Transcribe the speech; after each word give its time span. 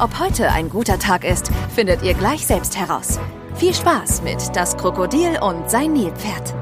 Ob 0.00 0.18
heute 0.18 0.50
ein 0.50 0.70
guter 0.70 0.98
Tag 0.98 1.24
ist, 1.24 1.50
findet 1.74 2.02
ihr 2.02 2.14
gleich 2.14 2.46
selbst 2.46 2.74
heraus. 2.74 3.20
Viel 3.56 3.74
Spaß 3.74 4.22
mit 4.22 4.38
Das 4.56 4.74
Krokodil 4.78 5.38
und 5.42 5.68
sein 5.68 5.92
Nilpferd. 5.92 6.54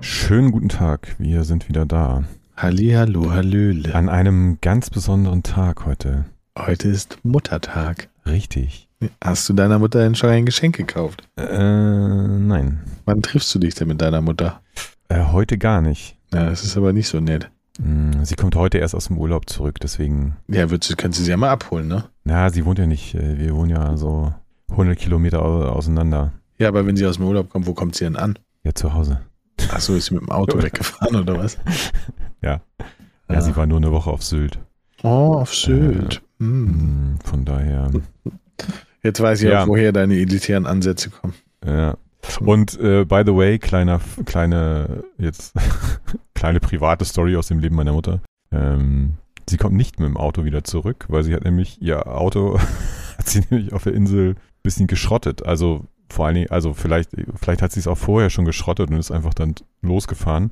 Schönen 0.00 0.52
guten 0.52 0.68
Tag, 0.68 1.16
wir 1.16 1.44
sind 1.44 1.70
wieder 1.70 1.86
da. 1.86 2.24
Hallihallo, 2.54 3.32
Hallöle. 3.32 3.94
An 3.94 4.10
einem 4.10 4.58
ganz 4.60 4.90
besonderen 4.90 5.42
Tag 5.42 5.86
heute. 5.86 6.26
Heute 6.58 6.88
ist 6.88 7.16
Muttertag. 7.22 8.10
Richtig. 8.26 8.90
Hast 9.24 9.48
du 9.48 9.54
deiner 9.54 9.78
Mutter 9.78 10.00
denn 10.00 10.14
schon 10.14 10.28
ein 10.28 10.44
Geschenk 10.44 10.76
gekauft? 10.76 11.26
Äh, 11.36 11.46
nein. 11.46 12.82
Wann 13.06 13.22
triffst 13.22 13.54
du 13.54 13.58
dich 13.58 13.74
denn 13.74 13.88
mit 13.88 14.02
deiner 14.02 14.20
Mutter? 14.20 14.60
Äh, 15.08 15.24
heute 15.32 15.56
gar 15.56 15.80
nicht. 15.80 16.18
Ja, 16.34 16.50
das 16.50 16.62
ist 16.62 16.76
aber 16.76 16.92
nicht 16.92 17.08
so 17.08 17.20
nett. 17.20 17.50
Mm, 17.78 18.22
Sie 18.24 18.34
kommt 18.36 18.56
heute 18.56 18.78
erst 18.78 18.94
aus 18.94 19.06
dem 19.08 19.18
Urlaub 19.18 19.48
zurück, 19.50 19.78
deswegen. 19.80 20.36
Ja, 20.48 20.66
du- 20.66 20.78
kannst 20.96 21.18
du 21.18 21.22
sie 21.24 21.30
ja 21.30 21.36
mal 21.36 21.50
abholen, 21.50 21.88
ne? 21.88 22.04
Na, 22.24 22.50
sie 22.50 22.64
wohnt 22.64 22.78
ja 22.78 22.86
nicht. 22.86 23.14
äh, 23.14 23.38
Wir 23.38 23.54
wohnen 23.54 23.70
ja 23.70 23.96
so 23.96 24.32
100 24.70 24.98
Kilometer 24.98 25.42
au- 25.42 25.64
auseinander. 25.64 26.32
Ja, 26.58 26.68
aber 26.68 26.86
wenn 26.86 26.96
sie 26.96 27.06
aus 27.06 27.16
dem 27.16 27.26
Urlaub 27.26 27.50
kommt, 27.50 27.66
wo 27.66 27.74
kommt 27.74 27.94
sie 27.94 28.04
denn 28.04 28.16
an? 28.16 28.38
Ja, 28.64 28.74
zu 28.74 28.94
Hause. 28.94 29.20
Ach 29.70 29.80
so, 29.80 29.94
ist 29.94 30.06
sie 30.06 30.14
mit 30.14 30.22
dem 30.22 30.30
Auto 30.30 30.56
weggefahren 30.62 31.16
oder 31.16 31.38
was? 31.38 31.58
Ja. 32.42 32.60
Ja, 33.28 33.34
Ja. 33.34 33.40
sie 33.40 33.54
war 33.56 33.66
nur 33.66 33.78
eine 33.78 33.92
Woche 33.92 34.10
auf 34.10 34.22
Sylt. 34.22 34.58
Oh, 35.02 35.34
auf 35.34 35.54
Sylt. 35.54 36.22
Hm. 36.38 37.14
Mm, 37.14 37.18
Von 37.24 37.44
daher. 37.44 37.90
Jetzt 39.02 39.20
weiß 39.20 39.42
ich 39.42 39.50
Ja. 39.50 39.62
auch, 39.64 39.68
woher 39.68 39.92
deine 39.92 40.14
elitären 40.16 40.66
Ansätze 40.66 41.10
kommen. 41.10 41.34
Ja. 41.64 41.96
Und 42.40 42.78
äh, 42.80 43.04
by 43.04 43.22
the 43.24 43.34
way, 43.34 43.58
kleiner, 43.58 44.00
kleine, 44.24 45.04
jetzt 45.18 45.54
kleine 46.34 46.60
private 46.60 47.04
Story 47.04 47.36
aus 47.36 47.48
dem 47.48 47.58
Leben 47.58 47.76
meiner 47.76 47.92
Mutter. 47.92 48.20
Ähm, 48.52 49.14
sie 49.48 49.56
kommt 49.56 49.74
nicht 49.74 49.98
mit 49.98 50.08
dem 50.08 50.16
Auto 50.16 50.44
wieder 50.44 50.64
zurück, 50.64 51.06
weil 51.08 51.22
sie 51.22 51.34
hat 51.34 51.44
nämlich 51.44 51.80
ihr 51.80 52.06
Auto 52.06 52.58
hat 53.18 53.28
sie 53.28 53.42
nämlich 53.50 53.72
auf 53.72 53.84
der 53.84 53.94
Insel 53.94 54.30
ein 54.30 54.36
bisschen 54.62 54.86
geschrottet. 54.86 55.44
Also 55.46 55.84
vor 56.08 56.26
allen 56.26 56.36
Dingen, 56.36 56.50
also 56.50 56.74
vielleicht, 56.74 57.10
vielleicht 57.34 57.62
hat 57.62 57.72
sie 57.72 57.80
es 57.80 57.86
auch 57.86 57.98
vorher 57.98 58.30
schon 58.30 58.44
geschrottet 58.44 58.90
und 58.90 58.96
ist 58.96 59.10
einfach 59.10 59.34
dann 59.34 59.54
losgefahren. 59.82 60.50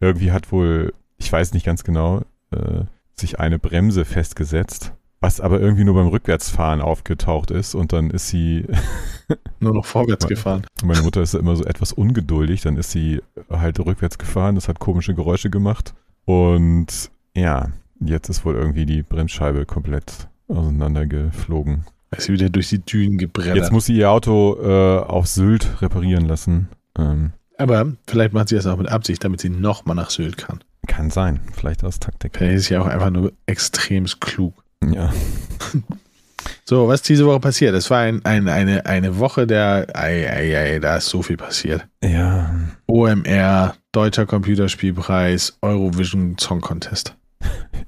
Irgendwie 0.00 0.32
hat 0.32 0.50
wohl, 0.52 0.94
ich 1.18 1.30
weiß 1.30 1.52
nicht 1.52 1.66
ganz 1.66 1.84
genau, 1.84 2.22
äh, 2.50 2.84
sich 3.14 3.38
eine 3.38 3.58
Bremse 3.58 4.04
festgesetzt, 4.04 4.92
was 5.24 5.40
aber 5.40 5.58
irgendwie 5.58 5.84
nur 5.84 5.94
beim 5.94 6.08
Rückwärtsfahren 6.08 6.82
aufgetaucht 6.82 7.50
ist 7.50 7.74
und 7.74 7.94
dann 7.94 8.10
ist 8.10 8.28
sie 8.28 8.66
Nur 9.58 9.72
noch 9.72 9.86
vorwärts 9.86 10.26
gefahren. 10.26 10.66
meine 10.84 11.00
Mutter 11.00 11.22
ist 11.22 11.32
ja 11.32 11.40
immer 11.40 11.56
so 11.56 11.64
etwas 11.64 11.94
ungeduldig, 11.94 12.60
dann 12.60 12.76
ist 12.76 12.90
sie 12.90 13.22
halt 13.48 13.80
rückwärts 13.80 14.18
gefahren, 14.18 14.54
das 14.54 14.68
hat 14.68 14.80
komische 14.80 15.14
Geräusche 15.14 15.48
gemacht. 15.48 15.94
Und 16.26 17.10
ja, 17.34 17.70
jetzt 18.00 18.28
ist 18.28 18.44
wohl 18.44 18.54
irgendwie 18.54 18.84
die 18.84 19.02
Bremsscheibe 19.02 19.64
komplett 19.64 20.28
auseinandergeflogen. 20.48 21.86
Ist 22.10 22.24
sie 22.24 22.34
wieder 22.34 22.50
durch 22.50 22.68
die 22.68 22.80
Dünen 22.80 23.16
gebreddert. 23.16 23.56
Jetzt 23.56 23.72
muss 23.72 23.86
sie 23.86 23.96
ihr 23.96 24.10
Auto 24.10 24.58
äh, 24.62 24.98
auf 24.98 25.26
Sylt 25.26 25.80
reparieren 25.80 26.26
lassen. 26.26 26.68
Ähm, 26.98 27.32
aber 27.56 27.94
vielleicht 28.06 28.34
macht 28.34 28.50
sie 28.50 28.56
das 28.56 28.66
auch 28.66 28.76
mit 28.76 28.90
Absicht, 28.90 29.24
damit 29.24 29.40
sie 29.40 29.48
nochmal 29.48 29.96
nach 29.96 30.10
Sylt 30.10 30.36
kann. 30.36 30.62
kann 30.86 31.08
sein, 31.08 31.40
vielleicht 31.54 31.82
aus 31.82 31.98
Taktik. 31.98 32.36
Vielleicht 32.36 32.56
ist 32.56 32.64
sie 32.66 32.76
auch 32.76 32.86
einfach 32.86 33.10
nur 33.10 33.32
extremst 33.46 34.20
klug. 34.20 34.63
Ja, 34.92 35.12
So, 36.66 36.88
was 36.88 37.00
ist 37.00 37.08
diese 37.10 37.26
Woche 37.26 37.40
passiert? 37.40 37.74
Es 37.74 37.90
war 37.90 37.98
ein, 38.00 38.24
ein, 38.24 38.48
eine, 38.48 38.86
eine 38.86 39.18
Woche 39.18 39.46
der, 39.46 39.86
ei, 39.94 40.26
ei, 40.30 40.56
ei, 40.58 40.78
da 40.78 40.96
ist 40.96 41.06
so 41.06 41.22
viel 41.22 41.36
passiert. 41.36 41.86
ja, 42.02 42.54
OMR, 42.86 43.74
Deutscher 43.92 44.24
Computerspielpreis, 44.26 45.58
Eurovision 45.60 46.36
Song 46.38 46.60
Contest. 46.62 47.16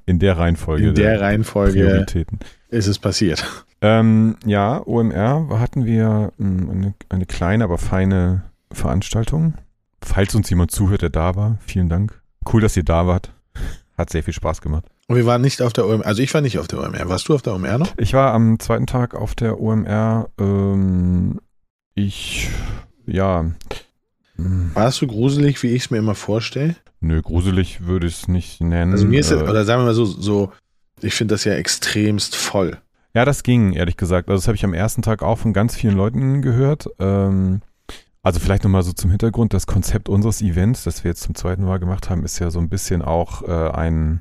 in 0.04 0.18
der 0.18 0.36
Reihenfolge 0.36 0.88
In 0.88 0.94
der 0.94 1.20
Reihenfolge 1.22 1.84
Prioritäten. 1.84 2.38
ist 2.68 2.86
es 2.86 2.98
passiert. 2.98 3.44
Ähm, 3.80 4.36
ja, 4.44 4.82
OMR 4.86 5.58
hatten 5.58 5.84
wir 5.86 6.32
mh, 6.36 6.70
eine, 6.72 6.94
eine 7.08 7.26
kleine, 7.26 7.64
aber 7.64 7.78
feine 7.78 8.42
Veranstaltung. 8.72 9.54
Falls 10.02 10.34
uns 10.34 10.50
jemand 10.50 10.70
zuhört, 10.70 11.02
der 11.02 11.10
da 11.10 11.34
war, 11.34 11.58
vielen 11.66 11.88
Dank. 11.88 12.20
Cool, 12.52 12.60
dass 12.60 12.76
ihr 12.76 12.84
da 12.84 13.06
wart. 13.06 13.32
Hat 13.96 14.10
sehr 14.10 14.22
viel 14.22 14.34
Spaß 14.34 14.60
gemacht. 14.60 14.84
Und 15.08 15.16
wir 15.16 15.26
waren 15.26 15.40
nicht 15.40 15.62
auf 15.62 15.72
der 15.72 15.86
OMR, 15.86 16.04
also 16.04 16.20
ich 16.22 16.34
war 16.34 16.40
nicht 16.40 16.58
auf 16.58 16.66
der 16.66 16.80
OMR. 16.80 17.08
Warst 17.08 17.28
du 17.28 17.34
auf 17.34 17.42
der 17.42 17.54
OMR 17.54 17.78
noch? 17.78 17.92
Ich 17.96 18.12
war 18.12 18.32
am 18.34 18.58
zweiten 18.58 18.86
Tag 18.86 19.14
auf 19.14 19.34
der 19.36 19.60
OMR. 19.60 20.28
Ähm, 20.38 21.40
ich, 21.94 22.48
ja, 23.06 23.44
mh, 24.36 24.74
War 24.74 24.88
es 24.88 24.96
so 24.96 25.06
gruselig, 25.06 25.62
wie 25.62 25.68
ich 25.68 25.84
es 25.84 25.90
mir 25.90 25.98
immer 25.98 26.14
vorstelle? 26.14 26.76
nö, 27.00 27.22
gruselig 27.22 27.86
würde 27.86 28.06
ich 28.08 28.14
es 28.22 28.28
nicht 28.28 28.60
nennen. 28.60 28.90
Also 28.92 29.06
mir 29.06 29.20
ist 29.20 29.30
es, 29.30 29.40
Äh, 29.40 29.44
oder 29.44 29.64
sagen 29.64 29.82
wir 29.82 29.86
mal 29.86 29.94
so, 29.94 30.04
so, 30.06 30.50
ich 31.02 31.14
finde 31.14 31.34
das 31.34 31.44
ja 31.44 31.52
extremst 31.54 32.34
voll. 32.34 32.78
Ja, 33.14 33.24
das 33.24 33.44
ging, 33.44 33.74
ehrlich 33.74 33.96
gesagt. 33.96 34.28
Also 34.28 34.40
das 34.40 34.48
habe 34.48 34.56
ich 34.56 34.64
am 34.64 34.74
ersten 34.74 35.02
Tag 35.02 35.22
auch 35.22 35.38
von 35.38 35.52
ganz 35.52 35.76
vielen 35.76 35.94
Leuten 35.96 36.42
gehört. 36.42 36.88
Ähm, 36.98 37.60
also 38.24 38.40
vielleicht 38.40 38.64
nochmal 38.64 38.82
so 38.82 38.92
zum 38.92 39.10
Hintergrund, 39.10 39.54
das 39.54 39.66
Konzept 39.68 40.08
unseres 40.08 40.42
Events, 40.42 40.82
das 40.82 41.04
wir 41.04 41.10
jetzt 41.10 41.22
zum 41.22 41.36
zweiten 41.36 41.64
Mal 41.64 41.78
gemacht 41.78 42.10
haben, 42.10 42.24
ist 42.24 42.40
ja 42.40 42.50
so 42.50 42.58
ein 42.58 42.68
bisschen 42.68 43.02
auch 43.02 43.42
äh, 43.42 43.70
ein, 43.70 44.20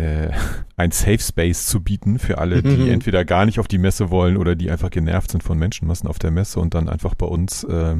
äh, 0.00 0.30
ein 0.76 0.90
Safe 0.90 1.18
Space 1.18 1.66
zu 1.66 1.80
bieten 1.82 2.18
für 2.18 2.38
alle, 2.38 2.62
die 2.62 2.76
Mhm. 2.84 2.90
entweder 2.90 3.24
gar 3.24 3.44
nicht 3.46 3.58
auf 3.60 3.68
die 3.68 3.78
Messe 3.78 4.10
wollen 4.10 4.36
oder 4.36 4.54
die 4.56 4.70
einfach 4.70 4.90
genervt 4.90 5.30
sind 5.30 5.42
von 5.42 5.58
Menschenmassen 5.58 6.08
auf 6.08 6.18
der 6.18 6.30
Messe 6.30 6.58
und 6.60 6.74
dann 6.74 6.88
einfach 6.88 7.14
bei 7.14 7.26
uns 7.26 7.64
äh, 7.64 7.96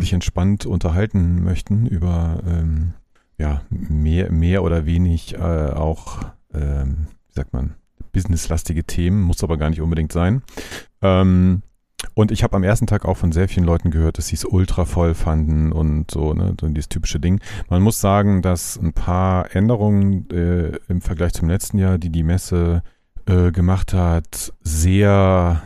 sich 0.00 0.12
entspannt 0.12 0.66
unterhalten 0.66 1.42
möchten 1.42 1.86
über 1.86 2.42
ähm, 2.46 2.92
ja, 3.38 3.62
mehr, 3.70 4.30
mehr 4.30 4.62
oder 4.62 4.86
wenig 4.86 5.34
äh, 5.34 5.38
auch, 5.38 6.20
ähm, 6.52 7.08
wie 7.28 7.34
sagt 7.34 7.52
man, 7.52 7.74
businesslastige 8.12 8.84
Themen, 8.84 9.22
muss 9.22 9.42
aber 9.42 9.56
gar 9.56 9.70
nicht 9.70 9.80
unbedingt 9.80 10.12
sein. 10.12 10.42
Ähm, 11.02 11.62
und 12.14 12.30
ich 12.30 12.42
habe 12.42 12.56
am 12.56 12.62
ersten 12.62 12.86
Tag 12.86 13.04
auch 13.04 13.16
von 13.16 13.32
sehr 13.32 13.48
vielen 13.48 13.66
Leuten 13.66 13.90
gehört, 13.90 14.18
dass 14.18 14.28
sie 14.28 14.36
es 14.36 14.44
ultra 14.44 14.84
voll 14.84 15.14
fanden 15.14 15.72
und 15.72 16.10
so, 16.10 16.34
ne, 16.34 16.54
so 16.60 16.68
dieses 16.68 16.88
typische 16.88 17.20
Ding. 17.20 17.40
Man 17.68 17.82
muss 17.82 18.00
sagen, 18.00 18.42
dass 18.42 18.76
ein 18.76 18.92
paar 18.92 19.54
Änderungen 19.54 20.28
äh, 20.30 20.78
im 20.88 21.00
Vergleich 21.00 21.32
zum 21.32 21.48
letzten 21.48 21.78
Jahr, 21.78 21.98
die 21.98 22.10
die 22.10 22.22
Messe 22.22 22.82
äh, 23.26 23.50
gemacht 23.50 23.94
hat, 23.94 24.52
sehr 24.62 25.62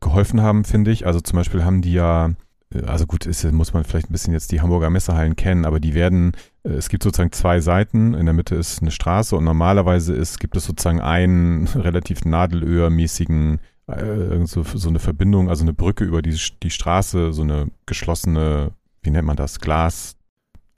geholfen 0.00 0.42
haben, 0.42 0.64
finde 0.64 0.90
ich. 0.90 1.06
Also 1.06 1.20
zum 1.20 1.36
Beispiel 1.36 1.64
haben 1.64 1.82
die 1.82 1.92
ja 1.92 2.30
äh, 2.74 2.82
also 2.82 3.06
gut, 3.06 3.26
ist, 3.26 3.50
muss 3.52 3.72
man 3.72 3.84
vielleicht 3.84 4.10
ein 4.10 4.12
bisschen 4.12 4.32
jetzt 4.32 4.52
die 4.52 4.60
Hamburger 4.60 4.90
Messehallen 4.90 5.36
kennen, 5.36 5.64
aber 5.64 5.80
die 5.80 5.94
werden, 5.94 6.32
äh, 6.64 6.70
es 6.70 6.88
gibt 6.88 7.02
sozusagen 7.02 7.32
zwei 7.32 7.60
Seiten, 7.60 8.14
in 8.14 8.26
der 8.26 8.34
Mitte 8.34 8.54
ist 8.54 8.82
eine 8.82 8.90
Straße 8.90 9.36
und 9.36 9.44
normalerweise 9.44 10.14
ist, 10.14 10.40
gibt 10.40 10.56
es 10.56 10.64
sozusagen 10.64 11.00
einen 11.00 11.66
relativ 11.74 12.24
nadelöhrmäßigen, 12.24 13.60
äh, 13.88 14.46
so, 14.46 14.62
so 14.62 14.88
eine 14.88 14.98
Verbindung, 14.98 15.48
also 15.48 15.62
eine 15.64 15.72
Brücke 15.72 16.04
über 16.04 16.22
die, 16.22 16.38
die 16.62 16.70
Straße, 16.70 17.32
so 17.32 17.42
eine 17.42 17.68
geschlossene, 17.86 18.72
wie 19.02 19.10
nennt 19.10 19.26
man 19.26 19.36
das, 19.36 19.60
Glasding. 19.60 20.16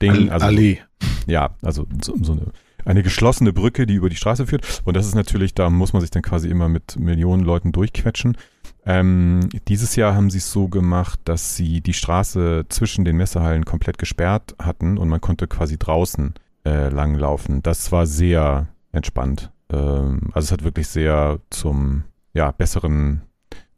Al- 0.01 0.29
also 0.29 0.45
Allee. 0.47 0.79
ja, 1.27 1.55
also 1.61 1.85
so, 2.03 2.15
so 2.21 2.31
eine, 2.33 2.47
eine 2.85 3.03
geschlossene 3.03 3.53
Brücke, 3.53 3.85
die 3.85 3.95
über 3.95 4.09
die 4.09 4.15
Straße 4.15 4.47
führt. 4.47 4.81
Und 4.85 4.95
das 4.97 5.05
ist 5.05 5.15
natürlich, 5.15 5.53
da 5.53 5.69
muss 5.69 5.93
man 5.93 6.01
sich 6.01 6.09
dann 6.11 6.23
quasi 6.23 6.49
immer 6.49 6.67
mit 6.67 6.99
Millionen 6.99 7.43
Leuten 7.43 7.71
durchquetschen. 7.71 8.37
Ähm, 8.83 9.47
dieses 9.67 9.95
Jahr 9.95 10.15
haben 10.15 10.31
sie 10.31 10.39
es 10.39 10.51
so 10.51 10.67
gemacht, 10.67 11.19
dass 11.25 11.55
sie 11.55 11.81
die 11.81 11.93
Straße 11.93 12.65
zwischen 12.69 13.05
den 13.05 13.17
Messehallen 13.17 13.65
komplett 13.65 13.99
gesperrt 13.99 14.55
hatten 14.57 14.97
und 14.97 15.07
man 15.09 15.21
konnte 15.21 15.47
quasi 15.47 15.77
draußen 15.77 16.33
äh, 16.65 16.89
langlaufen. 16.89 17.61
Das 17.61 17.91
war 17.91 18.07
sehr 18.07 18.69
entspannt. 18.91 19.51
Ähm, 19.71 20.29
also 20.33 20.45
es 20.47 20.51
hat 20.51 20.63
wirklich 20.63 20.87
sehr 20.87 21.39
zum 21.51 22.05
ja, 22.33 22.51
besseren 22.51 23.21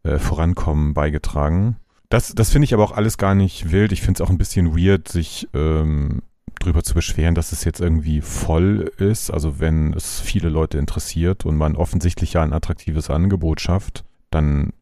äh, 0.04 0.20
Vorankommen 0.20 0.94
beigetragen. 0.94 1.78
Das, 2.10 2.34
das 2.36 2.52
finde 2.52 2.66
ich 2.66 2.74
aber 2.74 2.84
auch 2.84 2.92
alles 2.92 3.18
gar 3.18 3.36
nicht 3.36 3.72
wild. 3.72 3.92
Ich 3.92 4.02
finde 4.02 4.18
es 4.18 4.22
auch 4.22 4.30
ein 4.30 4.38
bisschen 4.38 4.78
weird, 4.78 5.08
sich 5.08 5.48
ähm, 5.54 6.22
drüber 6.60 6.84
zu 6.84 6.94
beschweren, 6.94 7.36
dass 7.36 7.52
es 7.52 7.64
jetzt 7.64 7.80
irgendwie 7.80 8.22
voll 8.22 8.92
ist. 8.98 9.32
Also 9.32 9.60
wenn 9.60 9.94
es 9.94 10.22
viele 10.22 10.50
Leute 10.50 10.78
interessiert 10.78 11.46
und 11.46 11.58
man 11.58 11.76
offensichtlich 11.76 12.34
ja 12.34 12.44
ein 12.44 12.54
attraktives 12.54 13.10
Angebot 13.10 13.62
schafft, 13.62 14.04
dann, 14.30 14.74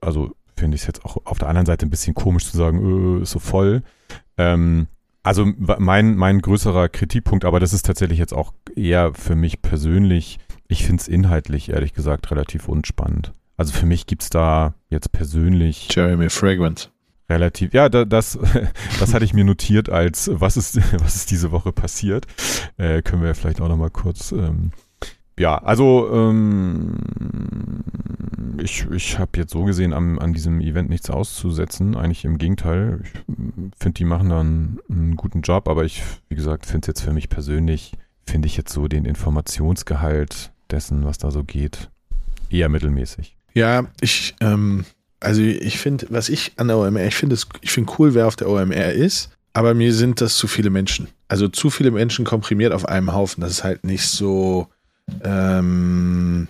also 0.00 0.34
finde 0.56 0.76
ich 0.76 0.82
es 0.82 0.86
jetzt 0.86 1.04
auch 1.04 1.18
auf 1.24 1.38
der 1.38 1.48
anderen 1.48 1.66
Seite 1.66 1.86
ein 1.86 1.90
bisschen 1.90 2.14
komisch 2.14 2.50
zu 2.50 2.56
sagen, 2.56 3.18
äh, 3.18 3.22
ist 3.22 3.30
so 3.30 3.38
voll. 3.38 3.82
Ähm, 4.36 4.86
also 5.22 5.46
mein, 5.56 6.16
mein 6.16 6.40
größerer 6.40 6.88
Kritikpunkt, 6.88 7.44
aber 7.44 7.60
das 7.60 7.72
ist 7.72 7.84
tatsächlich 7.84 8.18
jetzt 8.18 8.32
auch 8.32 8.52
eher 8.74 9.12
für 9.12 9.34
mich 9.34 9.60
persönlich, 9.60 10.38
ich 10.68 10.84
finde 10.84 11.00
es 11.00 11.08
inhaltlich, 11.08 11.70
ehrlich 11.70 11.94
gesagt, 11.94 12.30
relativ 12.30 12.68
unspannend. 12.68 13.32
Also 13.56 13.72
für 13.72 13.86
mich 13.86 14.06
gibt 14.06 14.22
es 14.22 14.30
da 14.30 14.74
jetzt 14.88 15.10
persönlich 15.10 15.88
Jeremy 15.90 16.30
Fragrance. 16.30 16.90
Relativ, 17.30 17.74
ja, 17.74 17.88
da, 17.88 18.04
das, 18.04 18.38
das 19.00 19.12
hatte 19.12 19.24
ich 19.24 19.34
mir 19.34 19.44
notiert 19.44 19.90
als, 19.90 20.30
was 20.32 20.56
ist, 20.56 20.76
was 21.02 21.16
ist 21.16 21.30
diese 21.30 21.50
Woche 21.50 21.72
passiert. 21.72 22.26
Äh, 22.76 23.02
können 23.02 23.22
wir 23.22 23.34
vielleicht 23.34 23.60
auch 23.60 23.68
nochmal 23.68 23.90
kurz, 23.90 24.32
ähm, 24.32 24.70
ja, 25.38 25.58
also 25.58 26.08
ähm, 26.12 26.96
ich, 28.58 28.86
ich 28.90 29.18
habe 29.18 29.30
jetzt 29.36 29.52
so 29.52 29.64
gesehen 29.64 29.92
am, 29.92 30.18
an 30.18 30.32
diesem 30.32 30.60
Event 30.60 30.88
nichts 30.88 31.10
auszusetzen. 31.10 31.96
Eigentlich 31.96 32.24
im 32.24 32.38
Gegenteil. 32.38 33.02
Ich 33.02 33.10
finde, 33.78 33.98
die 33.98 34.04
machen 34.04 34.30
da 34.30 34.40
einen, 34.40 34.78
einen, 34.90 35.16
guten 35.16 35.42
Job, 35.42 35.68
aber 35.68 35.84
ich, 35.84 36.02
wie 36.28 36.34
gesagt, 36.34 36.66
finde 36.66 36.84
es 36.84 36.86
jetzt 36.88 37.02
für 37.02 37.12
mich 37.12 37.28
persönlich, 37.28 37.92
finde 38.26 38.46
ich 38.46 38.56
jetzt 38.56 38.72
so 38.72 38.88
den 38.88 39.04
Informationsgehalt 39.04 40.52
dessen, 40.70 41.04
was 41.04 41.18
da 41.18 41.30
so 41.30 41.44
geht, 41.44 41.90
eher 42.50 42.68
mittelmäßig. 42.68 43.36
Ja, 43.54 43.86
ich, 44.00 44.34
ähm, 44.40 44.84
also 45.20 45.40
ich 45.40 45.78
finde, 45.78 46.06
was 46.10 46.28
ich 46.28 46.52
an 46.56 46.68
der 46.68 46.78
OMR, 46.78 47.06
ich 47.06 47.14
finde 47.14 47.34
es, 47.34 47.46
ich 47.60 47.72
finde 47.72 47.92
cool, 47.98 48.14
wer 48.14 48.26
auf 48.26 48.36
der 48.36 48.48
OMR 48.48 48.92
ist, 48.92 49.30
aber 49.52 49.74
mir 49.74 49.92
sind 49.92 50.20
das 50.20 50.36
zu 50.36 50.46
viele 50.46 50.70
Menschen. 50.70 51.08
Also 51.28 51.48
zu 51.48 51.70
viele 51.70 51.90
Menschen 51.90 52.24
komprimiert 52.24 52.72
auf 52.72 52.86
einem 52.86 53.12
Haufen. 53.12 53.40
Das 53.40 53.50
ist 53.50 53.64
halt 53.64 53.84
nicht 53.84 54.06
so, 54.06 54.68
ähm, 55.24 56.48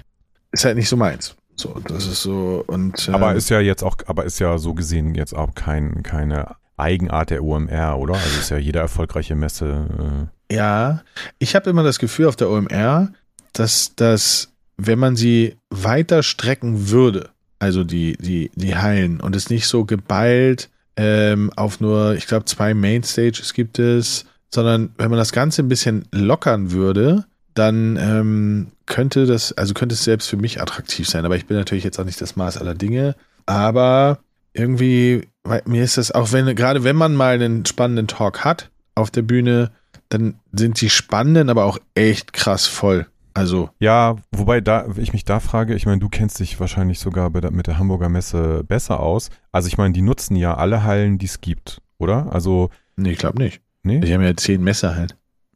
ist 0.52 0.64
halt 0.64 0.76
nicht 0.76 0.88
so 0.88 0.96
meins. 0.96 1.34
So, 1.56 1.80
das 1.88 2.06
ist 2.06 2.22
so 2.22 2.62
und. 2.66 3.08
Ähm, 3.08 3.14
aber 3.14 3.34
ist 3.34 3.48
ja 3.48 3.60
jetzt 3.60 3.82
auch, 3.82 3.96
aber 4.06 4.24
ist 4.24 4.38
ja 4.38 4.58
so 4.58 4.74
gesehen 4.74 5.14
jetzt 5.14 5.34
auch 5.34 5.54
kein, 5.54 6.02
keine 6.02 6.56
Eigenart 6.76 7.30
der 7.30 7.42
OMR, 7.42 7.98
oder? 7.98 8.14
Also 8.14 8.38
ist 8.38 8.50
ja 8.50 8.58
jede 8.58 8.78
erfolgreiche 8.78 9.34
Messe. 9.34 10.28
Äh 10.50 10.54
ja, 10.54 11.02
ich 11.38 11.56
habe 11.56 11.68
immer 11.68 11.82
das 11.82 11.98
Gefühl 11.98 12.26
auf 12.26 12.36
der 12.36 12.48
OMR, 12.48 13.12
dass 13.58 13.94
das, 13.96 14.52
wenn 14.76 14.98
man 14.98 15.16
sie 15.16 15.56
weiter 15.70 16.22
strecken 16.22 16.90
würde, 16.90 17.30
also 17.58 17.84
die, 17.84 18.16
die, 18.16 18.50
die 18.54 18.76
Hallen 18.76 19.20
und 19.20 19.34
es 19.34 19.50
nicht 19.50 19.66
so 19.66 19.84
geballt 19.84 20.70
ähm, 20.96 21.50
auf 21.56 21.80
nur, 21.80 22.14
ich 22.14 22.26
glaube, 22.26 22.44
zwei 22.44 22.74
Mainstages 22.74 23.52
gibt 23.52 23.78
es, 23.78 24.26
sondern 24.52 24.90
wenn 24.98 25.10
man 25.10 25.18
das 25.18 25.32
Ganze 25.32 25.62
ein 25.62 25.68
bisschen 25.68 26.06
lockern 26.12 26.70
würde, 26.70 27.24
dann 27.54 27.96
ähm, 27.96 28.68
könnte 28.86 29.26
das, 29.26 29.52
also 29.52 29.74
könnte 29.74 29.94
es 29.94 30.04
selbst 30.04 30.28
für 30.28 30.36
mich 30.36 30.60
attraktiv 30.60 31.08
sein. 31.08 31.24
Aber 31.24 31.36
ich 31.36 31.46
bin 31.46 31.56
natürlich 31.56 31.84
jetzt 31.84 31.98
auch 31.98 32.04
nicht 32.04 32.20
das 32.20 32.36
Maß 32.36 32.58
aller 32.58 32.74
Dinge. 32.74 33.16
Aber 33.46 34.20
irgendwie, 34.52 35.28
mir 35.64 35.84
ist 35.84 35.98
das, 35.98 36.12
auch 36.12 36.32
wenn, 36.32 36.54
gerade 36.54 36.84
wenn 36.84 36.96
man 36.96 37.14
mal 37.14 37.34
einen 37.34 37.66
spannenden 37.66 38.06
Talk 38.06 38.44
hat 38.44 38.70
auf 38.94 39.10
der 39.10 39.22
Bühne, 39.22 39.72
dann 40.08 40.34
sind 40.52 40.80
die 40.80 40.90
spannenden, 40.90 41.50
aber 41.50 41.64
auch 41.64 41.78
echt 41.94 42.32
krass 42.32 42.66
voll. 42.66 43.06
Also. 43.38 43.70
Ja, 43.78 44.16
wobei 44.32 44.60
da, 44.60 44.86
ich 44.96 45.12
mich 45.12 45.24
da 45.24 45.40
frage, 45.40 45.74
ich 45.74 45.86
meine, 45.86 46.00
du 46.00 46.08
kennst 46.08 46.40
dich 46.40 46.58
wahrscheinlich 46.58 46.98
sogar 46.98 47.30
mit 47.30 47.66
der 47.66 47.78
Hamburger 47.78 48.08
Messe 48.08 48.64
besser 48.64 49.00
aus. 49.00 49.30
Also 49.52 49.68
ich 49.68 49.78
meine, 49.78 49.94
die 49.94 50.02
nutzen 50.02 50.36
ja 50.36 50.56
alle 50.56 50.82
Hallen, 50.84 51.18
die 51.18 51.26
es 51.26 51.40
gibt, 51.40 51.80
oder? 51.98 52.32
Also. 52.32 52.70
Nee, 52.96 53.12
ich 53.12 53.18
glaube 53.18 53.38
nicht. 53.42 53.60
Nee? 53.82 54.00
Die 54.00 54.12
haben 54.12 54.22
ja 54.22 54.36
zehn 54.36 54.62
Messehallen. 54.62 55.12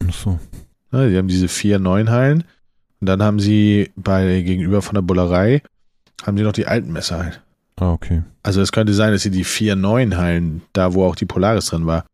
Ach 0.08 0.12
so. 0.12 0.38
Ja, 0.93 1.08
die 1.08 1.17
haben 1.17 1.29
diese 1.29 1.49
vier 1.49 1.79
neuen 1.79 2.11
Hallen. 2.11 2.44
Und 3.00 3.06
dann 3.06 3.23
haben 3.23 3.40
sie 3.40 3.90
bei 3.96 4.43
gegenüber 4.43 4.81
von 4.81 4.94
der 4.94 5.02
Bullerei, 5.02 5.62
haben 6.25 6.37
sie 6.37 6.44
noch 6.44 6.52
die 6.52 6.67
alten 6.67 6.93
Messehallen. 6.93 7.34
Ah, 7.76 7.93
okay. 7.93 8.23
Also 8.44 8.61
es 8.61 8.70
könnte 8.70 8.94
sein, 8.94 9.12
dass 9.12 9.23
sie 9.23 9.31
die 9.31 9.44
vier 9.44 9.75
neuen 9.75 10.17
Hallen, 10.17 10.62
da 10.73 10.94
wo 10.94 11.05
auch 11.05 11.17
die 11.17 11.26
Polaris 11.26 11.67
drin 11.67 11.87
war, 11.87 12.05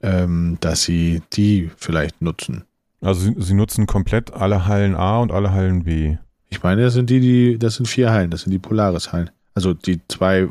ähm, 0.00 0.56
dass 0.60 0.84
sie 0.84 1.22
die 1.34 1.70
vielleicht 1.76 2.22
nutzen. 2.22 2.64
Also 3.02 3.20
sie, 3.20 3.34
sie, 3.36 3.54
nutzen 3.54 3.86
komplett 3.86 4.32
alle 4.32 4.66
Hallen 4.66 4.94
A 4.94 5.18
und 5.18 5.32
alle 5.32 5.52
Hallen 5.52 5.84
B. 5.84 6.16
Ich 6.48 6.62
meine, 6.62 6.82
das 6.82 6.94
sind 6.94 7.10
die, 7.10 7.20
die, 7.20 7.58
das 7.58 7.76
sind 7.76 7.86
vier 7.86 8.10
Hallen, 8.10 8.30
das 8.30 8.42
sind 8.42 8.52
die 8.52 8.58
Polaris-Hallen. 8.58 9.30
Also 9.54 9.74
die 9.74 10.00
zwei, 10.08 10.48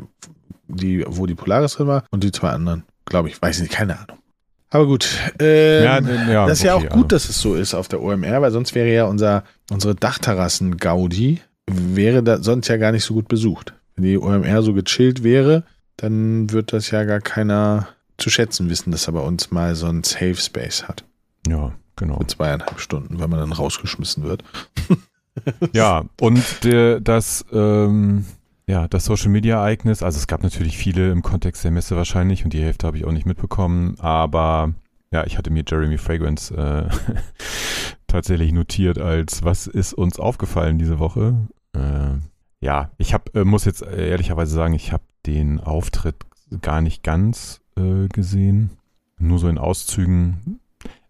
die, 0.68 1.04
wo 1.06 1.26
die 1.26 1.34
Polaris 1.34 1.74
drin 1.74 1.86
war 1.86 2.04
und 2.10 2.22
die 2.24 2.32
zwei 2.32 2.50
anderen. 2.50 2.84
Glaube 3.06 3.28
ich, 3.28 3.40
weiß 3.40 3.60
nicht, 3.60 3.72
keine 3.72 3.98
Ahnung. 3.98 4.18
Aber 4.70 4.86
gut, 4.86 5.06
ähm, 5.38 5.84
ja, 5.84 6.00
ja, 6.30 6.46
das 6.46 6.60
ist 6.60 6.64
okay, 6.64 6.68
ja 6.68 6.74
auch 6.74 6.94
gut, 6.94 7.12
also. 7.12 7.16
dass 7.16 7.28
es 7.28 7.40
so 7.40 7.54
ist 7.54 7.74
auf 7.74 7.88
der 7.88 8.02
OMR, 8.02 8.40
weil 8.40 8.50
sonst 8.50 8.74
wäre 8.74 8.92
ja 8.92 9.04
unser, 9.04 9.44
unsere 9.70 9.94
Dachterrassen-Gaudi, 9.94 11.40
wäre 11.70 12.22
da 12.22 12.42
sonst 12.42 12.68
ja 12.68 12.78
gar 12.78 12.92
nicht 12.92 13.04
so 13.04 13.14
gut 13.14 13.28
besucht. 13.28 13.74
Wenn 13.96 14.04
die 14.04 14.18
OMR 14.18 14.62
so 14.62 14.72
gechillt 14.72 15.22
wäre, 15.22 15.64
dann 15.98 16.50
wird 16.50 16.72
das 16.72 16.90
ja 16.90 17.04
gar 17.04 17.20
keiner 17.20 17.88
zu 18.16 18.30
schätzen 18.30 18.70
wissen, 18.70 18.92
dass 18.92 19.06
er 19.06 19.12
bei 19.12 19.20
uns 19.20 19.50
mal 19.50 19.74
so 19.74 19.86
ein 19.86 20.04
Safe 20.04 20.36
Space 20.36 20.84
hat. 20.84 21.04
Ja, 21.46 21.74
Genau. 21.96 22.18
Für 22.18 22.26
zweieinhalb 22.26 22.80
Stunden, 22.80 23.20
wenn 23.20 23.30
man 23.30 23.40
dann 23.40 23.52
rausgeschmissen 23.52 24.24
wird. 24.24 24.44
ja, 25.72 26.04
und 26.20 26.64
der, 26.64 27.00
das, 27.00 27.44
ähm, 27.52 28.24
ja, 28.66 28.88
das 28.88 29.04
Social 29.04 29.28
Media 29.28 29.56
Ereignis, 29.56 30.02
also 30.02 30.18
es 30.18 30.26
gab 30.26 30.42
natürlich 30.42 30.76
viele 30.76 31.10
im 31.10 31.22
Kontext 31.22 31.64
der 31.64 31.70
Messe 31.70 31.96
wahrscheinlich 31.96 32.44
und 32.44 32.52
die 32.52 32.62
Hälfte 32.62 32.86
habe 32.86 32.96
ich 32.96 33.04
auch 33.04 33.12
nicht 33.12 33.26
mitbekommen, 33.26 33.96
aber 33.98 34.72
ja, 35.12 35.24
ich 35.24 35.36
hatte 35.36 35.50
mir 35.50 35.64
Jeremy 35.66 35.98
Fragrance 35.98 36.54
äh, 36.54 36.88
tatsächlich 38.06 38.52
notiert 38.52 38.98
als 38.98 39.44
was 39.44 39.66
ist 39.66 39.92
uns 39.92 40.18
aufgefallen 40.18 40.78
diese 40.78 40.98
Woche. 40.98 41.48
Äh, 41.74 42.14
ja, 42.60 42.90
ich 42.96 43.12
habe 43.12 43.32
äh, 43.34 43.44
muss 43.44 43.64
jetzt 43.64 43.82
ehrlicherweise 43.82 44.54
sagen, 44.54 44.74
ich 44.74 44.92
habe 44.92 45.04
den 45.26 45.60
Auftritt 45.60 46.16
gar 46.62 46.80
nicht 46.80 47.02
ganz 47.02 47.60
äh, 47.76 48.08
gesehen, 48.08 48.70
nur 49.18 49.38
so 49.38 49.48
in 49.48 49.58
Auszügen. 49.58 50.60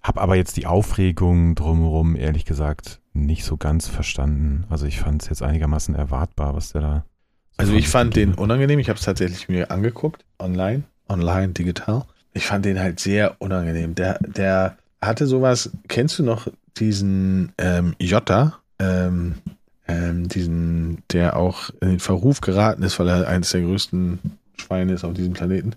Hab 0.02 0.20
aber 0.20 0.34
jetzt 0.34 0.56
die 0.56 0.66
Aufregung 0.66 1.54
drumherum, 1.54 2.16
ehrlich 2.16 2.44
gesagt, 2.44 3.00
nicht 3.12 3.44
so 3.44 3.56
ganz 3.56 3.86
verstanden. 3.86 4.64
Also 4.68 4.86
ich 4.86 4.98
fand 4.98 5.22
es 5.22 5.28
jetzt 5.28 5.42
einigermaßen 5.42 5.94
erwartbar, 5.94 6.54
was 6.54 6.72
der 6.72 6.80
da. 6.80 7.04
So 7.52 7.58
also 7.58 7.72
ich 7.74 7.88
fand 7.88 8.16
den 8.16 8.34
unangenehm. 8.34 8.78
Ich 8.78 8.88
habe 8.88 8.98
es 8.98 9.04
tatsächlich 9.04 9.48
mir 9.48 9.70
angeguckt, 9.70 10.24
online, 10.38 10.84
online, 11.08 11.48
digital. 11.52 12.04
Ich 12.32 12.46
fand 12.46 12.64
den 12.64 12.80
halt 12.80 12.98
sehr 12.98 13.36
unangenehm. 13.40 13.94
Der, 13.94 14.18
der 14.20 14.76
hatte 15.00 15.26
sowas. 15.26 15.70
Kennst 15.88 16.18
du 16.18 16.24
noch 16.24 16.48
diesen 16.78 17.52
ähm, 17.58 17.94
Jota? 18.00 18.58
Ähm, 18.78 19.34
ähm, 19.86 20.28
diesen, 20.28 21.02
der 21.12 21.36
auch 21.36 21.70
in 21.80 21.90
den 21.90 22.00
Verruf 22.00 22.40
geraten 22.40 22.82
ist, 22.82 22.98
weil 22.98 23.08
er 23.08 23.28
eines 23.28 23.50
der 23.50 23.62
größten 23.62 24.18
Schweine 24.56 24.94
ist 24.94 25.04
auf 25.04 25.12
diesem 25.12 25.34
Planeten. 25.34 25.74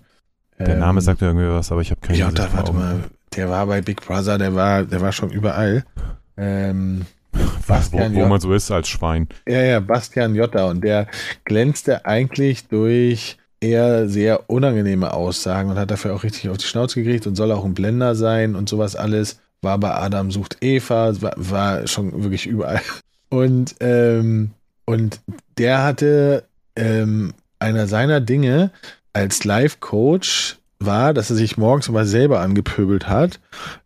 Der 0.58 0.76
Name 0.76 1.00
ähm, 1.00 1.04
sagt 1.04 1.20
mir 1.20 1.26
irgendwie 1.28 1.48
was, 1.48 1.70
aber 1.70 1.82
ich 1.82 1.90
habe 1.90 2.00
keine 2.00 2.18
Jota, 2.18 2.48
warte 2.54 2.72
mal, 2.72 3.04
der 3.34 3.50
war 3.50 3.66
bei 3.66 3.80
Big 3.80 4.04
Brother, 4.04 4.38
der 4.38 4.54
war, 4.54 4.84
der 4.84 5.00
war 5.00 5.12
schon 5.12 5.30
überall. 5.30 5.84
Ähm, 6.36 7.06
wo, 7.32 8.14
wo 8.14 8.26
man 8.26 8.40
so 8.40 8.52
ist 8.52 8.70
als 8.70 8.88
Schwein. 8.88 9.28
Ja, 9.46 9.60
ja, 9.62 9.80
Bastian 9.80 10.34
Jotta. 10.34 10.66
Und 10.66 10.82
der 10.82 11.06
glänzte 11.44 12.06
eigentlich 12.06 12.68
durch 12.68 13.38
eher 13.60 14.08
sehr 14.08 14.48
unangenehme 14.48 15.12
Aussagen 15.12 15.70
und 15.70 15.78
hat 15.78 15.90
dafür 15.90 16.14
auch 16.14 16.22
richtig 16.22 16.48
auf 16.50 16.58
die 16.58 16.66
Schnauze 16.66 17.02
gekriegt 17.02 17.26
und 17.26 17.34
soll 17.34 17.52
auch 17.52 17.64
ein 17.64 17.74
Blender 17.74 18.14
sein 18.14 18.54
und 18.54 18.68
sowas 18.68 18.96
alles. 18.96 19.40
War 19.62 19.78
bei 19.78 19.94
Adam 19.94 20.30
sucht 20.30 20.58
Eva, 20.60 21.20
war, 21.20 21.32
war 21.36 21.86
schon 21.86 22.22
wirklich 22.22 22.46
überall. 22.46 22.82
Und, 23.28 23.74
ähm, 23.80 24.50
und 24.84 25.20
der 25.58 25.82
hatte 25.82 26.44
ähm, 26.76 27.32
einer 27.58 27.86
seiner 27.86 28.20
Dinge 28.20 28.70
als 29.12 29.44
Life-Coach 29.44 30.58
war, 30.78 31.14
dass 31.14 31.30
er 31.30 31.36
sich 31.36 31.56
morgens 31.56 31.88
immer 31.88 32.04
selber 32.04 32.40
angepöbelt 32.40 33.08
hat. 33.08 33.40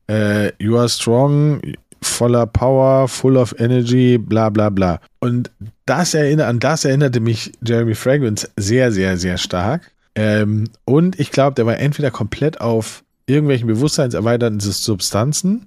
Äh, 0.08 0.52
you 0.62 0.76
are 0.76 0.88
strong, 0.88 1.60
voller 2.02 2.46
Power, 2.46 3.08
full 3.08 3.36
of 3.36 3.54
energy, 3.58 4.18
bla 4.18 4.50
bla 4.50 4.70
bla. 4.70 5.00
Und 5.20 5.50
das 5.86 6.14
erinnert, 6.14 6.48
an 6.48 6.60
das 6.60 6.84
erinnerte 6.84 7.20
mich 7.20 7.52
Jeremy 7.64 7.94
Fragrance 7.94 8.48
sehr, 8.56 8.92
sehr, 8.92 9.16
sehr 9.16 9.38
stark. 9.38 9.92
Ähm, 10.14 10.68
und 10.84 11.20
ich 11.20 11.30
glaube, 11.30 11.54
der 11.54 11.66
war 11.66 11.78
entweder 11.78 12.10
komplett 12.10 12.60
auf 12.60 13.04
irgendwelchen 13.26 13.68
bewusstseinserweiternden 13.68 14.60
Substanzen 14.60 15.66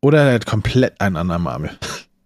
oder 0.00 0.22
er 0.22 0.34
hat 0.34 0.46
komplett 0.46 1.00
einen 1.00 1.16
anderen 1.16 1.42
Marmel. 1.42 1.70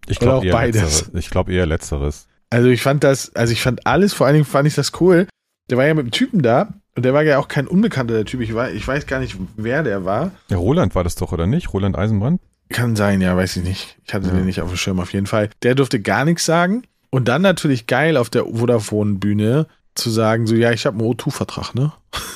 Ich 0.09 0.19
glaube 0.19 0.47
eher 0.47 0.53
beides. 0.53 0.83
Letzteres. 0.83 1.11
Ich 1.15 1.31
glaube 1.31 1.53
eher 1.53 1.67
letzteres. 1.67 2.27
Also 2.51 2.69
ich 2.69 2.83
fand 2.83 3.05
das, 3.05 3.35
also 3.37 3.53
ich 3.53 3.61
fand 3.61 3.87
alles, 3.87 4.15
vor 4.15 4.27
allen 4.27 4.35
Dingen 4.35 4.47
fand 4.47 4.67
ich 4.67 4.75
das 4.75 4.93
cool. 5.01 5.27
Der 5.69 5.77
war 5.77 5.87
ja 5.87 5.93
mit 5.93 6.07
dem 6.07 6.11
Typen 6.11 6.41
da, 6.41 6.73
und 6.99 7.05
der 7.05 7.15
war 7.15 7.23
ja 7.23 7.39
auch 7.39 7.47
kein 7.47 7.69
unbekannter 7.69 8.15
der 8.15 8.25
Typ. 8.25 8.41
Ich, 8.41 8.57
war, 8.57 8.73
ich 8.73 8.87
weiß 8.87 9.07
gar 9.07 9.21
nicht, 9.21 9.37
wer 9.57 9.85
der 9.85 10.05
war. 10.05 10.33
Ja, 10.49 10.57
Roland 10.57 10.97
war 10.97 11.05
das 11.05 11.15
doch, 11.15 11.31
oder 11.31 11.47
nicht? 11.47 11.73
Roland 11.73 11.97
Eisenbrand? 11.97 12.41
Kann 12.71 12.97
sein, 12.97 13.21
ja, 13.21 13.37
weiß 13.37 13.59
ich 13.59 13.63
nicht. 13.63 13.99
Ich 14.05 14.15
hatte 14.15 14.27
ja. 14.27 14.35
den 14.35 14.47
nicht 14.47 14.61
auf 14.61 14.69
dem 14.69 14.77
Schirm 14.77 14.99
auf 14.99 15.13
jeden 15.13 15.27
Fall. 15.27 15.49
Der 15.63 15.77
durfte 15.77 16.01
gar 16.01 16.25
nichts 16.25 16.45
sagen. 16.45 16.83
Und 17.11 17.29
dann 17.29 17.41
natürlich 17.41 17.87
geil 17.87 18.17
auf 18.17 18.31
der 18.31 18.47
Vodafone-Bühne 18.47 19.69
zu 19.95 20.11
sagen, 20.11 20.49
so, 20.49 20.57
ja, 20.57 20.73
ich 20.73 20.87
habe 20.87 20.99
einen 20.99 21.09
O2-Vertrag, 21.09 21.77
ne? 21.77 21.93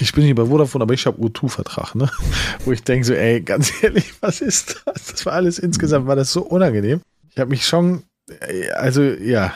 Ich 0.00 0.12
bin 0.12 0.24
nicht 0.24 0.36
bei 0.36 0.46
Vodafone, 0.46 0.82
aber 0.82 0.94
ich 0.94 1.06
habe 1.06 1.20
O2-Vertrag, 1.20 1.96
ne? 1.96 2.08
Wo 2.64 2.70
ich 2.70 2.84
denke 2.84 3.04
so, 3.04 3.12
ey, 3.12 3.40
ganz 3.40 3.72
ehrlich, 3.82 4.14
was 4.20 4.40
ist 4.40 4.82
das? 4.84 5.06
Das 5.06 5.26
war 5.26 5.32
alles 5.32 5.58
insgesamt, 5.58 6.06
war 6.06 6.14
das 6.14 6.32
so 6.32 6.42
unangenehm. 6.42 7.00
Ich 7.32 7.40
habe 7.40 7.50
mich 7.50 7.66
schon, 7.66 8.04
also, 8.76 9.02
ja, 9.02 9.52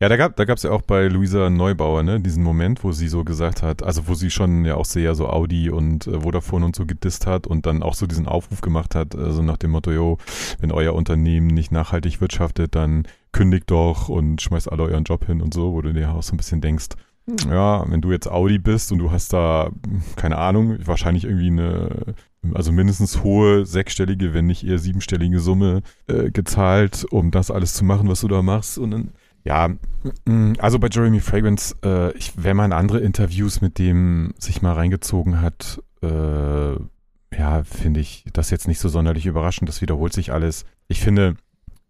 ja, 0.00 0.08
da 0.08 0.16
gab 0.16 0.36
da 0.36 0.44
gab's 0.44 0.62
ja 0.62 0.70
auch 0.70 0.82
bei 0.82 1.08
Luisa 1.08 1.48
Neubauer, 1.50 2.02
ne, 2.02 2.20
diesen 2.20 2.42
Moment, 2.42 2.84
wo 2.84 2.92
sie 2.92 3.08
so 3.08 3.24
gesagt 3.24 3.62
hat, 3.62 3.82
also 3.82 4.08
wo 4.08 4.14
sie 4.14 4.30
schon 4.30 4.64
ja 4.64 4.74
auch 4.76 4.84
sehr 4.84 5.14
so 5.14 5.28
Audi 5.28 5.70
und 5.70 6.06
äh, 6.06 6.20
Vodafone 6.20 6.66
und 6.66 6.76
so 6.76 6.86
gedisst 6.86 7.26
hat 7.26 7.46
und 7.46 7.66
dann 7.66 7.82
auch 7.82 7.94
so 7.94 8.06
diesen 8.06 8.26
Aufruf 8.26 8.60
gemacht 8.60 8.94
hat, 8.94 9.14
also 9.14 9.42
nach 9.42 9.56
dem 9.56 9.70
Motto, 9.70 9.90
jo, 9.90 10.18
wenn 10.60 10.72
euer 10.72 10.94
Unternehmen 10.94 11.46
nicht 11.46 11.72
nachhaltig 11.72 12.20
wirtschaftet, 12.20 12.74
dann 12.74 13.04
kündigt 13.32 13.70
doch 13.70 14.08
und 14.08 14.40
schmeißt 14.42 14.70
alle 14.70 14.84
euren 14.84 15.04
Job 15.04 15.26
hin 15.26 15.40
und 15.40 15.54
so, 15.54 15.72
wo 15.72 15.82
du 15.82 15.92
dir 15.92 16.10
auch 16.10 16.22
so 16.22 16.34
ein 16.34 16.38
bisschen 16.38 16.60
denkst, 16.60 16.88
ja, 17.48 17.84
wenn 17.90 18.00
du 18.00 18.12
jetzt 18.12 18.30
Audi 18.30 18.58
bist 18.58 18.92
und 18.92 18.98
du 18.98 19.10
hast 19.10 19.32
da, 19.32 19.70
keine 20.14 20.38
Ahnung, 20.38 20.78
wahrscheinlich 20.84 21.24
irgendwie 21.24 21.48
eine, 21.48 22.14
also 22.54 22.70
mindestens 22.70 23.22
hohe 23.24 23.66
sechsstellige, 23.66 24.32
wenn 24.32 24.46
nicht 24.46 24.64
eher 24.64 24.78
siebenstellige 24.78 25.40
Summe 25.40 25.82
äh, 26.06 26.30
gezahlt, 26.30 27.04
um 27.10 27.32
das 27.32 27.50
alles 27.50 27.74
zu 27.74 27.84
machen, 27.84 28.08
was 28.08 28.20
du 28.20 28.28
da 28.28 28.42
machst. 28.42 28.78
Und 28.78 28.90
dann, 28.92 29.10
ja, 29.46 29.68
mm, 30.24 30.54
also 30.58 30.78
bei 30.78 30.88
Jeremy 30.90 31.20
Fragrance, 31.20 31.76
äh, 31.84 32.12
ich, 32.16 32.32
wenn 32.36 32.56
man 32.56 32.72
andere 32.72 32.98
Interviews 33.00 33.60
mit 33.60 33.78
dem 33.78 34.34
sich 34.38 34.60
mal 34.60 34.72
reingezogen 34.72 35.40
hat, 35.40 35.80
äh, 36.02 36.72
ja, 37.36 37.64
finde 37.64 38.00
ich 38.00 38.24
das 38.32 38.50
jetzt 38.50 38.66
nicht 38.66 38.80
so 38.80 38.88
sonderlich 38.88 39.26
überraschend. 39.26 39.68
Das 39.68 39.82
wiederholt 39.82 40.12
sich 40.12 40.32
alles. 40.32 40.64
Ich 40.88 41.00
finde, 41.00 41.36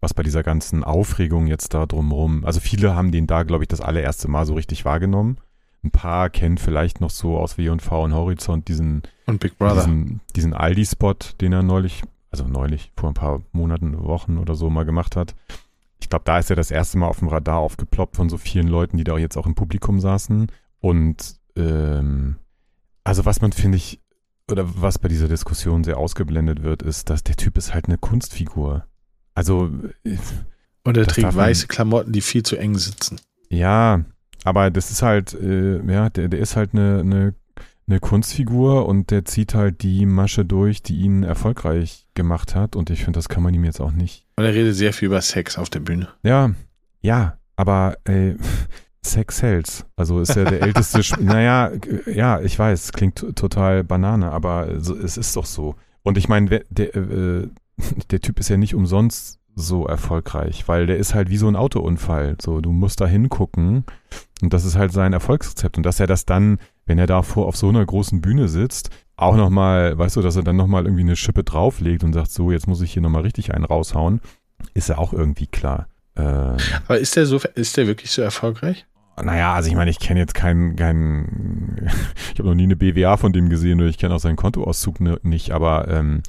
was 0.01 0.13
bei 0.13 0.21
dieser 0.23 0.43
ganzen 0.43 0.83
Aufregung 0.83 1.47
jetzt 1.47 1.73
da 1.73 1.85
drumherum, 1.85 2.45
also 2.45 2.59
viele 2.59 2.95
haben 2.95 3.11
den 3.11 3.27
da, 3.27 3.43
glaube 3.43 3.63
ich, 3.63 3.67
das 3.67 3.81
allererste 3.81 4.27
Mal 4.27 4.45
so 4.45 4.53
richtig 4.53 4.85
wahrgenommen. 4.85 5.37
Ein 5.83 5.91
paar 5.91 6.29
kennen 6.29 6.57
vielleicht 6.57 7.01
noch 7.01 7.09
so 7.09 7.37
aus 7.37 7.57
W&V 7.57 8.03
und 8.03 8.13
Horizont 8.13 8.67
diesen, 8.67 9.03
Und 9.25 9.39
Big 9.39 9.57
Brother. 9.57 9.75
diesen, 9.75 10.21
diesen 10.35 10.53
Aldi-Spot, 10.53 11.15
den 11.39 11.53
er 11.53 11.63
neulich, 11.63 12.03
also 12.29 12.47
neulich, 12.47 12.91
vor 12.97 13.09
ein 13.09 13.13
paar 13.15 13.41
Monaten, 13.51 13.97
Wochen 13.97 14.37
oder 14.37 14.53
so 14.55 14.69
mal 14.69 14.85
gemacht 14.85 15.15
hat. 15.15 15.35
Ich 16.07 16.09
glaube, 16.09 16.23
da 16.23 16.39
ist 16.39 16.49
er 16.49 16.55
das 16.55 16.71
erste 16.71 16.97
Mal 16.97 17.09
auf 17.09 17.19
dem 17.19 17.27
Radar 17.27 17.57
aufgeploppt 17.57 18.15
von 18.15 18.29
so 18.29 18.37
vielen 18.37 18.69
Leuten, 18.69 18.95
die 18.95 19.03
da 19.03 19.17
jetzt 19.17 19.35
auch 19.35 19.45
im 19.45 19.55
Publikum 19.55 19.99
saßen. 19.99 20.47
Und 20.79 21.35
ähm, 21.57 22.37
also 23.03 23.25
was 23.25 23.41
man, 23.41 23.51
finde 23.51 23.75
ich, 23.75 23.99
oder 24.49 24.63
was 24.81 24.99
bei 24.99 25.09
dieser 25.09 25.27
Diskussion 25.27 25.83
sehr 25.83 25.97
ausgeblendet 25.97 26.63
wird, 26.63 26.81
ist, 26.81 27.09
dass 27.09 27.25
der 27.25 27.35
Typ 27.35 27.57
ist 27.57 27.73
halt 27.73 27.87
eine 27.87 27.97
Kunstfigur. 27.97 28.85
Also, 29.33 29.69
äh, 30.05 30.15
Und 30.85 30.95
er 30.95 31.07
trägt 31.07 31.35
weiße 31.35 31.67
Klamotten, 31.67 32.13
die 32.13 32.21
viel 32.21 32.43
zu 32.43 32.55
eng 32.55 32.77
sitzen. 32.77 33.19
ja, 33.49 34.05
aber 34.45 34.71
das 34.71 34.91
ist 34.91 35.01
halt, 35.01 35.33
äh, 35.33 35.85
ja, 35.91 36.09
der, 36.09 36.29
der 36.29 36.39
ist 36.39 36.55
halt 36.55 36.73
eine, 36.73 37.01
eine, 37.01 37.33
eine 37.87 37.99
Kunstfigur 37.99 38.85
und 38.85 39.11
der 39.11 39.25
zieht 39.25 39.53
halt 39.53 39.81
die 39.81 40.05
Masche 40.05 40.43
durch, 40.43 40.83
die 40.83 40.97
ihn 40.97 41.23
erfolgreich 41.23 42.05
gemacht 42.15 42.55
hat. 42.55 42.75
Und 42.75 42.89
ich 42.89 43.03
finde, 43.03 43.17
das 43.17 43.29
kann 43.29 43.43
man 43.43 43.53
ihm 43.53 43.63
jetzt 43.63 43.79
auch 43.79 43.91
nicht. 43.91 44.25
Und 44.35 44.43
er 44.43 44.53
redet 44.53 44.75
sehr 44.75 44.93
viel 44.93 45.07
über 45.07 45.21
Sex 45.21 45.57
auf 45.57 45.69
der 45.69 45.79
Bühne. 45.79 46.09
Ja, 46.23 46.51
ja, 47.01 47.37
aber 47.55 47.97
äh, 48.05 48.35
Sex 49.01 49.37
sells. 49.37 49.85
Also 49.95 50.19
ist 50.19 50.35
er 50.35 50.45
der 50.45 50.61
älteste. 50.63 50.99
Sp 50.99 51.21
naja, 51.21 51.71
ja, 52.05 52.41
ich 52.41 52.59
weiß, 52.59 52.91
klingt 52.91 53.35
total 53.35 53.83
Banane, 53.83 54.31
aber 54.31 54.67
es 54.69 55.17
ist 55.17 55.35
doch 55.35 55.45
so. 55.45 55.75
Und 56.03 56.17
ich 56.17 56.27
meine, 56.27 56.61
der, 56.69 56.95
äh, 56.95 57.47
der 58.11 58.21
Typ 58.21 58.39
ist 58.39 58.49
ja 58.49 58.57
nicht 58.57 58.75
umsonst 58.75 59.39
so 59.55 59.87
erfolgreich, 59.87 60.67
weil 60.67 60.85
der 60.85 60.97
ist 60.97 61.15
halt 61.15 61.29
wie 61.29 61.37
so 61.37 61.47
ein 61.47 61.55
Autounfall. 61.55 62.35
So, 62.39 62.61
du 62.61 62.71
musst 62.71 63.01
da 63.01 63.07
hingucken 63.07 63.85
und 64.41 64.53
das 64.53 64.65
ist 64.65 64.75
halt 64.75 64.91
sein 64.91 65.13
Erfolgsrezept. 65.13 65.77
Und 65.77 65.83
dass 65.83 65.99
er 65.99 66.07
das 66.07 66.25
dann, 66.25 66.59
wenn 66.87 66.97
er 66.97 67.07
davor 67.07 67.45
auf 67.45 67.55
so 67.55 67.69
einer 67.69 67.85
großen 67.85 68.21
Bühne 68.21 68.47
sitzt, 68.47 68.89
auch 69.15 69.35
nochmal, 69.35 69.97
weißt 69.97 70.15
du, 70.15 70.21
dass 70.21 70.35
er 70.35 70.43
dann 70.43 70.55
nochmal 70.55 70.85
irgendwie 70.85 71.03
eine 71.03 71.15
Schippe 71.15 71.43
drauflegt 71.43 72.03
und 72.03 72.13
sagt, 72.13 72.31
so, 72.31 72.51
jetzt 72.51 72.67
muss 72.67 72.81
ich 72.81 72.93
hier 72.93 73.01
nochmal 73.01 73.23
richtig 73.23 73.53
einen 73.53 73.65
raushauen, 73.65 74.21
ist 74.73 74.89
ja 74.89 74.97
auch 74.97 75.13
irgendwie 75.13 75.47
klar. 75.47 75.87
Äh, 76.15 76.21
Aber 76.21 76.97
ist 76.99 77.15
der 77.15 77.25
so, 77.25 77.39
ist 77.55 77.77
der 77.77 77.87
wirklich 77.87 78.11
so 78.11 78.21
erfolgreich? 78.21 78.85
naja, 79.23 79.53
also 79.53 79.69
ich 79.69 79.75
meine, 79.75 79.89
ich 79.89 79.99
kenne 79.99 80.19
jetzt 80.19 80.35
keinen, 80.35 80.75
keinen 80.75 81.89
ich 82.33 82.39
habe 82.39 82.49
noch 82.49 82.55
nie 82.55 82.63
eine 82.63 82.75
BWA 82.75 83.17
von 83.17 83.33
dem 83.33 83.49
gesehen 83.49 83.79
oder 83.79 83.89
ich 83.89 83.97
kenne 83.97 84.13
auch 84.13 84.19
seinen 84.19 84.35
Kontoauszug 84.35 84.99
ne, 84.99 85.19
nicht, 85.23 85.51
aber 85.51 85.87
ähm, 85.87 86.21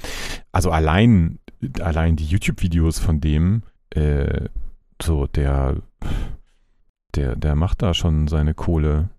also 0.52 0.70
allein, 0.70 1.38
allein 1.80 2.16
die 2.16 2.24
YouTube-Videos 2.24 2.98
von 2.98 3.20
dem, 3.20 3.62
äh, 3.90 4.48
so 5.02 5.26
der, 5.26 5.76
der, 7.14 7.36
der 7.36 7.54
macht 7.54 7.82
da 7.82 7.94
schon 7.94 8.28
seine 8.28 8.54
Kohle. 8.54 9.10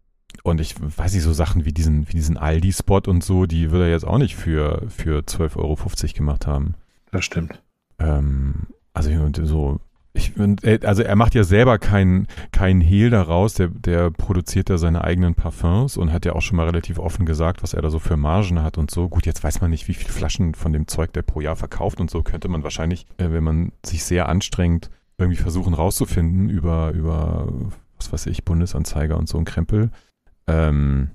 Und 0.43 0.61
ich 0.61 0.75
weiß 0.79 1.13
nicht, 1.13 1.23
so 1.23 1.33
Sachen 1.33 1.65
wie 1.65 1.73
diesen, 1.73 2.07
wie 2.07 2.13
diesen 2.13 2.37
Aldi-Spot 2.37 3.01
und 3.07 3.23
so, 3.23 3.45
die 3.45 3.71
würde 3.71 3.85
er 3.85 3.91
jetzt 3.91 4.07
auch 4.07 4.17
nicht 4.17 4.35
für, 4.35 4.83
für 4.89 5.19
12,50 5.21 5.57
Euro 5.57 5.77
gemacht 6.15 6.47
haben. 6.47 6.75
Das 7.11 7.25
stimmt. 7.25 7.61
Ähm, 7.99 8.67
also 8.93 9.09
so, 9.43 9.79
ich, 10.13 10.33
er- 10.63 10.83
also 10.87 11.03
er 11.03 11.15
macht 11.15 11.35
ja 11.35 11.43
selber 11.43 11.77
keinen 11.77 12.27
keinen 12.51 12.81
Hehl 12.81 13.09
daraus, 13.09 13.53
der, 13.53 13.67
der 13.67 14.11
produziert 14.11 14.69
ja 14.69 14.77
seine 14.77 15.03
eigenen 15.03 15.35
Parfums 15.35 15.97
und 15.97 16.11
hat 16.11 16.25
ja 16.25 16.33
auch 16.33 16.41
schon 16.41 16.57
mal 16.57 16.65
relativ 16.65 16.97
offen 16.99 17.25
gesagt, 17.25 17.61
was 17.63 17.73
er 17.73 17.81
da 17.81 17.89
so 17.89 17.99
für 17.99 18.17
Margen 18.17 18.61
hat 18.63 18.77
und 18.77 18.89
so. 18.91 19.07
Gut, 19.09 19.25
jetzt 19.25 19.43
weiß 19.43 19.61
man 19.61 19.69
nicht, 19.71 19.87
wie 19.87 19.93
viele 19.93 20.11
Flaschen 20.11 20.55
von 20.55 20.73
dem 20.73 20.87
Zeug 20.87 21.13
der 21.13 21.21
pro 21.21 21.41
Jahr 21.41 21.55
verkauft 21.55 21.99
und 21.99 22.09
so 22.09 22.23
könnte 22.23 22.47
man 22.47 22.63
wahrscheinlich, 22.63 23.05
äh, 23.17 23.29
wenn 23.31 23.43
man 23.43 23.71
sich 23.85 24.03
sehr 24.03 24.27
anstrengt, 24.29 24.89
irgendwie 25.17 25.37
versuchen 25.41 25.73
rauszufinden 25.73 26.49
über, 26.49 26.91
über, 26.91 27.47
was 27.97 28.11
weiß 28.11 28.25
ich, 28.27 28.45
Bundesanzeiger 28.45 29.17
und 29.17 29.27
so 29.27 29.37
ein 29.37 29.45
Krempel. 29.45 29.91
Ähm, 30.49 31.09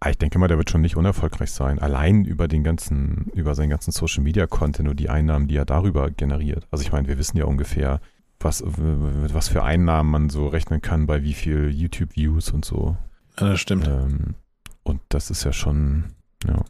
aber 0.00 0.10
ich 0.10 0.18
denke 0.18 0.38
mal, 0.38 0.48
der 0.48 0.58
wird 0.58 0.70
schon 0.70 0.82
nicht 0.82 0.96
unerfolgreich 0.96 1.50
sein. 1.50 1.78
Allein 1.78 2.24
über 2.24 2.46
den 2.46 2.62
ganzen, 2.62 3.30
über 3.34 3.54
seinen 3.54 3.70
ganzen 3.70 3.90
Social 3.90 4.22
Media 4.22 4.46
Content 4.46 4.88
und 4.88 5.00
die 5.00 5.08
Einnahmen, 5.08 5.48
die 5.48 5.56
er 5.56 5.64
darüber 5.64 6.10
generiert. 6.10 6.66
Also 6.70 6.82
ich 6.82 6.92
meine, 6.92 7.08
wir 7.08 7.16
wissen 7.18 7.38
ja 7.38 7.44
ungefähr, 7.46 8.00
was, 8.38 8.62
was 8.66 9.48
für 9.48 9.62
Einnahmen 9.62 10.10
man 10.10 10.28
so 10.28 10.48
rechnen 10.48 10.82
kann 10.82 11.06
bei 11.06 11.22
wie 11.22 11.32
viel 11.32 11.70
YouTube-Views 11.70 12.50
und 12.50 12.64
so. 12.66 12.96
Ja, 13.40 13.50
das 13.50 13.60
stimmt. 13.60 13.86
Ähm, 13.88 14.34
und 14.82 15.00
das 15.08 15.30
ist 15.30 15.44
ja 15.44 15.52
schon, 15.52 16.04
ja. 16.46 16.62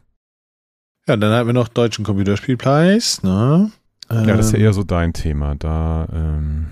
Ja, 1.07 1.17
dann 1.17 1.33
hatten 1.33 1.47
wir 1.47 1.53
noch 1.53 1.67
Deutschen 1.67 2.05
Computerspielpreis, 2.05 3.21
ne? 3.23 3.71
Ja, 4.09 4.23
das 4.23 4.47
ist 4.47 4.51
ja 4.53 4.59
Ähm, 4.59 4.65
eher 4.65 4.73
so 4.73 4.83
dein 4.83 5.11
Thema. 5.13 5.55
Da, 5.55 6.07
ähm, 6.13 6.67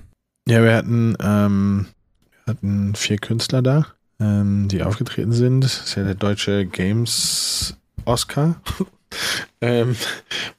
Ja, 0.48 0.64
wir 0.64 0.76
hatten, 0.76 1.16
ähm, 1.20 1.88
wir 2.46 2.54
hatten 2.54 2.96
vier 2.96 3.18
Künstler 3.18 3.62
da, 3.62 3.86
ähm, 4.24 4.68
die 4.68 4.84
aufgetreten 4.84 5.32
sind. 5.32 5.62
Das 5.62 5.86
ist 5.86 5.96
ja 5.96 6.04
der 6.04 6.16
deutsche 6.16 6.66
Games 6.66 7.76
Oscar, 8.06 8.56
ähm, 9.62 9.96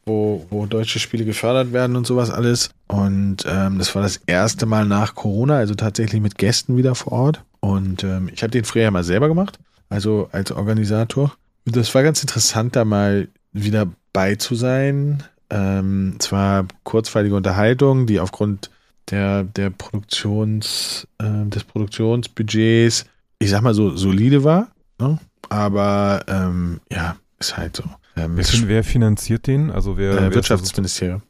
wo, 0.04 0.46
wo 0.50 0.66
deutsche 0.66 0.98
Spiele 0.98 1.24
gefördert 1.24 1.72
werden 1.72 1.96
und 1.96 2.06
sowas 2.06 2.30
alles. 2.30 2.70
Und 2.86 3.44
ähm, 3.46 3.78
das 3.78 3.94
war 3.94 4.02
das 4.02 4.20
erste 4.26 4.66
Mal 4.66 4.86
nach 4.86 5.14
Corona, 5.14 5.56
also 5.56 5.74
tatsächlich 5.74 6.20
mit 6.20 6.36
Gästen 6.36 6.76
wieder 6.76 6.94
vor 6.94 7.12
Ort. 7.12 7.44
Und 7.60 8.04
ähm, 8.04 8.28
ich 8.32 8.42
habe 8.42 8.50
den 8.50 8.64
früher 8.64 8.90
mal 8.90 9.04
selber 9.04 9.28
gemacht, 9.28 9.58
also 9.88 10.28
als 10.32 10.52
Organisator. 10.52 11.34
Und 11.64 11.76
das 11.76 11.94
war 11.94 12.02
ganz 12.02 12.20
interessant, 12.20 12.76
da 12.76 12.84
mal 12.84 13.28
wieder 13.52 13.86
bei 14.12 14.34
zu 14.34 14.54
sein. 14.54 15.22
Ähm, 15.50 16.16
zwar 16.18 16.66
kurzweilige 16.82 17.36
Unterhaltung, 17.36 18.06
die 18.06 18.20
aufgrund 18.20 18.70
der, 19.10 19.44
der 19.44 19.70
Produktions, 19.70 21.06
äh, 21.18 21.46
des 21.48 21.64
Produktionsbudgets, 21.64 23.06
ich 23.38 23.50
sag 23.50 23.62
mal 23.62 23.74
so, 23.74 23.96
solide 23.96 24.44
war. 24.44 24.68
Ne? 25.00 25.18
Aber 25.48 26.24
ähm, 26.28 26.80
ja, 26.90 27.16
ist 27.38 27.56
halt 27.56 27.76
so. 27.76 27.84
Ähm, 28.16 28.36
wer, 28.36 28.68
wer 28.68 28.84
finanziert 28.84 29.46
den? 29.46 29.70
Also 29.70 29.96
wer, 29.96 30.12
äh, 30.18 30.28
ist 30.28 30.34
Wirtschaftsministerium 30.34 31.22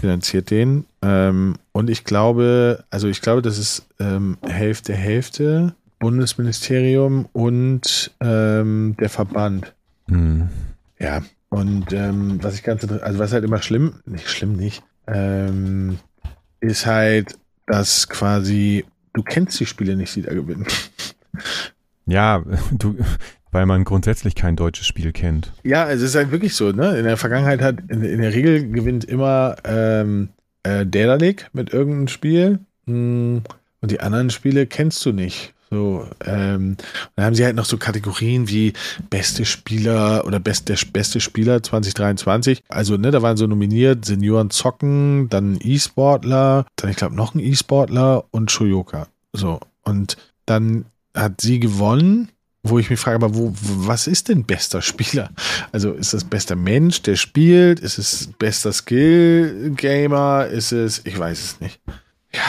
finanziert 0.00 0.50
den. 0.50 0.84
Ähm, 1.02 1.54
und 1.72 1.88
ich 1.88 2.04
glaube, 2.04 2.84
also 2.90 3.08
ich 3.08 3.20
glaube, 3.20 3.42
das 3.42 3.58
ist 3.58 3.86
ähm, 3.98 4.36
Hälfte, 4.42 4.94
Hälfte. 4.94 5.74
Bundesministerium 5.98 7.26
und 7.32 8.10
ähm, 8.20 8.94
der 9.00 9.08
Verband. 9.08 9.74
Hm. 10.08 10.50
Ja. 10.98 11.22
Und 11.48 11.92
ähm, 11.92 12.42
was 12.42 12.56
ich 12.56 12.62
ganz 12.62 12.84
also 12.84 13.18
was 13.18 13.32
halt 13.32 13.44
immer 13.44 13.62
schlimm, 13.62 14.00
nicht 14.04 14.28
schlimm 14.28 14.54
nicht, 14.54 14.82
ähm, 15.06 15.98
ist 16.60 16.84
halt, 16.84 17.38
dass 17.66 18.08
quasi 18.08 18.84
du 19.14 19.22
kennst 19.22 19.58
die 19.58 19.66
Spiele 19.66 19.96
nicht, 19.96 20.14
die 20.14 20.22
da 20.22 20.34
gewinnen. 20.34 20.66
Ja, 22.06 22.44
du, 22.72 22.96
weil 23.50 23.64
man 23.66 23.84
grundsätzlich 23.84 24.34
kein 24.34 24.56
deutsches 24.56 24.86
Spiel 24.86 25.12
kennt. 25.12 25.52
Ja, 25.62 25.88
es 25.90 26.02
ist 26.02 26.14
halt 26.14 26.30
wirklich 26.30 26.54
so, 26.54 26.72
ne? 26.72 26.98
In 26.98 27.04
der 27.04 27.16
Vergangenheit 27.16 27.62
hat, 27.62 27.76
in, 27.88 28.02
in 28.02 28.20
der 28.20 28.34
Regel 28.34 28.68
gewinnt 28.70 29.04
immer 29.04 29.56
ähm, 29.64 30.28
äh, 30.64 30.84
Daedalic 30.84 31.48
mit 31.52 31.72
irgendeinem 31.72 32.08
Spiel. 32.08 32.58
Mm, 32.86 33.38
Und 33.80 33.90
die 33.90 34.00
anderen 34.00 34.30
Spiele 34.30 34.66
kennst 34.66 35.04
du 35.06 35.12
nicht. 35.12 35.53
So, 35.74 36.06
ähm, 36.24 36.76
dann 37.16 37.24
haben 37.24 37.34
sie 37.34 37.44
halt 37.44 37.56
noch 37.56 37.64
so 37.64 37.78
Kategorien 37.78 38.48
wie 38.48 38.74
beste 39.10 39.44
Spieler 39.44 40.24
oder 40.24 40.38
best, 40.38 40.68
der 40.68 40.78
beste 40.92 41.18
Spieler 41.18 41.64
2023. 41.64 42.62
Also, 42.68 42.96
ne, 42.96 43.10
da 43.10 43.22
waren 43.22 43.36
so 43.36 43.48
nominiert 43.48 44.04
Senioren 44.04 44.50
zocken, 44.50 45.28
dann 45.30 45.58
E-Sportler, 45.60 46.64
dann 46.76 46.90
ich 46.90 46.96
glaube 46.96 47.16
noch 47.16 47.34
ein 47.34 47.40
E-Sportler 47.40 48.24
und 48.30 48.52
Shoyoka. 48.52 49.08
So, 49.32 49.58
und 49.82 50.16
dann 50.46 50.84
hat 51.12 51.40
sie 51.40 51.58
gewonnen 51.58 52.28
wo 52.66 52.78
ich 52.78 52.88
mich 52.88 52.98
frage, 52.98 53.16
aber 53.16 53.34
wo, 53.34 53.52
was 53.60 54.06
ist 54.06 54.30
denn 54.30 54.44
bester 54.44 54.80
Spieler? 54.80 55.28
Also 55.70 55.92
ist 55.92 56.14
das 56.14 56.24
bester 56.24 56.56
Mensch, 56.56 57.02
der 57.02 57.16
spielt? 57.16 57.78
Ist 57.78 57.98
es 57.98 58.30
bester 58.38 58.72
Skill-Gamer? 58.72 60.46
Ist 60.46 60.72
es, 60.72 61.02
ich 61.04 61.18
weiß 61.18 61.42
es 61.42 61.60
nicht. 61.60 61.78
Ja, 62.32 62.40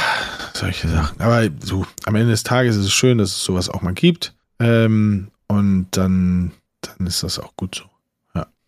solche 0.55 0.87
Sachen. 0.87 1.19
Aber 1.21 1.47
so, 1.59 1.85
am 2.05 2.15
Ende 2.15 2.31
des 2.31 2.43
Tages 2.43 2.75
ist 2.75 2.85
es 2.85 2.93
schön, 2.93 3.17
dass 3.17 3.29
es 3.29 3.43
sowas 3.43 3.69
auch 3.69 3.81
mal 3.81 3.93
gibt. 3.93 4.35
Ähm, 4.59 5.29
und 5.47 5.87
dann, 5.91 6.51
dann 6.81 7.07
ist 7.07 7.23
das 7.23 7.39
auch 7.39 7.55
gut 7.55 7.75
so. 7.75 7.83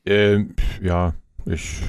Ähm, 0.05 0.55
ja, 0.81 1.13
ich, 1.45 1.81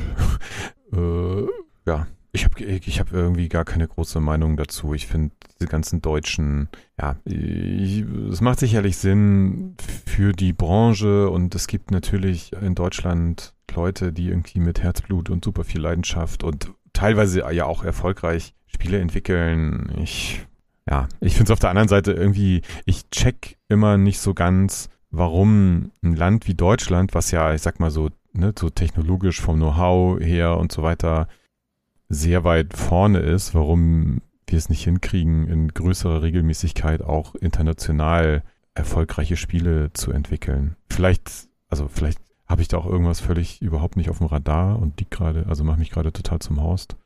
äh, 0.93 1.47
ja, 1.87 2.07
Ich 2.33 2.45
habe 2.45 2.65
ich 2.65 3.01
hab 3.01 3.13
irgendwie 3.13 3.49
gar 3.49 3.65
keine 3.65 3.87
große 3.87 4.19
Meinung 4.19 4.57
dazu. 4.57 4.93
Ich 4.93 5.07
finde 5.07 5.31
diese 5.59 5.69
ganzen 5.69 6.03
deutschen, 6.03 6.69
ja, 7.01 7.17
es 7.25 8.41
macht 8.41 8.59
sicherlich 8.59 8.97
Sinn 8.97 9.77
für 10.07 10.33
die 10.33 10.53
Branche 10.53 11.31
und 11.31 11.55
es 11.55 11.69
gibt 11.69 11.93
natürlich 11.93 12.53
in 12.61 12.75
Deutschland 12.75 13.55
Leute, 13.75 14.13
die 14.13 14.29
irgendwie 14.29 14.59
mit 14.59 14.83
Herzblut 14.83 15.31
und 15.31 15.45
super 15.45 15.63
viel 15.63 15.81
Leidenschaft 15.81 16.43
und 16.43 16.73
teilweise 16.93 17.41
ja 17.53 17.67
auch 17.67 17.85
erfolgreich 17.85 18.55
Spiele 18.69 19.01
entwickeln. 19.01 19.93
Ich, 20.03 20.47
ja, 20.89 21.09
ich 21.21 21.35
finde 21.35 21.45
es 21.45 21.51
auf 21.51 21.59
der 21.59 21.71
anderen 21.71 21.89
Seite 21.89 22.13
irgendwie, 22.13 22.63
ich 22.85 23.11
check 23.11 23.59
immer 23.69 23.99
nicht 23.99 24.21
so 24.21 24.35
ganz, 24.35 24.89
warum 25.11 25.91
ein 26.03 26.15
Land 26.15 26.47
wie 26.47 26.55
Deutschland, 26.55 27.15
was 27.15 27.31
ja, 27.31 27.55
ich 27.55 27.63
sag 27.63 27.81
mal 27.81 27.91
so, 27.91 28.11
ne, 28.33 28.53
so 28.59 28.71
technologisch 28.71 29.41
vom 29.41 29.57
Know-how 29.57 30.21
her 30.21 30.59
und 30.59 30.73
so 30.73 30.83
weiter 30.83 31.29
sehr 32.09 32.45
weit 32.45 32.75
vorne 32.75 33.19
ist, 33.19 33.55
warum 33.55 34.23
wir 34.47 34.59
es 34.59 34.71
nicht 34.71 34.85
hinkriegen, 34.85 35.47
in 35.47 35.69
größerer 35.69 36.23
Regelmäßigkeit 36.23 37.03
auch 37.03 37.35
international 37.35 38.43
erfolgreiche 38.75 39.37
Spiele 39.37 39.93
zu 39.93 40.13
entwickeln. 40.13 40.77
Vielleicht, 40.89 41.31
also 41.69 41.89
vielleicht 41.89 42.21
habe 42.47 42.63
ich 42.63 42.69
da 42.69 42.79
auch 42.79 42.87
irgendwas 42.87 43.21
völlig 43.21 43.61
überhaupt 43.61 43.97
nicht 43.97 44.09
auf 44.09 44.19
dem 44.19 44.27
Radar 44.29 44.79
und 44.79 45.01
die 45.01 45.11
gerade, 45.11 45.47
also 45.49 45.65
mache 45.65 45.79
mich 45.79 45.91
gerade 45.91 46.13
total 46.13 46.39
zum 46.39 46.63
Horst, 46.63 46.97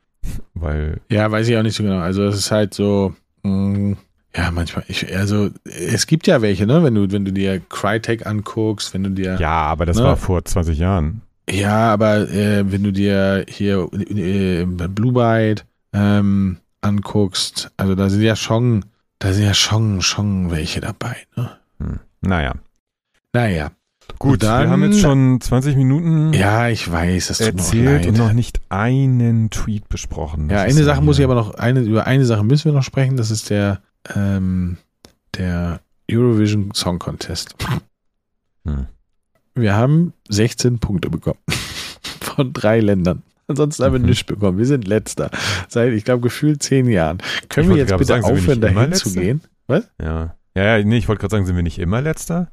weil. 0.53 1.01
Ja, 1.09 1.31
weiß 1.31 1.47
ich 1.47 1.57
auch 1.57 1.63
nicht 1.63 1.75
so 1.75 1.83
genau. 1.83 1.99
Also 1.99 2.23
es 2.23 2.35
ist 2.35 2.51
halt 2.51 2.73
so, 2.73 3.13
mh, 3.43 3.51
mm, 3.51 3.97
ja, 4.35 4.49
manchmal, 4.49 4.83
ich, 4.87 5.15
also 5.15 5.51
es 5.65 6.07
gibt 6.07 6.25
ja 6.25 6.41
welche, 6.41 6.65
ne, 6.65 6.83
wenn 6.83 6.95
du, 6.95 7.11
wenn 7.11 7.23
du 7.23 7.31
dir 7.31 7.59
Crytek 7.59 8.25
anguckst, 8.25 8.93
wenn 8.93 9.03
du 9.03 9.11
dir. 9.11 9.37
Ja, 9.39 9.65
aber 9.65 9.85
das 9.85 9.97
ne? 9.97 10.03
war 10.03 10.17
vor 10.17 10.43
20 10.43 10.77
Jahren. 10.79 11.21
Ja, 11.49 11.93
aber 11.93 12.29
äh, 12.31 12.71
wenn 12.71 12.83
du 12.83 12.91
dir 12.91 13.45
hier 13.47 13.89
äh, 13.93 14.65
Blue 14.65 15.13
Byte 15.13 15.65
ähm, 15.93 16.57
anguckst, 16.81 17.71
also 17.77 17.93
da 17.93 18.09
sind 18.09 18.21
ja 18.21 18.35
schon, 18.35 18.85
da 19.19 19.33
sind 19.33 19.43
ja 19.45 19.53
schon, 19.53 20.01
schon 20.01 20.49
welche 20.49 20.81
dabei, 20.81 21.17
ne? 21.35 21.51
Hm. 21.79 21.99
Naja. 22.21 22.53
Naja. 23.33 23.71
Gut, 24.19 24.43
dann, 24.43 24.63
wir 24.63 24.69
haben 24.69 24.83
jetzt 24.83 25.01
schon 25.01 25.41
20 25.41 25.75
Minuten 25.75 26.33
ja, 26.33 26.69
ich 26.69 26.89
weiß, 26.89 27.27
das 27.27 27.41
erzählt 27.41 28.07
und 28.07 28.17
noch 28.17 28.33
nicht 28.33 28.61
einen 28.69 29.49
Tweet 29.49 29.89
besprochen. 29.89 30.47
Das 30.47 30.61
ja, 30.61 30.63
eine 30.63 30.83
Sache 30.83 31.01
muss 31.01 31.19
ich 31.19 31.25
aber 31.25 31.35
noch, 31.35 31.55
eine, 31.55 31.81
über 31.81 32.07
eine 32.07 32.25
Sache 32.25 32.43
müssen 32.43 32.65
wir 32.65 32.71
noch 32.71 32.83
sprechen, 32.83 33.17
das 33.17 33.31
ist 33.31 33.49
der, 33.49 33.81
ähm, 34.15 34.77
der 35.37 35.81
Eurovision 36.09 36.71
Song 36.73 36.99
Contest. 36.99 37.55
Hm. 38.65 38.87
Wir 39.55 39.75
haben 39.75 40.13
16 40.29 40.79
Punkte 40.79 41.09
bekommen 41.09 41.39
von 42.21 42.53
drei 42.53 42.79
Ländern. 42.79 43.23
Ansonsten 43.47 43.83
haben 43.83 43.93
wir 43.93 43.99
mhm. 43.99 44.05
nichts 44.05 44.23
bekommen. 44.23 44.57
Wir 44.57 44.65
sind 44.65 44.87
letzter. 44.87 45.29
Seit, 45.67 45.91
ich 45.93 46.05
glaube, 46.05 46.21
gefühlt 46.21 46.63
zehn 46.63 46.87
Jahren. 46.87 47.17
Können 47.49 47.69
wir 47.69 47.77
jetzt 47.77 47.91
bitte 47.91 48.05
sagen, 48.05 48.23
aufhören, 48.23 48.61
dahin 48.61 48.93
zu 48.93 49.13
gehen? 49.13 49.41
Was? 49.67 49.89
Ja. 50.01 50.35
Ja, 50.55 50.77
ja 50.77 50.83
nee, 50.83 50.97
ich 50.97 51.07
wollte 51.07 51.19
gerade 51.19 51.31
sagen, 51.31 51.45
sind 51.45 51.55
wir 51.55 51.63
nicht 51.63 51.79
immer 51.79 52.01
letzter? 52.01 52.51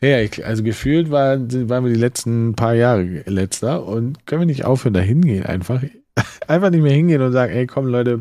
Ja, 0.00 0.20
ich, 0.20 0.44
also 0.44 0.62
gefühlt 0.62 1.10
waren, 1.10 1.68
waren 1.68 1.84
wir 1.84 1.92
die 1.92 1.98
letzten 1.98 2.54
paar 2.54 2.74
Jahre 2.74 3.22
letzter 3.26 3.84
und 3.84 4.26
können 4.26 4.42
wir 4.42 4.46
nicht 4.46 4.64
aufhören, 4.64 4.94
da 4.94 5.00
hingehen 5.00 5.44
einfach. 5.44 5.82
Einfach 6.48 6.70
nicht 6.70 6.82
mehr 6.82 6.92
hingehen 6.92 7.22
und 7.22 7.30
sagen, 7.30 7.52
ey, 7.52 7.68
komm 7.68 7.86
Leute. 7.86 8.20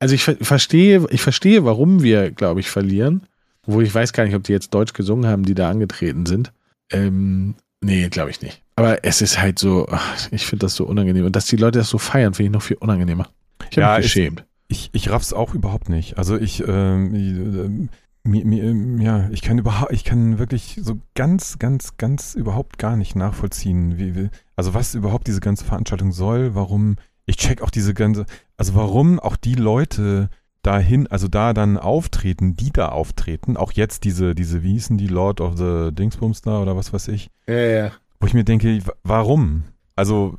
Also 0.00 0.16
ich 0.16 0.24
verstehe, 0.24 1.06
ich 1.10 1.22
verstehe, 1.22 1.64
warum 1.64 2.02
wir, 2.02 2.32
glaube 2.32 2.58
ich, 2.58 2.70
verlieren. 2.70 3.22
Obwohl 3.68 3.84
ich 3.84 3.94
weiß 3.94 4.12
gar 4.12 4.24
nicht, 4.24 4.34
ob 4.34 4.42
die 4.42 4.52
jetzt 4.52 4.74
Deutsch 4.74 4.94
gesungen 4.94 5.30
haben, 5.30 5.44
die 5.44 5.54
da 5.54 5.70
angetreten 5.70 6.26
sind. 6.26 6.52
Ähm, 6.90 7.54
nee, 7.80 8.08
glaube 8.08 8.30
ich 8.30 8.42
nicht. 8.42 8.62
Aber 8.74 9.04
es 9.04 9.22
ist 9.22 9.40
halt 9.40 9.60
so, 9.60 9.86
ich 10.32 10.46
finde 10.46 10.66
das 10.66 10.74
so 10.74 10.86
unangenehm. 10.86 11.26
Und 11.26 11.36
dass 11.36 11.46
die 11.46 11.56
Leute 11.56 11.78
das 11.78 11.88
so 11.88 11.98
feiern, 11.98 12.34
finde 12.34 12.48
ich 12.48 12.54
noch 12.54 12.62
viel 12.62 12.78
unangenehmer. 12.78 13.28
Ich 13.70 13.76
habe 13.76 13.82
ja, 13.82 13.96
mich 13.96 14.06
geschämt. 14.06 14.44
Ich, 14.68 14.90
ich 14.92 15.10
raff's 15.10 15.32
auch 15.32 15.54
überhaupt 15.54 15.88
nicht. 15.88 16.18
Also 16.18 16.36
ich, 16.36 16.66
ähm, 16.66 17.90
mir, 18.28 18.44
mir, 18.44 19.02
ja, 19.02 19.28
ich 19.30 19.42
kann 19.42 19.58
überhaupt, 19.58 19.92
ich 19.92 20.04
kann 20.04 20.38
wirklich 20.38 20.78
so 20.82 20.98
ganz, 21.14 21.58
ganz, 21.58 21.96
ganz 21.96 22.34
überhaupt 22.34 22.78
gar 22.78 22.96
nicht 22.96 23.16
nachvollziehen, 23.16 23.98
wie, 23.98 24.14
wie, 24.14 24.28
also 24.56 24.74
was 24.74 24.94
überhaupt 24.94 25.26
diese 25.26 25.40
ganze 25.40 25.64
Veranstaltung 25.64 26.12
soll, 26.12 26.54
warum, 26.54 26.96
ich 27.26 27.36
check 27.36 27.62
auch 27.62 27.70
diese 27.70 27.94
ganze, 27.94 28.26
also 28.56 28.74
warum 28.74 29.18
auch 29.18 29.36
die 29.36 29.54
Leute 29.54 30.28
dahin, 30.62 31.06
also 31.06 31.28
da 31.28 31.54
dann 31.54 31.78
auftreten, 31.78 32.56
die 32.56 32.70
da 32.70 32.88
auftreten, 32.88 33.56
auch 33.56 33.72
jetzt 33.72 34.04
diese, 34.04 34.34
diese, 34.34 34.62
wie 34.62 34.72
hießen 34.72 34.98
die 34.98 35.06
Lord 35.06 35.40
of 35.40 35.56
the 35.56 35.90
Dingsbums 35.92 36.42
da 36.42 36.60
oder 36.60 36.76
was 36.76 36.92
weiß 36.92 37.08
ich. 37.08 37.30
Ja, 37.46 37.54
ja. 37.54 37.92
Wo 38.20 38.26
ich 38.26 38.34
mir 38.34 38.44
denke, 38.44 38.80
warum? 39.04 39.64
Also, 39.96 40.36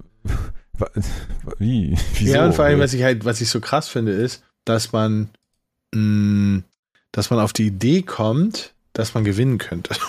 wie? 1.58 1.98
Wieso? 2.16 2.34
Ja, 2.34 2.46
und 2.46 2.54
vor 2.54 2.66
allem, 2.66 2.80
was 2.80 2.94
ich 2.94 3.04
halt, 3.04 3.26
was 3.26 3.42
ich 3.42 3.50
so 3.50 3.60
krass 3.60 3.88
finde, 3.88 4.12
ist, 4.12 4.44
dass 4.66 4.92
man, 4.92 5.30
mh, 5.94 6.02
mm, 6.02 6.64
dass 7.12 7.30
man 7.30 7.40
auf 7.40 7.54
die 7.54 7.68
Idee 7.68 8.02
kommt, 8.02 8.74
dass 8.94 9.14
man 9.14 9.24
gewinnen 9.24 9.58
könnte. 9.58 9.96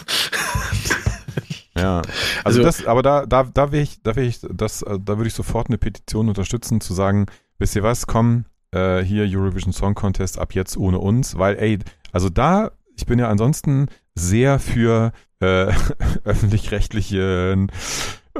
Ja, 1.77 1.99
also, 1.99 2.11
also 2.45 2.63
das, 2.63 2.87
aber 2.87 3.03
da, 3.03 3.27
da, 3.27 3.45
da 3.45 3.73
wäre 3.73 3.83
ich, 3.83 4.03
da 4.03 4.17
wäre 4.17 4.27
ich, 4.27 4.41
das, 4.43 4.81
da 4.81 5.17
würde 5.17 5.29
ich 5.29 5.35
sofort 5.35 5.69
eine 5.69 5.79
Petition 5.79 6.29
unterstützen, 6.29 6.81
zu 6.81 6.93
sagen, 6.93 7.27
wisst 7.59 7.77
ihr 7.77 7.83
was, 7.83 8.07
komm, 8.07 8.45
äh, 8.73 9.03
hier 9.03 9.25
Eurovision 9.25 9.73
Song 9.73 9.95
Contest 9.95 10.39
ab 10.39 10.55
jetzt 10.55 10.77
ohne 10.77 10.99
uns, 10.99 11.39
weil, 11.39 11.57
ey, 11.57 11.79
also 12.13 12.29
da, 12.29 12.73
ich 12.97 13.07
bin 13.07 13.19
ja 13.19 13.29
ansonsten 13.29 13.87
sehr 14.15 14.59
für 14.59 15.13
äh, 15.41 15.73
öffentlich-rechtlichen 16.25 17.69
äh, 17.69 17.73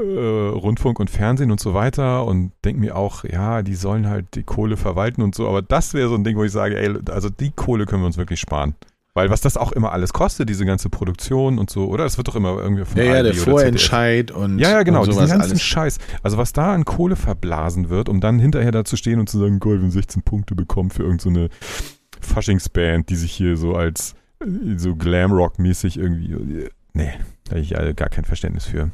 Rundfunk 0.01 0.99
und 0.99 1.09
Fernsehen 1.09 1.51
und 1.51 1.59
so 1.59 1.73
weiter 1.73 2.25
und 2.25 2.51
denke 2.65 2.79
mir 2.79 2.95
auch, 2.95 3.23
ja, 3.23 3.61
die 3.61 3.75
sollen 3.75 4.07
halt 4.07 4.35
die 4.35 4.43
Kohle 4.43 4.77
verwalten 4.77 5.21
und 5.21 5.35
so, 5.35 5.47
aber 5.47 5.61
das 5.61 5.93
wäre 5.93 6.09
so 6.09 6.15
ein 6.15 6.23
Ding, 6.23 6.37
wo 6.37 6.43
ich 6.43 6.51
sage, 6.51 6.77
ey, 6.77 6.93
also 7.09 7.29
die 7.29 7.51
Kohle 7.51 7.85
können 7.85 8.01
wir 8.01 8.07
uns 8.07 8.17
wirklich 8.17 8.39
sparen. 8.39 8.75
Weil 9.13 9.29
was 9.29 9.41
das 9.41 9.57
auch 9.57 9.73
immer 9.73 9.91
alles 9.91 10.13
kostet, 10.13 10.47
diese 10.47 10.65
ganze 10.65 10.89
Produktion 10.89 11.59
und 11.59 11.69
so, 11.69 11.87
oder? 11.87 12.05
Das 12.05 12.15
wird 12.15 12.29
doch 12.29 12.35
immer 12.35 12.57
irgendwie 12.57 12.85
von 12.85 12.97
Ja, 12.97 13.15
ja, 13.15 13.23
der 13.23 13.33
Vorentscheid 13.33 14.31
und 14.31 14.57
Ja, 14.57 14.71
ja, 14.71 14.83
genau, 14.83 15.05
diesen 15.05 15.27
ganzen 15.27 15.51
alles. 15.51 15.61
Scheiß. 15.61 15.97
Also 16.23 16.37
was 16.37 16.53
da 16.53 16.73
an 16.73 16.85
Kohle 16.85 17.17
verblasen 17.17 17.89
wird, 17.89 18.07
um 18.07 18.21
dann 18.21 18.39
hinterher 18.39 18.71
da 18.71 18.85
zu 18.85 18.95
stehen 18.95 19.19
und 19.19 19.27
zu 19.27 19.37
sagen, 19.37 19.59
Gold, 19.59 19.79
wir 19.79 19.83
haben 19.83 19.91
16 19.91 20.21
Punkte 20.21 20.55
bekommen 20.55 20.91
für 20.91 21.03
irgendeine 21.03 21.49
so 21.49 21.85
Faschingsband, 22.21 23.09
die 23.09 23.17
sich 23.17 23.33
hier 23.33 23.57
so 23.57 23.75
als 23.75 24.15
äh, 24.39 24.77
so 24.77 24.95
Glamrock-mäßig 24.95 25.97
irgendwie. 25.97 26.69
Nee, 26.93 27.11
da 27.45 27.51
habe 27.51 27.59
ich 27.59 27.77
also 27.77 27.93
gar 27.93 28.09
kein 28.09 28.23
Verständnis 28.23 28.65
für. 28.65 28.91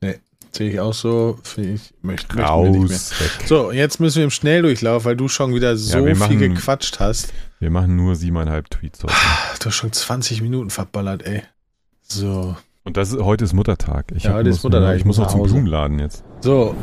Nee. 0.00 0.16
Sehe 0.52 0.70
ich 0.70 0.80
auch 0.80 0.94
so. 0.94 1.38
Ich 1.56 1.92
möchte, 2.02 2.36
Raus, 2.38 2.68
nicht 2.68 2.88
mehr. 2.88 2.98
So, 3.46 3.70
jetzt 3.70 4.00
müssen 4.00 4.16
wir 4.16 4.24
im 4.24 4.30
Schnelldurchlauf, 4.30 5.04
weil 5.04 5.16
du 5.16 5.28
schon 5.28 5.54
wieder 5.54 5.76
so 5.76 5.98
ja, 5.98 6.04
viel 6.04 6.14
machen, 6.16 6.38
gequatscht 6.38 6.98
hast. 6.98 7.32
Wir 7.60 7.70
machen 7.70 7.96
nur 7.96 8.16
siebeneinhalb 8.16 8.68
Tweets 8.70 9.02
heute. 9.02 9.14
Du 9.60 9.66
hast 9.66 9.74
schon 9.74 9.92
20 9.92 10.42
Minuten 10.42 10.70
verballert, 10.70 11.22
ey. 11.22 11.42
So. 12.02 12.56
Und 12.82 12.96
das 12.96 13.12
ist, 13.12 13.20
heute 13.20 13.44
ist 13.44 13.52
Muttertag. 13.52 14.06
Ich 14.14 14.24
ja, 14.24 14.34
heute 14.34 14.48
ist 14.48 14.64
Muttertag. 14.64 14.96
ich 14.96 15.04
muss 15.04 15.18
noch 15.18 15.28
zum 15.28 15.42
Blumenladen 15.42 15.98
jetzt. 15.98 16.24
So. 16.40 16.74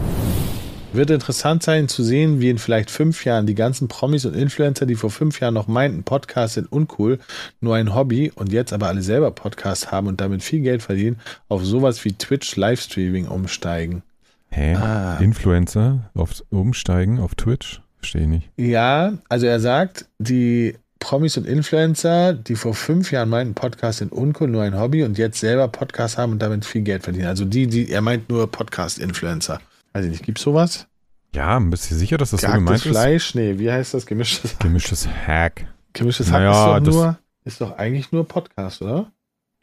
Wird 0.93 1.09
interessant 1.09 1.63
sein 1.63 1.89
zu 1.89 2.01
sehen, 2.01 2.39
wie 2.39 2.49
in 2.49 2.57
vielleicht 2.57 2.89
fünf 2.89 3.25
Jahren 3.25 3.45
die 3.45 3.55
ganzen 3.55 3.87
Promis 3.87 4.25
und 4.25 4.35
Influencer, 4.35 4.85
die 4.85 4.95
vor 4.95 5.11
fünf 5.11 5.39
Jahren 5.39 5.53
noch 5.53 5.67
meinten, 5.67 6.03
Podcasts 6.03 6.55
sind 6.55 6.71
uncool, 6.71 7.19
nur 7.59 7.75
ein 7.75 7.93
Hobby 7.93 8.31
und 8.33 8.51
jetzt 8.51 8.71
aber 8.71 8.87
alle 8.87 9.01
selber 9.01 9.31
Podcasts 9.31 9.91
haben 9.91 10.07
und 10.07 10.21
damit 10.21 10.43
viel 10.43 10.61
Geld 10.61 10.81
verdienen, 10.81 11.19
auf 11.49 11.65
sowas 11.65 12.03
wie 12.05 12.13
Twitch 12.13 12.55
Livestreaming 12.55 13.27
umsteigen. 13.27 14.01
Hä? 14.49 14.75
Ah. 14.75 15.17
Influencer 15.17 16.09
auf, 16.13 16.41
umsteigen 16.49 17.19
auf 17.19 17.35
Twitch? 17.35 17.81
Verstehe 17.99 18.21
ich 18.21 18.27
nicht. 18.27 18.49
Ja, 18.55 19.13
also 19.27 19.45
er 19.45 19.59
sagt, 19.59 20.05
die 20.19 20.75
Promis 20.99 21.37
und 21.37 21.45
Influencer, 21.45 22.33
die 22.33 22.55
vor 22.55 22.73
fünf 22.73 23.11
Jahren 23.11 23.29
meinten, 23.29 23.53
Podcasts 23.53 23.99
sind 23.99 24.11
uncool, 24.11 24.47
nur 24.47 24.63
ein 24.63 24.79
Hobby 24.79 25.03
und 25.03 25.17
jetzt 25.17 25.39
selber 25.39 25.67
Podcasts 25.67 26.17
haben 26.17 26.31
und 26.31 26.41
damit 26.41 26.65
viel 26.65 26.81
Geld 26.81 27.03
verdienen. 27.03 27.27
Also 27.27 27.45
die, 27.45 27.67
die, 27.67 27.91
er 27.91 28.01
meint 28.01 28.29
nur 28.29 28.49
Podcast-Influencer. 28.49 29.59
Weiß 29.97 30.05
ich 30.05 30.11
nicht, 30.11 30.25
gibt's 30.25 30.43
sowas? 30.43 30.87
Ja, 31.33 31.57
bist 31.57 31.89
du 31.89 31.95
sicher, 31.95 32.19
dass 32.19 32.29
das 32.29 32.41
Gehacktes 32.41 32.59
so 32.59 32.65
gemeint 32.65 32.85
ist? 32.85 32.91
Fleisch? 32.91 33.33
Nee, 33.33 33.57
wie 33.57 33.71
heißt 33.71 33.95
das? 33.95 34.05
Gemischtes 34.05 34.53
Hack. 34.53 34.59
Gemischtes 34.59 35.07
Hack. 35.07 35.65
Gemischtes 35.93 36.31
Hack 36.31 36.41
naja, 36.41 36.77
ist, 36.77 36.85
doch 36.85 36.93
nur, 36.93 37.19
ist 37.45 37.61
doch 37.61 37.77
eigentlich 37.79 38.11
nur 38.11 38.27
Podcast, 38.27 38.83
oder? 38.83 39.11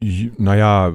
Naja, 0.01 0.93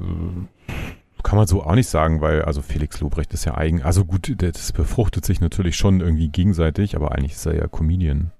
kann 1.22 1.38
man 1.38 1.46
so 1.46 1.62
auch 1.62 1.74
nicht 1.74 1.88
sagen, 1.88 2.20
weil, 2.20 2.42
also 2.42 2.60
Felix 2.60 3.00
Lobrecht 3.00 3.32
ist 3.32 3.46
ja 3.46 3.56
eigen, 3.56 3.80
also 3.80 4.04
gut, 4.04 4.30
das 4.42 4.72
befruchtet 4.72 5.24
sich 5.24 5.40
natürlich 5.40 5.76
schon 5.76 6.02
irgendwie 6.02 6.28
gegenseitig, 6.28 6.94
aber 6.94 7.12
eigentlich 7.12 7.32
ist 7.32 7.46
er 7.46 7.56
ja 7.56 7.66
Comedian. 7.66 8.32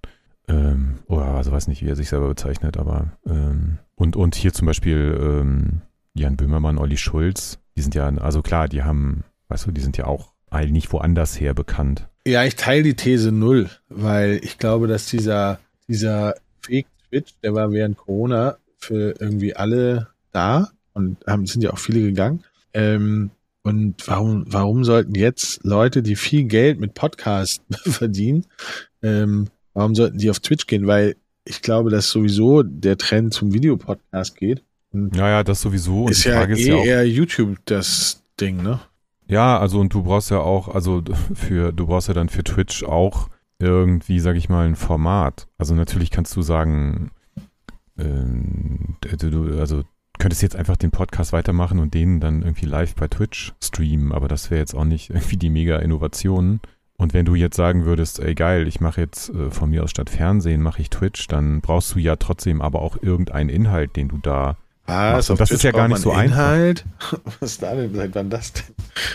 Ähm, 0.49 0.99
oder 1.07 1.29
also 1.29 1.51
weiß 1.51 1.67
nicht, 1.69 1.83
wie 1.83 1.89
er 1.89 1.97
sich 1.97 2.11
selber 2.11 2.29
bezeichnet, 2.29 2.77
aber 2.77 3.13
ähm, 3.27 3.79
und, 3.95 4.17
und 4.17 4.35
hier 4.35 4.53
zum 4.53 4.67
Beispiel 4.67 5.19
ähm, 5.19 5.81
Jan 6.13 6.37
Böhmermann, 6.37 6.77
Olli 6.77 6.99
Schulz, 6.99 7.59
die 7.75 7.81
sind 7.81 7.95
ja, 7.95 8.07
also 8.07 8.43
klar, 8.43 8.69
die 8.69 8.83
haben, 8.83 9.25
weißt 9.49 9.65
du, 9.65 9.71
die 9.71 9.81
sind 9.81 9.97
ja 9.97 10.05
auch 10.05 10.30
eigentlich 10.51 10.93
woanders 10.93 11.39
her 11.41 11.55
bekannt. 11.55 12.09
Ja, 12.27 12.45
ich 12.45 12.57
teile 12.57 12.83
die 12.83 12.95
These 12.95 13.33
null, 13.33 13.71
weil 13.89 14.41
ich 14.43 14.59
glaube, 14.59 14.87
dass 14.87 15.07
dieser, 15.07 15.59
dieser 15.89 16.35
Fake-Twitch, 16.63 17.33
der 17.43 17.55
war 17.55 17.73
während 17.73 17.97
Corona 17.97 18.57
für 18.79 19.15
irgendwie 19.19 19.57
alle 19.57 20.09
da 20.33 20.71
und 20.93 21.17
haben, 21.27 21.47
sind 21.47 21.63
ja 21.63 21.71
auch 21.73 21.79
viele 21.79 22.01
gegangen. 22.01 22.45
Ähm, 22.75 23.31
Und 23.63 24.07
warum, 24.07 24.45
warum 24.47 24.85
sollten 24.85 25.15
jetzt 25.15 25.61
Leute, 25.65 26.03
die 26.03 26.17
viel 26.17 26.45
Geld 26.45 26.81
mit 26.81 26.95
Podcasts 26.95 27.63
verdienen, 27.85 28.47
ähm, 29.03 29.49
warum 29.75 29.95
sollten 29.95 30.19
die 30.19 30.31
auf 30.31 30.41
Twitch 30.41 30.67
gehen? 30.67 30.87
Weil 30.87 31.17
ich 31.45 31.61
glaube, 31.63 31.91
dass 31.91 32.11
sowieso 32.11 32.63
der 32.63 32.97
Trend 32.97 33.35
zum 33.35 33.53
Videopodcast 33.53 34.37
geht. 34.37 34.63
Und 34.93 35.15
naja, 35.15 35.43
das 35.45 35.61
sowieso. 35.61 36.05
Und 36.05 36.13
ist 36.13 36.25
ja 36.25 36.43
eh 36.45 36.53
ist 36.53 36.67
ja 36.67 36.83
eher 36.83 37.07
YouTube 37.07 37.59
das 37.67 38.23
Ding, 38.41 38.63
ne? 38.63 38.81
Ja, 39.31 39.61
also 39.61 39.79
und 39.79 39.95
du 39.95 40.03
brauchst 40.03 40.33
ja 40.33 40.41
auch, 40.41 40.67
also 40.67 41.03
für, 41.35 41.73
du 41.73 41.87
brauchst 41.87 42.09
ja 42.09 42.15
dann 42.15 42.29
für 42.29 42.43
Twitch 42.43 42.83
auch 42.83 43.29
irgendwie, 43.61 44.19
sag 44.19 44.35
ich 44.35 44.49
mal, 44.49 44.67
ein 44.67 44.75
Format. 44.75 45.47
Also 45.57 45.77
natürlich 45.77 46.11
kannst 46.11 46.35
du 46.35 46.43
sagen, 46.43 47.13
ähm, 47.97 48.97
du, 49.01 49.61
also 49.61 49.85
könntest 50.19 50.43
jetzt 50.43 50.57
einfach 50.57 50.77
den 50.77 50.91
Podcast 50.91 51.33
weitermachen 51.33 51.79
und 51.79 51.95
den 51.95 52.19
dann 52.19 52.43
irgendwie 52.43 52.67
live 52.67 52.97
bei 52.97 53.07
Twitch 53.07 53.55
streamen, 53.63 54.11
aber 54.11 54.27
das 54.27 54.51
wäre 54.51 54.59
jetzt 54.59 54.75
auch 54.75 54.85
nicht 54.85 55.11
irgendwie 55.11 55.37
die 55.37 55.51
mega 55.51 55.77
Innovation. 55.77 56.61
Und 56.97 57.15
wenn 57.15 57.25
du 57.25 57.37
jetzt 57.37 57.57
sagen 57.57 57.85
würdest, 57.85 58.19
ey 58.19 58.35
geil, 58.35 58.67
ich 58.67 58.81
mache 58.81 59.01
jetzt 59.01 59.31
äh, 59.31 59.53
von 59.53 59.71
mir 59.71 59.85
aus 59.85 59.91
statt 59.91 60.11
Fernsehen, 60.11 60.61
mache 60.61 60.83
ich 60.83 60.91
Twitch, 60.91 61.29
dann 61.29 61.61
brauchst 61.61 61.95
du 61.95 62.01
ja 62.01 62.17
trotzdem 62.17 62.61
aber 62.61 62.83
auch 62.83 63.01
irgendeinen 63.01 63.49
Inhalt, 63.49 63.95
den 63.95 64.09
du 64.09 64.19
da 64.19 64.57
was? 64.87 65.27
Das 65.27 65.37
Twitch 65.37 65.51
ist 65.53 65.63
ja 65.63 65.73
gar 65.73 65.89
nicht 65.89 66.01
so 66.01 66.13
Inhalt? 66.13 66.85
einfach. 67.01 67.21
Was 67.41 67.53
ist 67.53 67.63
da 67.63 67.75
denn? 67.75 67.95
Seit 67.95 68.15
wann 68.15 68.31
das 68.31 68.53
denn? 68.53 68.65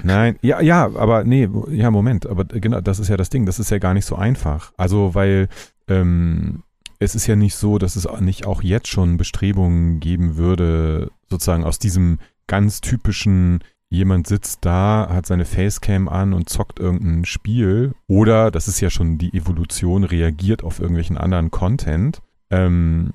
Nein, 0.04 0.38
ja, 0.41 0.62
ja, 0.62 0.86
aber 0.95 1.23
nee, 1.23 1.49
ja, 1.69 1.91
Moment, 1.91 2.25
aber 2.28 2.45
genau, 2.45 2.82
das 2.82 2.99
ist 2.99 3.10
ja 3.10 3.17
das 3.17 3.30
Ding, 3.30 3.45
das 3.45 3.60
ist 3.60 3.71
ja 3.71 3.78
gar 3.78 3.93
nicht 3.93 4.06
so 4.06 4.15
einfach. 4.15 4.71
Also, 4.78 5.15
weil 5.15 5.49
ähm, 5.88 6.63
es 6.99 7.15
ist 7.15 7.28
ja 7.28 7.36
nicht 7.36 7.56
so, 7.56 7.78
dass 7.78 7.95
es 7.95 8.08
nicht 8.19 8.45
auch 8.45 8.63
jetzt 8.63 8.88
schon 8.88 9.17
Bestrebungen 9.17 9.99
geben 9.99 10.38
würde, 10.38 11.12
sozusagen 11.30 11.63
aus 11.63 11.80
diesem 11.80 12.19
ganz 12.47 12.82
typischen 12.82 13.60
jemand 13.89 14.28
sitzt 14.28 14.60
da, 14.65 15.08
hat 15.10 15.25
seine 15.25 15.45
Facecam 15.45 16.08
an 16.08 16.34
und 16.34 16.49
zockt 16.49 16.80
irgendein 16.80 17.25
Spiel. 17.25 17.93
Oder, 18.08 18.51
das 18.51 18.67
ist 18.67 18.80
ja 18.82 18.89
schon 18.89 19.17
die 19.17 19.34
Evolution, 19.34 20.04
reagiert 20.04 20.63
auf 20.63 20.80
irgendwelchen 20.80 21.17
anderen 21.17 21.51
Content. 21.51 22.21
Ähm, 22.49 23.13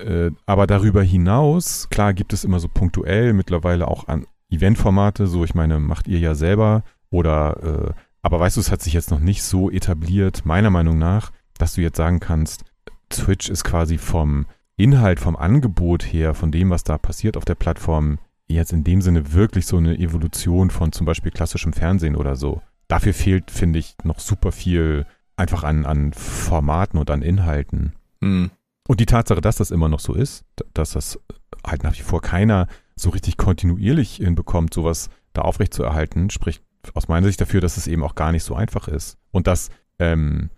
äh, 0.00 0.30
aber 0.46 0.66
darüber 0.66 1.02
hinaus, 1.02 1.88
klar 1.90 2.14
gibt 2.14 2.32
es 2.32 2.44
immer 2.44 2.60
so 2.60 2.68
punktuell 2.68 3.32
mittlerweile 3.32 3.88
auch 3.88 4.08
an 4.08 4.26
Eventformate, 4.50 5.26
so 5.26 5.44
ich 5.44 5.54
meine, 5.54 5.78
macht 5.78 6.08
ihr 6.08 6.18
ja 6.18 6.34
selber. 6.34 6.82
Oder, 7.10 7.90
äh, 7.90 8.00
aber 8.22 8.40
weißt 8.40 8.56
du, 8.56 8.60
es 8.60 8.70
hat 8.70 8.82
sich 8.82 8.92
jetzt 8.92 9.10
noch 9.10 9.20
nicht 9.20 9.42
so 9.42 9.70
etabliert, 9.70 10.44
meiner 10.44 10.70
Meinung 10.70 10.98
nach, 10.98 11.32
dass 11.58 11.74
du 11.74 11.80
jetzt 11.80 11.96
sagen 11.96 12.20
kannst, 12.20 12.64
Twitch 13.08 13.48
ist 13.48 13.64
quasi 13.64 13.98
vom 13.98 14.46
Inhalt, 14.76 15.20
vom 15.20 15.36
Angebot 15.36 16.02
her, 16.04 16.34
von 16.34 16.50
dem, 16.50 16.70
was 16.70 16.84
da 16.84 16.98
passiert 16.98 17.36
auf 17.36 17.44
der 17.44 17.54
Plattform, 17.54 18.18
jetzt 18.46 18.72
in 18.72 18.84
dem 18.84 19.02
Sinne 19.02 19.32
wirklich 19.32 19.66
so 19.66 19.76
eine 19.76 19.98
Evolution 19.98 20.70
von 20.70 20.92
zum 20.92 21.06
Beispiel 21.06 21.32
klassischem 21.32 21.72
Fernsehen 21.72 22.16
oder 22.16 22.36
so. 22.36 22.62
Dafür 22.88 23.14
fehlt, 23.14 23.50
finde 23.50 23.78
ich, 23.78 23.94
noch 24.02 24.18
super 24.18 24.52
viel 24.52 25.06
einfach 25.36 25.64
an, 25.64 25.86
an 25.86 26.12
Formaten 26.12 26.98
und 26.98 27.10
an 27.10 27.22
Inhalten. 27.22 27.94
Mhm. 28.20 28.50
Und 28.90 28.98
die 28.98 29.06
Tatsache, 29.06 29.40
dass 29.40 29.54
das 29.54 29.70
immer 29.70 29.88
noch 29.88 30.00
so 30.00 30.14
ist, 30.14 30.44
dass 30.74 30.90
das 30.90 31.20
halt 31.64 31.84
nach 31.84 31.96
wie 31.96 32.02
vor 32.02 32.20
keiner 32.20 32.66
so 32.96 33.10
richtig 33.10 33.36
kontinuierlich 33.36 34.16
hinbekommt, 34.16 34.74
sowas 34.74 35.10
da 35.32 35.42
aufrechtzuerhalten, 35.42 36.28
spricht 36.28 36.64
aus 36.94 37.06
meiner 37.06 37.28
Sicht 37.28 37.40
dafür, 37.40 37.60
dass 37.60 37.76
es 37.76 37.86
eben 37.86 38.02
auch 38.02 38.16
gar 38.16 38.32
nicht 38.32 38.42
so 38.42 38.56
einfach 38.56 38.88
ist. 38.88 39.16
Und 39.30 39.46
dass 39.46 39.70
ähm, 40.00 40.50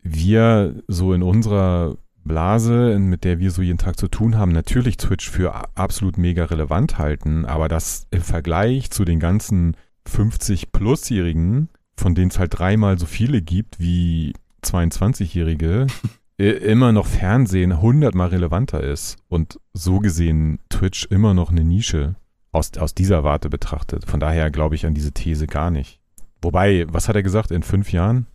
wir 0.00 0.82
so 0.88 1.12
in 1.12 1.22
unserer 1.22 1.98
Blase, 2.24 2.98
mit 2.98 3.22
der 3.22 3.38
wir 3.38 3.50
so 3.50 3.60
jeden 3.60 3.76
Tag 3.76 3.98
zu 3.98 4.08
tun 4.08 4.38
haben, 4.38 4.52
natürlich 4.52 4.96
Twitch 4.96 5.28
für 5.28 5.54
absolut 5.74 6.16
mega 6.16 6.46
relevant 6.46 6.96
halten, 6.96 7.44
aber 7.44 7.68
das 7.68 8.06
im 8.10 8.22
Vergleich 8.22 8.92
zu 8.92 9.04
den 9.04 9.20
ganzen 9.20 9.76
50-Plus-Jährigen, 10.08 11.68
von 11.98 12.14
denen 12.14 12.30
es 12.30 12.38
halt 12.38 12.58
dreimal 12.58 12.98
so 12.98 13.04
viele 13.04 13.42
gibt 13.42 13.78
wie 13.78 14.32
22-Jährige, 14.62 15.86
immer 16.36 16.92
noch 16.92 17.06
Fernsehen 17.06 17.80
hundertmal 17.80 18.28
relevanter 18.28 18.82
ist 18.82 19.16
und 19.28 19.60
so 19.72 20.00
gesehen 20.00 20.58
Twitch 20.68 21.06
immer 21.06 21.34
noch 21.34 21.50
eine 21.50 21.64
Nische 21.64 22.16
aus, 22.52 22.72
aus 22.78 22.94
dieser 22.94 23.24
Warte 23.24 23.48
betrachtet. 23.48 24.04
Von 24.04 24.20
daher 24.20 24.50
glaube 24.50 24.74
ich 24.74 24.86
an 24.86 24.94
diese 24.94 25.12
These 25.12 25.46
gar 25.46 25.70
nicht. 25.70 26.00
Wobei, 26.42 26.86
was 26.88 27.08
hat 27.08 27.16
er 27.16 27.22
gesagt, 27.22 27.50
in 27.50 27.62
fünf 27.62 27.92
Jahren? 27.92 28.26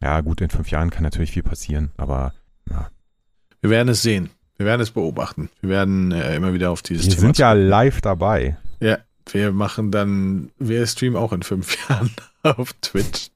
Ja, 0.00 0.20
gut, 0.20 0.40
in 0.40 0.50
fünf 0.50 0.70
Jahren 0.70 0.90
kann 0.90 1.02
natürlich 1.02 1.32
viel 1.32 1.42
passieren, 1.42 1.90
aber 1.96 2.34
ja. 2.70 2.90
Wir 3.60 3.70
werden 3.70 3.88
es 3.88 4.02
sehen. 4.02 4.30
Wir 4.56 4.66
werden 4.66 4.80
es 4.80 4.90
beobachten. 4.90 5.50
Wir 5.60 5.70
werden 5.70 6.12
äh, 6.12 6.36
immer 6.36 6.52
wieder 6.52 6.70
auf 6.70 6.82
dieses 6.82 7.06
wir 7.06 7.10
Thema. 7.10 7.22
Wir 7.22 7.26
sind 7.26 7.38
ja 7.38 7.52
live 7.52 8.00
dabei. 8.00 8.56
Ja, 8.80 8.98
wir 9.30 9.52
machen 9.52 9.90
dann, 9.90 10.50
wir 10.58 10.86
streamen 10.86 11.16
auch 11.16 11.32
in 11.32 11.42
fünf 11.42 11.76
Jahren 11.88 12.10
auf 12.42 12.72
Twitch. 12.74 13.30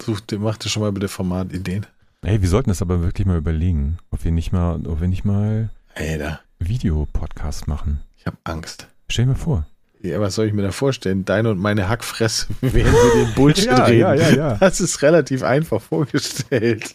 Such, 0.00 0.20
mach 0.38 0.56
dir 0.56 0.68
schon 0.68 0.82
mal 0.82 0.92
bitte 0.92 1.08
Formatideen. 1.08 1.86
Ey, 2.24 2.40
wir 2.40 2.48
sollten 2.48 2.70
das 2.70 2.82
aber 2.82 3.02
wirklich 3.02 3.26
mal 3.26 3.36
überlegen, 3.36 3.98
ob 4.12 4.24
wir 4.24 4.30
nicht 4.30 4.52
mal, 4.52 4.86
ob 4.86 5.00
wir 5.00 5.08
nicht 5.08 5.24
mal 5.24 5.70
Alter. 5.96 6.40
Videopodcast 6.60 7.66
machen. 7.66 8.00
Ich 8.16 8.26
habe 8.26 8.36
Angst. 8.44 8.86
Stell 9.08 9.26
mal 9.26 9.34
vor. 9.34 9.66
Ja, 10.00 10.20
was 10.20 10.36
soll 10.36 10.46
ich 10.46 10.52
mir 10.52 10.62
da 10.62 10.70
vorstellen? 10.70 11.24
Deine 11.24 11.50
und 11.50 11.58
meine 11.58 11.88
Hackfresse, 11.88 12.46
während 12.60 12.92
wir 12.94 13.24
den 13.24 13.34
Bullshit 13.34 13.64
ja, 13.66 13.84
reden. 13.84 14.00
Ja, 14.00 14.14
ja, 14.14 14.30
ja. 14.30 14.54
Das 14.54 14.80
ist 14.80 15.02
relativ 15.02 15.42
einfach 15.42 15.82
vorgestellt. 15.82 16.94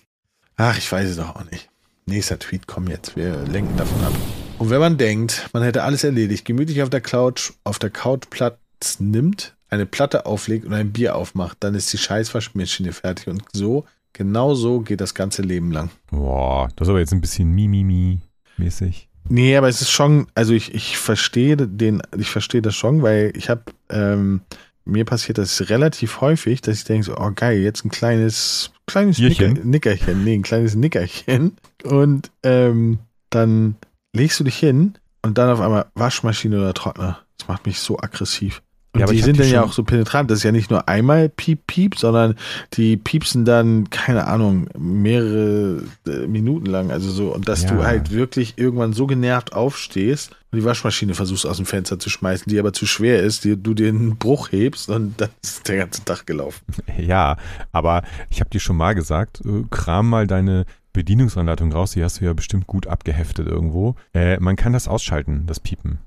Ach, 0.55 0.77
ich 0.77 0.89
weiß 0.89 1.09
es 1.09 1.17
doch 1.17 1.35
auch 1.35 1.51
nicht. 1.51 1.69
Nächster 2.05 2.39
Tweet, 2.39 2.65
komm 2.65 2.87
jetzt, 2.87 3.17
wir 3.17 3.35
lenken 3.47 3.75
davon 3.75 4.01
ab. 4.05 4.13
Und 4.59 4.69
wenn 4.69 4.79
man 4.79 4.97
denkt, 4.97 5.49
man 5.51 5.61
hätte 5.61 5.83
alles 5.83 6.05
erledigt, 6.05 6.45
gemütlich 6.45 6.81
auf 6.83 6.89
der 6.89 7.01
Couch, 7.01 7.51
auf 7.65 7.79
der 7.79 7.89
Couch 7.89 8.29
Platz 8.29 8.99
nimmt, 8.99 9.57
eine 9.69 9.85
Platte 9.85 10.25
auflegt 10.25 10.65
und 10.65 10.73
ein 10.73 10.93
Bier 10.93 11.17
aufmacht, 11.17 11.57
dann 11.59 11.75
ist 11.75 11.91
die 11.91 11.97
Scheißwaschmaschine 11.97 12.93
fertig. 12.93 13.27
Und 13.27 13.43
so, 13.51 13.85
genau 14.17 14.55
so 14.55 14.81
geht 14.81 14.99
das 14.99 15.13
ganze 15.13 15.43
Leben 15.43 15.71
lang. 15.71 15.89
Boah, 16.09 16.69
das 16.75 16.87
ist 16.87 16.89
aber 16.89 16.99
jetzt 16.99 17.13
ein 17.13 17.21
bisschen 17.21 17.53
Mimimi-mäßig. 17.55 19.07
Nee, 19.29 19.55
aber 19.57 19.67
es 19.67 19.81
ist 19.81 19.91
schon, 19.91 20.27
also 20.35 20.53
ich, 20.53 20.73
ich 20.73 20.97
verstehe 20.97 21.55
den, 21.57 22.01
ich 22.17 22.29
verstehe 22.29 22.61
das 22.61 22.75
schon, 22.75 23.03
weil 23.03 23.33
ich 23.35 23.49
habe, 23.49 23.63
ähm, 23.89 24.41
mir 24.85 25.05
passiert 25.05 25.37
das 25.37 25.69
relativ 25.69 26.21
häufig, 26.21 26.61
dass 26.61 26.77
ich 26.77 26.85
denke 26.85 27.05
so, 27.05 27.17
oh 27.17 27.31
geil, 27.35 27.59
jetzt 27.59 27.83
ein 27.85 27.89
kleines, 27.89 28.71
kleines 28.85 29.19
Nicker, 29.19 29.49
Nickerchen, 29.49 30.23
nee, 30.23 30.33
ein 30.33 30.43
kleines 30.43 30.75
Nickerchen. 30.75 31.57
Und 31.83 32.31
ähm, 32.43 32.99
dann 33.29 33.75
legst 34.15 34.39
du 34.39 34.45
dich 34.45 34.57
hin 34.57 34.93
und 35.21 35.37
dann 35.37 35.49
auf 35.49 35.59
einmal 35.59 35.87
Waschmaschine 35.93 36.57
oder 36.57 36.73
Trockner. 36.73 37.19
Das 37.37 37.47
macht 37.49 37.65
mich 37.65 37.79
so 37.79 37.99
aggressiv. 37.99 38.61
Und 38.97 39.01
ja, 39.01 39.13
die 39.13 39.21
sind 39.21 39.39
dann 39.39 39.49
ja 39.49 39.63
auch 39.63 39.73
so 39.73 39.83
penetrant. 39.83 40.31
Das 40.31 40.39
ist 40.39 40.43
ja 40.43 40.51
nicht 40.51 40.71
nur 40.71 40.89
einmal 40.89 41.29
Piep, 41.29 41.67
Piep, 41.67 41.95
sondern 41.95 42.35
die 42.73 42.97
piepsen 42.97 43.45
dann, 43.45 43.91
keine 43.91 44.25
Ahnung, 44.25 44.67
mehrere 44.75 45.83
äh, 46.07 46.25
Minuten 46.25 46.65
lang. 46.65 46.89
Also 46.89 47.11
so, 47.11 47.33
und 47.33 47.47
dass 47.47 47.63
ja. 47.63 47.69
du 47.71 47.83
halt 47.83 48.11
wirklich 48.11 48.55
irgendwann 48.57 48.93
so 48.93 49.05
genervt 49.05 49.53
aufstehst 49.53 50.31
und 50.51 50.57
die 50.57 50.65
Waschmaschine 50.65 51.13
versuchst 51.13 51.45
aus 51.45 51.57
dem 51.57 51.67
Fenster 51.67 51.99
zu 51.99 52.09
schmeißen, 52.09 52.49
die 52.49 52.57
aber 52.57 52.73
zu 52.73 52.87
schwer 52.87 53.21
ist, 53.21 53.43
die, 53.43 53.61
du 53.61 53.75
den 53.75 54.17
Bruch 54.17 54.51
hebst 54.51 54.89
und 54.89 55.21
dann 55.21 55.29
ist 55.43 55.67
der 55.67 55.77
ganze 55.77 56.03
Tag 56.03 56.25
gelaufen. 56.25 56.65
Ja, 56.97 57.37
aber 57.71 58.01
ich 58.29 58.39
habe 58.39 58.49
dir 58.49 58.59
schon 58.59 58.75
mal 58.75 58.95
gesagt, 58.95 59.41
äh, 59.45 59.63
kram 59.69 60.09
mal 60.09 60.25
deine 60.25 60.65
Bedienungsanleitung 60.93 61.71
raus, 61.71 61.91
die 61.91 62.03
hast 62.03 62.19
du 62.19 62.25
ja 62.25 62.33
bestimmt 62.33 62.65
gut 62.65 62.87
abgeheftet 62.87 63.47
irgendwo. 63.47 63.95
Äh, 64.13 64.39
man 64.39 64.55
kann 64.55 64.73
das 64.73 64.87
ausschalten, 64.87 65.43
das 65.45 65.59
Piepen. 65.59 65.99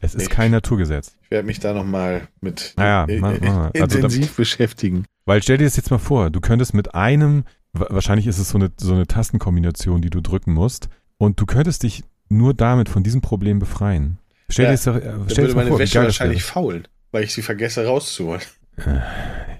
Es 0.00 0.14
ist 0.14 0.30
kein 0.30 0.50
Naturgesetz. 0.50 1.16
Ich 1.22 1.30
werde 1.30 1.46
mich 1.46 1.60
da 1.60 1.72
nochmal 1.72 2.28
mit 2.40 2.74
naja, 2.76 3.06
mal, 3.18 3.38
mal. 3.40 3.70
Also 3.80 3.98
intensiv 3.98 4.28
da, 4.28 4.32
beschäftigen. 4.36 5.04
Weil 5.24 5.42
stell 5.42 5.58
dir 5.58 5.64
das 5.64 5.76
jetzt 5.76 5.90
mal 5.90 5.98
vor, 5.98 6.30
du 6.30 6.40
könntest 6.40 6.74
mit 6.74 6.94
einem, 6.94 7.44
wahrscheinlich 7.72 8.26
ist 8.26 8.38
es 8.38 8.50
so 8.50 8.58
eine, 8.58 8.70
so 8.76 8.92
eine 8.92 9.06
Tastenkombination, 9.06 10.00
die 10.00 10.10
du 10.10 10.20
drücken 10.20 10.52
musst, 10.52 10.88
und 11.18 11.40
du 11.40 11.46
könntest 11.46 11.82
dich 11.82 12.04
nur 12.28 12.54
damit 12.54 12.88
von 12.88 13.02
diesem 13.02 13.20
Problem 13.20 13.58
befreien. 13.58 14.18
Stell 14.48 14.66
ja, 14.66 14.70
dir 14.70 14.76
das, 14.76 14.86
äh, 14.86 15.12
stell 15.30 15.44
würde 15.44 15.54
meine 15.54 15.70
vor, 15.70 15.78
Wäsche 15.78 16.02
wahrscheinlich 16.02 16.44
faulen, 16.44 16.88
weil 17.10 17.24
ich 17.24 17.34
sie 17.34 17.42
vergesse 17.42 17.84
rauszuholen. 17.84 18.42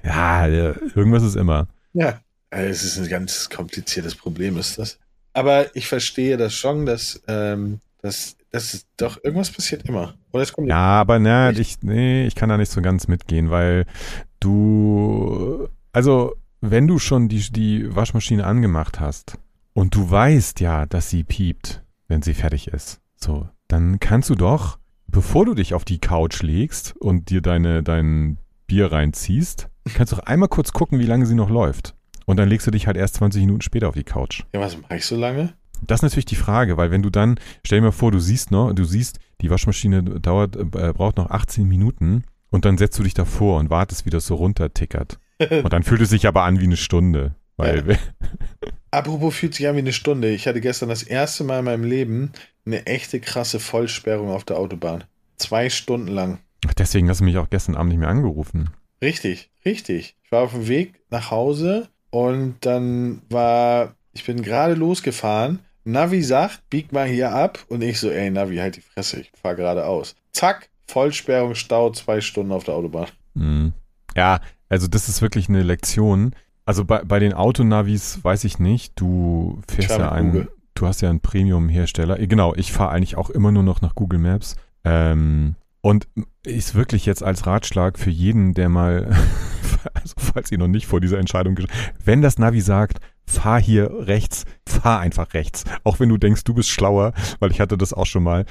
Ja, 0.05 0.46
irgendwas 0.46 1.22
ist 1.22 1.37
immer. 1.37 1.66
Ja, 1.92 2.20
also 2.51 2.70
es 2.70 2.85
ist 2.85 2.98
ein 2.98 3.09
ganz 3.09 3.51
kompliziertes 3.51 4.14
Problem, 4.14 4.57
ist 4.57 4.79
das. 4.79 4.98
Aber 5.35 5.77
ich 5.77 5.87
verstehe 5.87 6.37
das 6.37 6.55
schon, 6.55 6.87
dass, 6.87 7.20
ähm, 7.29 7.81
dass 8.01 8.37
das 8.51 8.75
ist 8.75 8.89
doch, 8.97 9.19
irgendwas 9.23 9.51
passiert 9.51 9.89
immer. 9.89 10.15
Oder 10.33 10.43
es 10.43 10.53
kommt 10.53 10.69
ja, 10.69 10.77
aber 10.77 11.19
ne, 11.19 11.53
ich, 11.57 11.83
nee, 11.83 12.27
ich 12.27 12.35
kann 12.35 12.49
da 12.49 12.57
nicht 12.57 12.73
so 12.73 12.81
ganz 12.81 13.09
mitgehen, 13.09 13.51
weil 13.51 13.87
du, 14.41 15.69
also, 15.93 16.35
wenn 16.61 16.87
du 16.87 16.99
schon 16.99 17.29
die, 17.29 17.53
die 17.53 17.95
Waschmaschine 17.95 18.45
angemacht 18.45 19.01
hast 19.01 19.39
und 19.75 19.95
du 19.95 20.11
weißt 20.11 20.61
ja, 20.61 20.87
dass 20.87 21.11
sie 21.11 21.25
piept, 21.25 21.85
wenn 22.09 22.23
sie 22.23 22.35
fertig 22.35 22.69
ist, 22.69 23.01
so, 23.17 23.49
dann 23.69 24.01
kannst 24.01 24.31
du 24.31 24.35
doch, 24.35 24.79
bevor 25.07 25.45
du 25.45 25.55
dich 25.55 25.75
auf 25.75 25.85
die 25.85 25.99
Couch 25.99 26.43
legst 26.43 26.97
und 26.97 27.31
dir 27.31 27.43
deine, 27.43 27.83
dein 27.83 28.39
Bier 28.67 28.93
reinziehst, 28.93 29.69
kannst 29.95 30.13
du 30.13 30.17
doch 30.17 30.25
einmal 30.25 30.49
kurz 30.49 30.73
gucken, 30.73 30.99
wie 30.99 31.07
lange 31.07 31.27
sie 31.27 31.35
noch 31.35 31.51
läuft. 31.51 31.95
Und 32.27 32.37
dann 32.37 32.49
legst 32.49 32.67
du 32.67 32.71
dich 32.71 32.87
halt 32.87 32.99
erst 32.99 33.15
20 33.15 33.41
Minuten 33.41 33.63
später 33.63 33.89
auf 33.89 33.95
die 33.95 34.05
Couch. 34.05 34.43
Ja, 34.53 34.61
was 34.61 34.77
mache 34.77 34.97
ich 34.97 35.07
so 35.07 35.17
lange? 35.17 35.55
Das 35.83 36.01
ist 36.01 36.03
natürlich 36.03 36.27
die 36.27 36.37
Frage, 36.37 36.77
weil 36.77 36.91
wenn 36.91 37.03
du 37.03 37.11
dann, 37.11 37.38
stell 37.64 37.79
dir 37.79 37.87
mal 37.87 37.93
vor, 37.93 38.12
du 38.12 38.21
siehst 38.21 38.51
noch, 38.51 38.73
du 38.73 38.85
siehst, 38.85 39.19
die 39.41 39.51
Waschmaschine 39.51 40.03
dauert, 40.03 40.57
äh, 40.57 40.64
braucht 40.64 41.17
noch 41.17 41.31
18 41.31 41.67
Minuten 41.67 42.25
Und 42.51 42.64
dann 42.64 42.79
setzt 42.79 42.99
du 42.99 43.03
dich 43.03 43.14
davor 43.14 43.59
und 43.59 43.71
wartest, 43.71 44.07
wie 44.07 44.11
das 44.11 44.27
so 44.27 44.37
runtertickert. 44.37 45.19
Und 45.38 45.73
dann 45.73 45.85
fühlt 45.85 46.01
es 46.01 46.11
sich 46.11 46.27
aber 46.27 46.43
an 46.43 46.59
wie 46.59 46.64
eine 46.64 46.77
Stunde. 46.77 47.35
Weil 47.57 47.85
ja. 47.91 47.97
Apropos 48.91 49.37
fühlt 49.37 49.55
sich 49.55 49.69
an 49.69 49.75
wie 49.77 49.81
eine 49.81 49.93
Stunde. 49.93 50.31
Ich 50.31 50.49
hatte 50.49 50.61
gestern 50.61 50.88
das 50.88 51.03
erste 51.03 51.45
Mal 51.45 51.59
in 51.59 51.64
meinem 51.67 51.85
Leben 51.85 52.33
eine 52.64 52.87
echte 52.87 53.21
krasse 53.21 53.61
Vollsperrung 53.61 54.31
auf 54.31 54.45
der 54.45 54.59
Autobahn. 54.59 55.05
Zwei 55.37 55.69
Stunden 55.71 56.09
lang. 56.09 56.38
Deswegen 56.77 57.09
hast 57.09 57.21
du 57.21 57.25
mich 57.25 57.38
auch 57.38 57.51
gestern 57.51 57.77
Abend 57.77 57.91
nicht 57.91 57.99
mehr 57.99 58.09
angerufen. 58.09 58.71
Richtig, 59.03 59.51
richtig. 59.64 60.17
Ich 60.25 60.33
war 60.33 60.43
auf 60.43 60.53
dem 60.53 60.69
Weg 60.69 60.95
nach 61.11 61.31
Hause 61.31 61.88
und 62.11 62.57
dann 62.61 63.23
war, 63.29 63.95
ich 64.12 64.25
bin 64.25 64.43
gerade 64.43 64.75
losgefahren. 64.75 65.61
Navi 65.88 66.22
sagt, 66.22 66.68
bieg 66.68 66.92
mal 66.92 67.07
hier 67.07 67.33
ab. 67.33 67.59
Und 67.68 67.83
ich 67.83 67.98
so, 67.98 68.11
ey, 68.11 68.31
Navi, 68.31 68.57
halt 68.57 68.77
die 68.77 68.81
Fresse, 68.83 69.20
ich 69.20 69.33
fahr 69.40 69.55
geradeaus. 69.55 70.14
Zack, 70.33 70.68
Vollsperrung, 70.87 71.55
Stau, 71.55 71.90
zwei 71.90 72.20
Stunden 72.20 72.53
auf 72.53 72.64
der 72.64 72.74
Autobahn. 72.74 73.09
Mhm. 73.35 73.72
Ja, 74.16 74.40
also 74.68 74.87
das 74.87 75.09
ist 75.09 75.22
wirklich 75.22 75.48
eine 75.48 75.62
Lektion. 75.62 76.35
Also 76.66 76.85
bei, 76.85 77.03
bei 77.05 77.18
den 77.18 77.33
Autonavis 77.33 78.22
weiß 78.22 78.44
ich 78.44 78.59
nicht, 78.59 78.92
du 79.01 79.61
fährst 79.66 79.98
ja 79.98 80.12
einen, 80.12 80.48
du 80.74 80.87
hast 80.87 81.01
ja 81.01 81.09
einen 81.09 81.20
Premium-Hersteller. 81.20 82.18
Genau, 82.27 82.55
ich 82.55 82.72
fahre 82.72 82.90
eigentlich 82.90 83.16
auch 83.16 83.31
immer 83.31 83.51
nur 83.51 83.62
noch 83.62 83.81
nach 83.81 83.94
Google 83.94 84.18
Maps. 84.18 84.57
Ähm, 84.85 85.55
und 85.81 86.07
ist 86.44 86.74
wirklich 86.74 87.07
jetzt 87.07 87.22
als 87.22 87.46
Ratschlag 87.46 87.98
für 87.98 88.11
jeden, 88.11 88.53
der 88.53 88.68
mal, 88.68 89.16
also 89.94 90.14
falls 90.18 90.53
ihr 90.53 90.59
noch 90.59 90.68
nicht 90.68 90.87
vor 90.87 91.01
dieser 91.01 91.18
Entscheidung, 91.18 91.59
wenn 92.05 92.20
das 92.20 92.38
Navi 92.38 92.61
sagt, 92.61 92.98
fahr 93.29 93.61
hier 93.61 93.91
rechts, 94.07 94.45
fahr 94.67 95.01
einfach 95.01 95.35
rechts. 95.35 95.64
Auch 95.85 96.01
wenn 96.01 96.09
du 96.09 96.17
denkst, 96.17 96.45
du 96.45 96.55
bist 96.55 96.71
schlauer, 96.71 97.12
weil 97.38 97.51
ich 97.51 97.61
hatte 97.61 97.79
das 97.79 97.93
auch 97.93 98.07
schon 98.07 98.23
mal, 98.23 98.45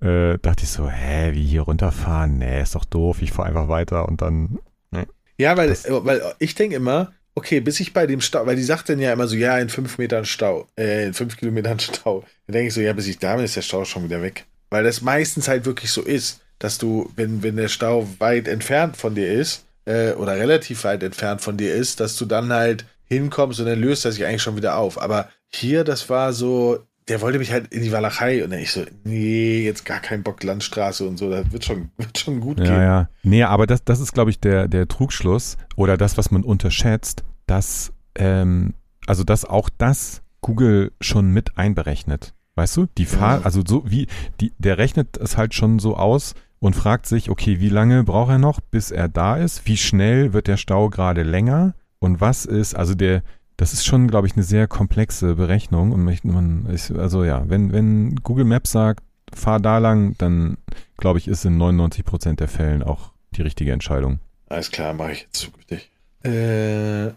äh, 0.00 0.38
dachte 0.38 0.64
ich 0.64 0.70
so, 0.70 0.88
hä, 0.88 1.32
wie 1.32 1.44
hier 1.44 1.62
runterfahren? 1.62 2.38
Nee, 2.38 2.62
ist 2.62 2.74
doch 2.74 2.84
doof, 2.84 3.22
ich 3.22 3.32
fahr 3.32 3.46
einfach 3.46 3.68
weiter 3.68 4.08
und 4.08 4.22
dann. 4.22 4.58
Nee. 4.90 5.06
Ja, 5.38 5.56
weil, 5.56 5.70
weil 5.70 6.22
ich 6.38 6.54
denke 6.54 6.76
immer, 6.76 7.12
okay, 7.34 7.60
bis 7.60 7.80
ich 7.80 7.92
bei 7.92 8.06
dem 8.06 8.20
Stau, 8.20 8.46
weil 8.46 8.56
die 8.56 8.62
sagt 8.62 8.88
dann 8.88 8.98
ja 8.98 9.12
immer 9.12 9.26
so, 9.26 9.36
ja, 9.36 9.58
in 9.58 9.68
fünf 9.68 9.98
Metern 9.98 10.24
Stau, 10.24 10.66
äh, 10.76 11.06
in 11.06 11.14
fünf 11.14 11.36
Kilometern 11.36 11.78
Stau. 11.80 12.24
Dann 12.46 12.54
denke 12.54 12.68
ich 12.68 12.74
so, 12.74 12.80
ja, 12.80 12.92
bis 12.92 13.06
ich 13.06 13.18
da 13.18 13.36
bin, 13.36 13.44
ist 13.44 13.56
der 13.56 13.62
Stau 13.62 13.84
schon 13.84 14.04
wieder 14.04 14.22
weg. 14.22 14.46
Weil 14.70 14.84
das 14.84 15.02
meistens 15.02 15.46
halt 15.48 15.66
wirklich 15.66 15.90
so 15.90 16.02
ist 16.02 16.40
dass 16.58 16.78
du, 16.78 17.10
wenn, 17.16 17.42
wenn 17.42 17.56
der 17.56 17.68
Stau 17.68 18.08
weit 18.18 18.48
entfernt 18.48 18.96
von 18.96 19.14
dir 19.14 19.30
ist, 19.32 19.64
äh, 19.84 20.12
oder 20.12 20.36
relativ 20.36 20.84
weit 20.84 21.02
entfernt 21.02 21.40
von 21.40 21.56
dir 21.56 21.74
ist, 21.74 22.00
dass 22.00 22.16
du 22.16 22.24
dann 22.24 22.52
halt 22.52 22.86
hinkommst 23.06 23.60
und 23.60 23.66
dann 23.66 23.80
löst 23.80 24.04
er 24.04 24.12
sich 24.12 24.24
eigentlich 24.24 24.42
schon 24.42 24.56
wieder 24.56 24.76
auf. 24.76 25.00
Aber 25.00 25.28
hier, 25.52 25.84
das 25.84 26.08
war 26.10 26.32
so, 26.32 26.78
der 27.08 27.20
wollte 27.20 27.38
mich 27.38 27.52
halt 27.52 27.72
in 27.72 27.82
die 27.82 27.92
Walachei 27.92 28.42
und 28.44 28.50
dann 28.50 28.60
ich 28.60 28.72
so, 28.72 28.84
nee, 29.04 29.64
jetzt 29.64 29.84
gar 29.84 30.00
kein 30.00 30.22
Bock, 30.22 30.42
Landstraße 30.42 31.06
und 31.06 31.18
so, 31.18 31.30
das 31.30 31.50
wird 31.52 31.64
schon, 31.64 31.90
wird 31.96 32.18
schon 32.18 32.40
gut 32.40 32.58
ja, 32.58 32.64
gehen. 32.64 32.74
Ja, 32.74 33.08
nee, 33.22 33.42
aber 33.42 33.66
das, 33.66 33.84
das 33.84 34.00
ist, 34.00 34.12
glaube 34.12 34.30
ich, 34.30 34.40
der, 34.40 34.68
der 34.68 34.88
Trugschluss 34.88 35.56
oder 35.76 35.96
das, 35.96 36.16
was 36.16 36.30
man 36.30 36.42
unterschätzt, 36.42 37.24
dass, 37.46 37.92
ähm, 38.14 38.74
also 39.06 39.24
dass 39.24 39.44
auch 39.44 39.68
das 39.76 40.22
Google 40.40 40.92
schon 41.00 41.30
mit 41.30 41.56
einberechnet. 41.58 42.34
Weißt 42.56 42.76
du, 42.76 42.86
die 42.98 43.06
Fahr, 43.06 43.44
also 43.44 43.62
so 43.66 43.90
wie, 43.90 44.06
die, 44.40 44.52
der 44.58 44.78
rechnet 44.78 45.16
es 45.16 45.36
halt 45.36 45.54
schon 45.54 45.80
so 45.80 45.96
aus, 45.96 46.34
und 46.64 46.74
fragt 46.74 47.04
sich, 47.04 47.28
okay, 47.28 47.60
wie 47.60 47.68
lange 47.68 48.04
braucht 48.04 48.30
er 48.30 48.38
noch, 48.38 48.58
bis 48.58 48.90
er 48.90 49.06
da 49.06 49.36
ist? 49.36 49.66
Wie 49.66 49.76
schnell 49.76 50.32
wird 50.32 50.46
der 50.46 50.56
Stau 50.56 50.88
gerade 50.88 51.22
länger? 51.22 51.74
Und 52.04 52.20
was 52.20 52.44
ist, 52.44 52.74
also 52.74 52.94
der, 52.94 53.22
das 53.56 53.72
ist 53.72 53.86
schon, 53.86 54.08
glaube 54.08 54.26
ich, 54.26 54.34
eine 54.34 54.42
sehr 54.42 54.68
komplexe 54.68 55.36
Berechnung. 55.36 55.92
Und 55.92 56.04
man, 56.04 56.78
also 56.98 57.24
ja, 57.24 57.48
wenn, 57.48 57.72
wenn 57.72 58.16
Google 58.16 58.44
Maps 58.44 58.72
sagt, 58.72 59.02
fahr 59.32 59.58
da 59.58 59.78
lang, 59.78 60.14
dann 60.18 60.58
glaube 60.98 61.18
ich, 61.18 61.28
ist 61.28 61.46
in 61.46 61.56
99 61.56 62.04
Prozent 62.04 62.40
der 62.40 62.48
Fällen 62.48 62.82
auch 62.82 63.12
die 63.32 63.42
richtige 63.42 63.72
Entscheidung. 63.72 64.20
Alles 64.48 64.70
klar, 64.70 64.92
mache 64.92 65.12
ich 65.12 65.22
jetzt 65.22 65.36
zukünftig. 65.36 65.90
Äh, 66.24 67.06
äh, 67.06 67.12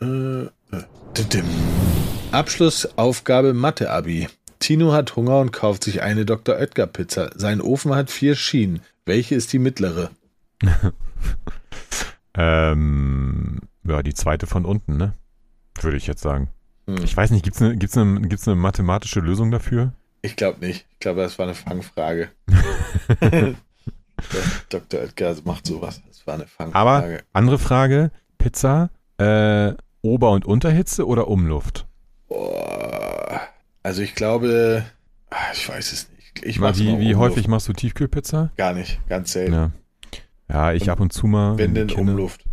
äh, 0.00 0.44
äh. 0.72 1.42
Abschlussaufgabe 2.32 3.52
Mathe-Abi. 3.52 4.28
Tino 4.58 4.92
hat 4.92 5.16
Hunger 5.16 5.40
und 5.40 5.52
kauft 5.52 5.84
sich 5.84 6.02
eine 6.02 6.24
Dr. 6.24 6.56
Oetker 6.56 6.86
Pizza. 6.86 7.30
Sein 7.34 7.60
Ofen 7.60 7.94
hat 7.94 8.10
vier 8.10 8.34
Schienen. 8.34 8.80
Welche 9.04 9.34
ist 9.34 9.52
die 9.52 9.58
mittlere? 9.58 10.10
ähm, 12.34 13.60
ja, 13.90 14.02
die 14.02 14.14
zweite 14.14 14.46
von 14.46 14.64
unten, 14.64 14.96
ne? 14.96 15.14
Würde 15.80 15.96
ich 15.96 16.06
jetzt 16.06 16.22
sagen. 16.22 16.48
Hm. 16.86 17.02
Ich 17.04 17.16
weiß 17.16 17.30
nicht, 17.30 17.42
gibt 17.42 17.56
es 17.56 17.62
eine, 17.62 17.76
gibt's 17.76 17.96
eine, 17.96 18.20
gibt's 18.22 18.48
eine 18.48 18.56
mathematische 18.56 19.20
Lösung 19.20 19.50
dafür? 19.50 19.92
Ich 20.22 20.36
glaube 20.36 20.64
nicht. 20.64 20.86
Ich 20.92 20.98
glaube, 21.00 21.22
das 21.22 21.38
war 21.38 21.46
eine 21.46 21.54
Fangfrage. 21.54 22.30
Dr. 24.68 25.00
Oetker 25.00 25.36
macht 25.44 25.66
sowas. 25.66 26.02
Das 26.06 26.26
war 26.26 26.34
eine 26.34 26.46
Fangfrage. 26.46 26.74
Aber 26.74 27.22
andere 27.32 27.58
Frage: 27.58 28.10
Pizza, 28.38 28.90
äh, 29.18 29.72
Ober- 30.02 30.30
und 30.32 30.44
Unterhitze 30.44 31.06
oder 31.06 31.28
Umluft? 31.28 31.86
Boah. 32.28 33.40
Also 33.82 34.02
ich 34.02 34.14
glaube, 34.14 34.84
ah, 35.30 35.36
ich 35.52 35.68
weiß 35.68 35.92
es 35.92 36.10
nicht. 36.10 36.44
Ich 36.44 36.60
mal, 36.60 36.76
wie, 36.78 36.98
wie 37.00 37.16
häufig 37.16 37.48
machst 37.48 37.68
du 37.68 37.72
Tiefkühlpizza? 37.72 38.50
Gar 38.56 38.74
nicht, 38.74 39.00
ganz 39.08 39.32
selten. 39.32 39.52
Ja, 39.52 39.70
ja 40.48 40.72
ich 40.72 40.82
und 40.82 40.88
ab 40.90 41.00
und 41.00 41.12
zu 41.12 41.26
mal. 41.26 41.58
Wenn 41.58 41.74
denn. 41.74 41.90
Umluft. 41.90 42.44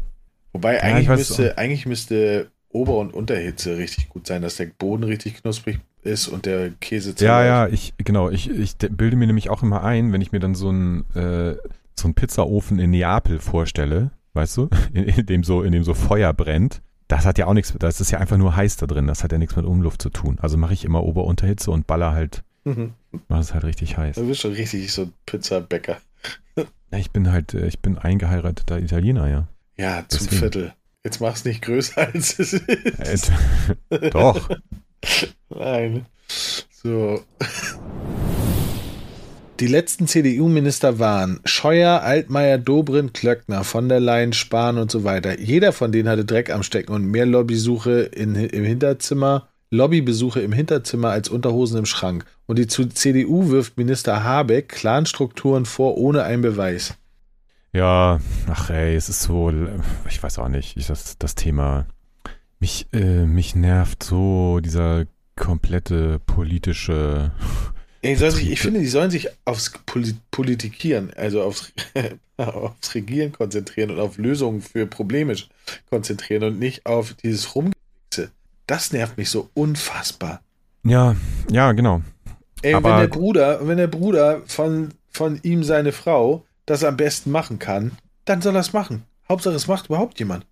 Wobei 0.58 0.78
ja, 0.78 0.82
eigentlich, 0.82 1.08
müsste, 1.08 1.56
eigentlich 1.60 1.86
müsste 1.86 2.50
Ober- 2.70 2.98
und 2.98 3.13
Unterhitze 3.13 3.78
richtig 3.78 4.10
gut 4.10 4.26
sein, 4.26 4.41
dass 4.41 4.56
der 4.56 4.65
Boden 4.65 5.04
richtig 5.04 5.43
knusprig 5.43 5.80
ist 6.02 6.28
und 6.28 6.48
der 6.48 6.72
Käse 6.72 7.13
Ja, 7.20 7.46
ja, 7.46 7.67
ich, 7.67 7.93
genau. 8.00 8.32
Ich, 8.32 8.50
ich 8.50 8.76
bilde 8.76 9.15
mir 9.15 9.28
nämlich 9.28 9.52
auch 9.52 9.62
immer 9.62 9.84
ein, 9.84 10.12
wenn 10.12 10.22
ich 10.22 10.32
mir 10.32 10.39
dann 10.39 10.56
so 10.56 10.70
einen, 10.70 11.02
äh, 11.13 11.58
so 11.93 12.06
einen 12.06 12.15
Pizzaofen 12.15 12.80
in 12.80 12.89
Neapel 12.89 13.38
vorstelle, 13.38 14.10
weißt 14.34 14.58
du, 14.58 14.70
in, 14.93 15.04
in, 15.04 15.26
dem 15.28 15.43
so, 15.43 15.62
in 15.62 15.74
dem 15.74 15.84
so 15.84 15.93
Feuer 15.93 16.34
brennt, 16.34 16.82
das 17.08 17.28
hat 17.28 17.38
ja 17.38 17.46
auch 17.46 17.54
nichts, 17.54 17.76
das 17.78 18.02
ist 18.02 18.10
ja 18.10 18.17
einfach 18.17 18.38
nur 18.38 18.56
heiß 18.56 18.78
da 18.78 18.88
drin, 18.88 19.06
das 19.06 19.24
hat 19.24 19.32
ja 19.32 19.38
nichts 19.38 19.56
mit 19.56 19.65
Umluft 19.65 20.02
zu 20.02 20.10
tun. 20.10 20.39
Also 20.41 20.58
mache 20.58 20.74
ich 20.74 20.86
immer 20.86 21.04
Ober-Unterhitze 21.04 21.70
und 21.70 21.86
baller 21.86 22.13
halt, 22.13 22.41
mhm. 22.63 22.93
mache 23.28 23.41
es 23.41 23.54
halt 23.54 23.63
richtig 23.63 23.96
heiß. 23.96 24.15
Du 24.15 24.28
bist 24.28 24.41
schon 24.41 24.54
richtig 24.54 24.91
so 24.91 25.04
ein 25.04 25.13
Pizzabäcker. 25.28 25.98
ja, 26.58 26.98
ich 26.98 27.12
bin 27.12 27.32
halt, 27.32 27.54
äh, 27.54 27.67
ich 27.67 27.80
bin 27.80 28.00
eingeheirateter 28.00 28.80
Italiener, 28.80 29.28
ja. 29.30 29.48
Ja, 29.78 30.04
zum 30.08 30.26
Deswegen. 30.26 30.40
Viertel. 30.40 30.74
Jetzt 31.04 31.22
mach 31.22 31.36
es 31.36 31.46
nicht 31.46 31.62
größer, 31.62 31.98
als 32.13 32.40
es 32.40 32.54
ist. 32.54 33.32
Äh, 33.90 34.10
doch. 34.10 34.50
Nein. 35.50 36.06
So. 36.84 37.22
Die 39.60 39.68
letzten 39.68 40.06
CDU-Minister 40.06 41.00
waren 41.00 41.40
Scheuer, 41.46 42.02
Altmaier, 42.02 42.58
Dobrindt, 42.58 43.13
Klöckner, 43.13 43.63
von 43.63 43.90
der 43.90 44.00
Leyen, 44.00 44.34
Spahn 44.34 44.78
und 44.78 44.92
so 44.92 45.04
weiter. 45.04 45.40
Jeder 45.40 45.72
von 45.72 45.92
denen 45.92 46.10
hatte 46.10 46.26
Dreck 46.26 46.52
am 46.52 46.62
Stecken 46.62 46.94
und 46.94 47.06
mehr 47.06 47.26
Lobbysuche 47.26 48.02
in, 48.02 48.36
im 48.36 48.63
Hinterzimmer, 48.63 49.48
Lobbybesuche 49.72 50.42
im 50.42 50.52
Hinterzimmer 50.52 51.10
als 51.10 51.30
Unterhosen 51.30 51.80
im 51.80 51.86
Schrank. 51.86 52.26
Und 52.46 52.60
die 52.60 52.68
CDU 52.68 53.50
wirft 53.50 53.78
Minister 53.78 54.24
Habeck 54.24 54.70
Clanstrukturen 54.70 55.66
vor 55.66 55.98
ohne 55.98 56.24
einen 56.24 56.42
Beweis. 56.42 56.96
Ja, 57.73 58.19
ach 58.47 58.69
ey, 58.69 58.95
es 58.95 59.10
ist 59.10 59.21
so, 59.21 59.51
ich 60.08 60.21
weiß 60.21 60.39
auch 60.39 60.47
nicht, 60.47 60.77
ich, 60.77 60.88
das, 60.88 61.17
das 61.17 61.36
Thema, 61.36 61.86
mich, 62.60 62.88
äh, 62.93 63.25
mich 63.25 63.56
nervt 63.56 64.03
so 64.03 64.60
dieser 64.60 65.06
komplette 65.36 66.19
politische 66.25 67.32
sich, 68.15 68.51
ich 68.51 68.62
finde, 68.62 68.80
die 68.80 68.88
sollen 68.88 69.12
sich 69.12 69.30
aufs 69.45 69.71
Politikieren, 70.32 71.12
also 71.15 71.41
aufs, 71.43 71.73
aufs 72.38 72.95
Regieren 72.95 73.32
konzentrieren 73.32 73.91
und 73.91 73.99
auf 73.99 74.17
Lösungen 74.17 74.62
für 74.62 74.86
Probleme 74.86 75.36
konzentrieren 75.89 76.43
und 76.43 76.60
nicht 76.60 76.86
auf 76.86 77.13
dieses 77.13 77.56
Rumgewichse. 77.56 78.32
Das 78.65 78.91
nervt 78.91 79.17
mich 79.17 79.30
so 79.30 79.49
unfassbar. 79.53 80.41
Ja, 80.84 81.15
ja, 81.49 81.71
genau. 81.73 82.01
Ey, 82.62 82.73
Aber 82.73 82.91
wenn 82.91 82.99
der 82.99 83.08
Bruder, 83.08 83.67
wenn 83.67 83.77
der 83.77 83.88
Bruder 83.88 84.41
von, 84.45 84.89
von 85.10 85.39
ihm 85.43 85.63
seine 85.63 85.91
Frau 85.91 86.43
das 86.67 86.84
am 86.84 86.97
besten 86.97 87.32
machen 87.32 87.58
kann, 87.58 87.93
dann 88.25 88.41
soll 88.43 88.56
er 88.56 88.62
es 88.62 88.73
machen. 88.73 89.03
Hauptsache, 89.27 89.56
es 89.56 89.67
macht 89.67 89.88
überhaupt 89.88 90.19
jemand. 90.19 90.45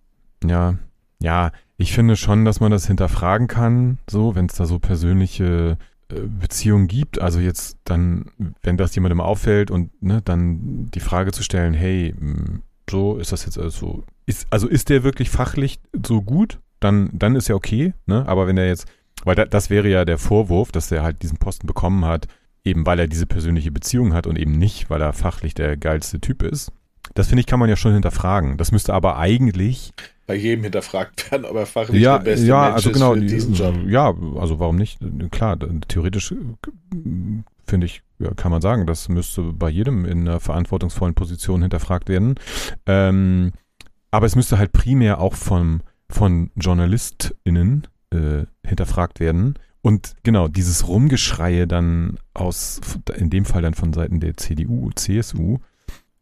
Ja, 0.44 0.76
ja, 1.20 1.52
ich 1.76 1.92
finde 1.92 2.16
schon, 2.16 2.44
dass 2.44 2.60
man 2.60 2.72
das 2.72 2.86
hinterfragen 2.86 3.46
kann, 3.46 3.98
so, 4.08 4.34
wenn 4.34 4.46
es 4.46 4.54
da 4.54 4.66
so 4.66 4.78
persönliche 4.78 5.78
äh, 6.10 6.20
Beziehung 6.20 6.88
gibt, 6.88 7.20
also 7.20 7.38
jetzt 7.38 7.78
dann, 7.84 8.26
wenn 8.62 8.76
das 8.76 8.94
jemandem 8.94 9.20
auffällt 9.20 9.70
und 9.70 9.90
ne, 10.02 10.20
dann 10.22 10.90
die 10.92 11.00
Frage 11.00 11.32
zu 11.32 11.42
stellen, 11.42 11.74
hey, 11.74 12.14
hm, 12.18 12.62
so 12.90 13.18
ist 13.18 13.32
das 13.32 13.44
jetzt 13.44 13.58
also, 13.58 14.04
ist, 14.26 14.46
also 14.50 14.68
ist 14.68 14.88
der 14.88 15.04
wirklich 15.04 15.30
fachlich 15.30 15.80
so 16.04 16.22
gut, 16.22 16.58
dann, 16.80 17.10
dann 17.12 17.36
ist 17.36 17.48
ja 17.48 17.54
okay, 17.54 17.94
ne? 18.06 18.26
Aber 18.28 18.46
wenn 18.46 18.58
er 18.58 18.68
jetzt, 18.68 18.86
weil 19.24 19.34
da, 19.34 19.44
das 19.44 19.70
wäre 19.70 19.88
ja 19.88 20.04
der 20.04 20.18
Vorwurf, 20.18 20.72
dass 20.72 20.92
er 20.92 21.02
halt 21.02 21.22
diesen 21.22 21.38
Posten 21.38 21.66
bekommen 21.66 22.04
hat, 22.04 22.28
eben 22.66 22.84
weil 22.84 22.98
er 22.98 23.06
diese 23.06 23.26
persönliche 23.26 23.70
Beziehung 23.70 24.12
hat 24.12 24.26
und 24.26 24.36
eben 24.38 24.58
nicht, 24.58 24.90
weil 24.90 25.00
er 25.00 25.12
fachlich 25.12 25.54
der 25.54 25.76
geilste 25.76 26.20
Typ 26.20 26.42
ist, 26.42 26.72
das 27.14 27.28
finde 27.28 27.40
ich, 27.40 27.46
kann 27.46 27.60
man 27.60 27.68
ja 27.68 27.76
schon 27.76 27.92
hinterfragen. 27.92 28.56
Das 28.56 28.72
müsste 28.72 28.92
aber 28.92 29.16
eigentlich 29.16 29.92
bei 30.26 30.34
jedem 30.34 30.64
hinterfragt 30.64 31.30
werden, 31.30 31.44
ob 31.44 31.56
er 31.56 31.66
fachlich 31.66 32.02
ja, 32.02 32.18
der 32.18 32.24
beste 32.24 32.46
ja, 32.46 32.62
Mensch 32.62 32.74
also 32.74 32.90
ist 32.90 32.94
genau, 32.94 33.14
für 33.14 33.20
die, 33.20 33.26
diesen 33.26 33.54
Job. 33.54 33.74
Ja, 33.86 34.14
also 34.38 34.58
warum 34.58 34.76
nicht? 34.76 34.98
Klar, 35.30 35.56
theoretisch 35.86 36.34
finde 37.66 37.86
ich, 37.86 38.02
kann 38.36 38.50
man 38.50 38.60
sagen, 38.60 38.86
das 38.86 39.08
müsste 39.08 39.42
bei 39.42 39.68
jedem 39.68 40.04
in 40.04 40.28
einer 40.28 40.40
verantwortungsvollen 40.40 41.14
Position 41.14 41.62
hinterfragt 41.62 42.08
werden. 42.08 42.34
Ähm, 42.86 43.52
aber 44.10 44.26
es 44.26 44.36
müsste 44.36 44.58
halt 44.58 44.72
primär 44.72 45.20
auch 45.20 45.34
vom, 45.34 45.82
von 46.08 46.50
JournalistInnen 46.56 47.86
äh, 48.10 48.44
hinterfragt 48.66 49.20
werden. 49.20 49.54
Und 49.86 50.16
genau, 50.24 50.48
dieses 50.48 50.88
Rumgeschreie 50.88 51.68
dann 51.68 52.18
aus, 52.34 52.80
in 53.16 53.30
dem 53.30 53.44
Fall 53.44 53.62
dann 53.62 53.74
von 53.74 53.92
Seiten 53.92 54.18
der 54.18 54.36
CDU, 54.36 54.90
CSU, 54.92 55.58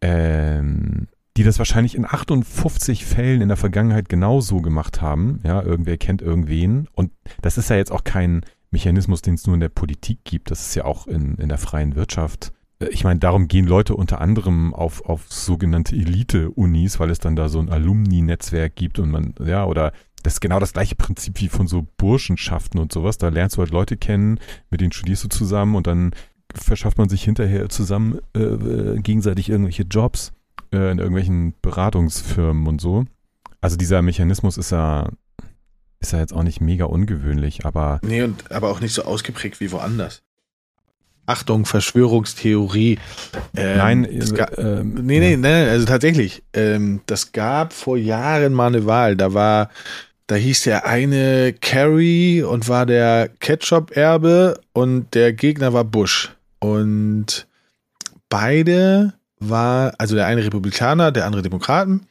ähm, 0.03 1.09
die 1.38 1.44
das 1.44 1.59
wahrscheinlich 1.59 1.94
in 1.94 2.05
58 2.05 3.07
Fällen 3.07 3.40
in 3.40 3.48
der 3.48 3.57
Vergangenheit 3.57 4.11
genauso 4.11 4.61
gemacht 4.61 5.00
haben. 5.00 5.40
Ja, 5.44 5.62
irgendwer 5.62 5.96
kennt 5.96 6.20
irgendwen. 6.20 6.88
Und 6.92 7.12
das 7.40 7.57
ist 7.57 7.70
ja 7.70 7.77
jetzt 7.77 7.90
auch 7.90 8.05
kein 8.05 8.42
Mechanismus, 8.70 9.22
den 9.22 9.33
es 9.33 9.46
nur 9.46 9.55
in 9.55 9.61
der 9.61 9.70
Politik 9.70 10.18
gibt. 10.24 10.50
Das 10.50 10.61
ist 10.61 10.74
ja 10.74 10.85
auch 10.85 11.07
in, 11.07 11.37
in 11.37 11.48
der 11.48 11.57
freien 11.57 11.94
Wirtschaft. 11.94 12.53
Äh, 12.81 12.88
Ich 12.90 13.03
meine, 13.03 13.18
darum 13.18 13.48
gehen 13.48 13.66
Leute 13.66 13.96
unter 13.96 14.20
anderem 14.20 14.74
auf, 14.74 15.07
auf 15.07 15.33
sogenannte 15.33 15.96
Elite-Unis, 15.96 17.00
weil 17.00 17.09
es 17.09 17.18
dann 17.18 17.35
da 17.35 17.48
so 17.48 17.61
ein 17.61 17.70
Alumni-Netzwerk 17.70 18.77
gibt 18.77 18.98
und 18.98 19.11
man, 19.11 19.35
ja, 19.42 19.64
oder 19.64 19.94
das 20.24 20.34
ist 20.34 20.40
genau 20.40 20.58
das 20.58 20.72
gleiche 20.72 20.96
Prinzip 20.96 21.38
wie 21.40 21.48
von 21.48 21.66
so 21.66 21.87
Burschenschaften 21.98 22.80
und 22.80 22.92
sowas. 22.92 23.18
Da 23.18 23.28
lernst 23.28 23.56
du 23.56 23.60
halt 23.60 23.70
Leute 23.70 23.98
kennen, 23.98 24.40
mit 24.70 24.80
denen 24.80 24.90
studierst 24.90 25.24
du 25.24 25.28
zusammen 25.28 25.76
und 25.76 25.87
dann 25.87 26.12
verschafft 26.54 26.96
man 26.96 27.10
sich 27.10 27.22
hinterher 27.22 27.68
zusammen 27.68 28.20
äh, 28.34 28.40
äh, 28.40 29.00
gegenseitig 29.00 29.50
irgendwelche 29.50 29.82
Jobs 29.82 30.32
äh, 30.72 30.90
in 30.90 30.98
irgendwelchen 30.98 31.54
Beratungsfirmen 31.60 32.66
und 32.66 32.80
so. 32.80 33.04
Also 33.60 33.76
dieser 33.76 34.00
Mechanismus 34.00 34.56
ist 34.56 34.70
ja, 34.70 35.10
ist 36.00 36.12
ja 36.12 36.20
jetzt 36.20 36.32
auch 36.32 36.42
nicht 36.42 36.60
mega 36.60 36.87
ungewöhnlich, 36.87 37.66
aber 37.66 38.00
Nee, 38.02 38.22
und 38.22 38.50
aber 38.50 38.70
auch 38.70 38.80
nicht 38.80 38.94
so 38.94 39.04
ausgeprägt 39.04 39.60
wie 39.60 39.72
woanders. 39.72 40.22
Achtung, 41.26 41.66
Verschwörungstheorie. 41.66 42.98
Ähm, 43.56 43.78
nein, 43.78 44.04
äh, 44.04 44.18
ähm, 44.58 44.94
Nee, 44.94 45.20
nee, 45.20 45.37
nein, 45.37 45.68
also 45.68 45.87
tatsächlich. 45.87 46.42
Ähm, 46.52 47.00
das 47.06 47.32
gab 47.32 47.72
vor 47.72 47.96
Jahren 47.96 48.52
mal 48.52 48.68
eine 48.68 48.87
Wahl. 48.87 49.16
Da 49.16 49.32
war, 49.32 49.70
da 50.26 50.37
hieß 50.37 50.62
der 50.62 50.87
eine 50.87 51.52
Kerry 51.52 52.42
und 52.42 52.68
war 52.68 52.87
der 52.87 53.28
Ketchup-Erbe 53.40 54.60
und 54.72 55.14
der 55.14 55.32
Gegner 55.32 55.72
war 55.72 55.84
Bush. 55.84 56.34
Und 56.60 57.46
beide 58.30 59.12
war, 59.38 59.92
also 59.98 60.14
der 60.14 60.26
eine 60.26 60.44
Republikaner, 60.44 61.12
der 61.12 61.26
andere 61.26 61.42
Demokraten. 61.42 62.06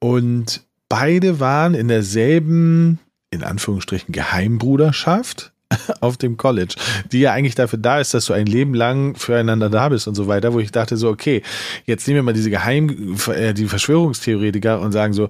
Und 0.00 0.62
beide 0.88 1.40
waren 1.40 1.74
in 1.74 1.88
derselben, 1.88 3.00
in 3.30 3.42
Anführungsstrichen, 3.42 4.12
Geheimbruderschaft 4.12 5.52
auf 6.00 6.16
dem 6.16 6.38
College, 6.38 6.74
die 7.12 7.20
ja 7.20 7.32
eigentlich 7.32 7.54
dafür 7.54 7.78
da 7.78 8.00
ist, 8.00 8.14
dass 8.14 8.24
du 8.24 8.32
ein 8.32 8.46
Leben 8.46 8.72
lang 8.72 9.14
füreinander 9.16 9.68
da 9.68 9.90
bist 9.90 10.08
und 10.08 10.14
so 10.14 10.26
weiter, 10.26 10.54
wo 10.54 10.60
ich 10.60 10.72
dachte 10.72 10.96
so, 10.96 11.10
okay, 11.10 11.42
jetzt 11.84 12.06
nehmen 12.06 12.18
wir 12.18 12.22
mal 12.22 12.32
diese 12.32 12.48
Geheim, 12.48 13.16
äh, 13.28 13.52
die 13.52 13.66
Verschwörungstheoretiker 13.66 14.80
und 14.80 14.92
sagen 14.92 15.12
so, 15.12 15.28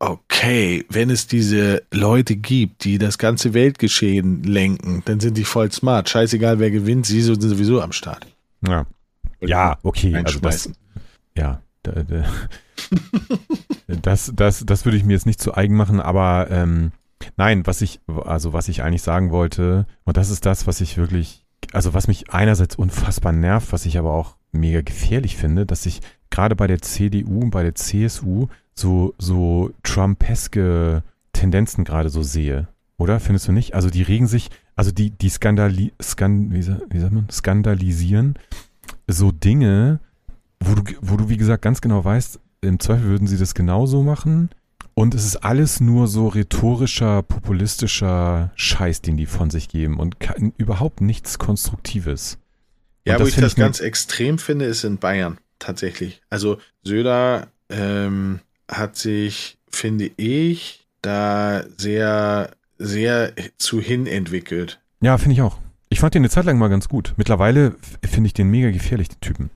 okay, 0.00 0.84
wenn 0.88 1.10
es 1.10 1.26
diese 1.26 1.82
Leute 1.92 2.34
gibt, 2.34 2.84
die 2.84 2.98
das 2.98 3.18
ganze 3.18 3.54
Weltgeschehen 3.54 4.42
lenken, 4.42 5.02
dann 5.04 5.20
sind 5.20 5.36
die 5.36 5.44
voll 5.44 5.70
smart. 5.70 6.08
Scheißegal, 6.08 6.58
wer 6.58 6.70
gewinnt, 6.70 7.06
sie 7.06 7.20
sind 7.22 7.40
sowieso 7.40 7.80
am 7.80 7.92
Start. 7.92 8.26
ja. 8.66 8.86
ja, 9.40 9.78
okay, 9.82 10.14
also 10.16 10.40
das, 10.40 10.70
ja, 11.36 11.62
da, 11.82 12.02
da, 12.02 12.24
das, 13.86 14.32
das, 14.34 14.64
das 14.64 14.84
würde 14.84 14.96
ich 14.96 15.04
mir 15.04 15.12
jetzt 15.12 15.26
nicht 15.26 15.40
zu 15.40 15.54
eigen 15.54 15.76
machen, 15.76 16.00
aber 16.00 16.48
ähm, 16.50 16.92
nein, 17.36 17.66
was 17.66 17.82
ich, 17.82 18.00
also 18.24 18.54
was 18.54 18.68
ich 18.68 18.82
eigentlich 18.82 19.02
sagen 19.02 19.30
wollte, 19.30 19.86
und 20.04 20.16
das 20.16 20.30
ist 20.30 20.46
das, 20.46 20.66
was 20.66 20.80
ich 20.80 20.96
wirklich, 20.96 21.44
also 21.72 21.92
was 21.92 22.08
mich 22.08 22.30
einerseits 22.30 22.74
unfassbar 22.74 23.32
nervt, 23.32 23.72
was 23.72 23.84
ich 23.84 23.98
aber 23.98 24.12
auch 24.12 24.36
mega 24.50 24.80
gefährlich 24.80 25.36
finde, 25.36 25.66
dass 25.66 25.84
ich 25.84 26.00
gerade 26.30 26.56
bei 26.56 26.66
der 26.66 26.80
CDU 26.80 27.40
und 27.40 27.50
bei 27.50 27.62
der 27.62 27.74
CSU 27.74 28.48
so, 28.74 29.14
so 29.18 29.70
Trumpeske 29.82 31.02
Tendenzen 31.32 31.84
gerade 31.84 32.10
so 32.10 32.22
sehe. 32.22 32.68
Oder? 32.96 33.20
Findest 33.20 33.48
du 33.48 33.52
nicht? 33.52 33.74
Also 33.74 33.88
die 33.88 34.02
regen 34.02 34.26
sich, 34.26 34.50
also 34.76 34.92
die, 34.92 35.10
die 35.10 35.28
skandali, 35.28 35.92
skan, 36.02 36.52
wie, 36.52 36.66
wie 36.90 36.98
sagt 37.00 37.12
man, 37.12 37.28
skandalisieren 37.30 38.34
so 39.06 39.32
Dinge, 39.32 40.00
wo 40.60 40.74
du, 40.74 40.82
wo 41.00 41.16
du, 41.16 41.28
wie 41.28 41.36
gesagt, 41.36 41.62
ganz 41.62 41.80
genau 41.80 42.04
weißt, 42.04 42.40
im 42.60 42.78
Zweifel 42.78 43.04
würden 43.04 43.26
sie 43.26 43.38
das 43.38 43.54
genauso 43.54 44.02
machen. 44.02 44.50
Und 44.94 45.14
es 45.14 45.24
ist 45.24 45.36
alles 45.36 45.80
nur 45.80 46.08
so 46.08 46.28
rhetorischer, 46.28 47.22
populistischer 47.22 48.50
Scheiß, 48.54 49.00
den 49.00 49.16
die 49.16 49.26
von 49.26 49.48
sich 49.48 49.68
geben 49.68 49.98
und 49.98 50.20
kein, 50.20 50.52
überhaupt 50.58 51.00
nichts 51.00 51.38
Konstruktives. 51.38 52.38
Ja, 53.06 53.16
Und 53.16 53.22
wo 53.22 53.26
ich 53.26 53.36
das 53.36 53.52
ich 53.52 53.56
ganz 53.56 53.80
extrem 53.80 54.38
finde, 54.38 54.66
ist 54.66 54.84
in 54.84 54.98
Bayern 54.98 55.38
tatsächlich. 55.58 56.20
Also 56.28 56.58
Söder 56.82 57.48
ähm, 57.70 58.40
hat 58.70 58.96
sich, 58.96 59.58
finde 59.70 60.10
ich, 60.16 60.86
da 61.02 61.64
sehr, 61.76 62.50
sehr 62.78 63.32
zu 63.58 63.80
hin 63.80 64.06
entwickelt. 64.06 64.80
Ja, 65.00 65.18
finde 65.18 65.34
ich 65.34 65.42
auch. 65.42 65.58
Ich 65.88 66.00
fand 66.00 66.14
den 66.14 66.22
eine 66.22 66.30
Zeit 66.30 66.44
lang 66.44 66.58
mal 66.58 66.68
ganz 66.68 66.88
gut. 66.88 67.14
Mittlerweile 67.16 67.76
finde 68.08 68.28
ich 68.28 68.34
den 68.34 68.48
mega 68.48 68.70
gefährlich, 68.70 69.08
den 69.08 69.20
Typen. 69.20 69.50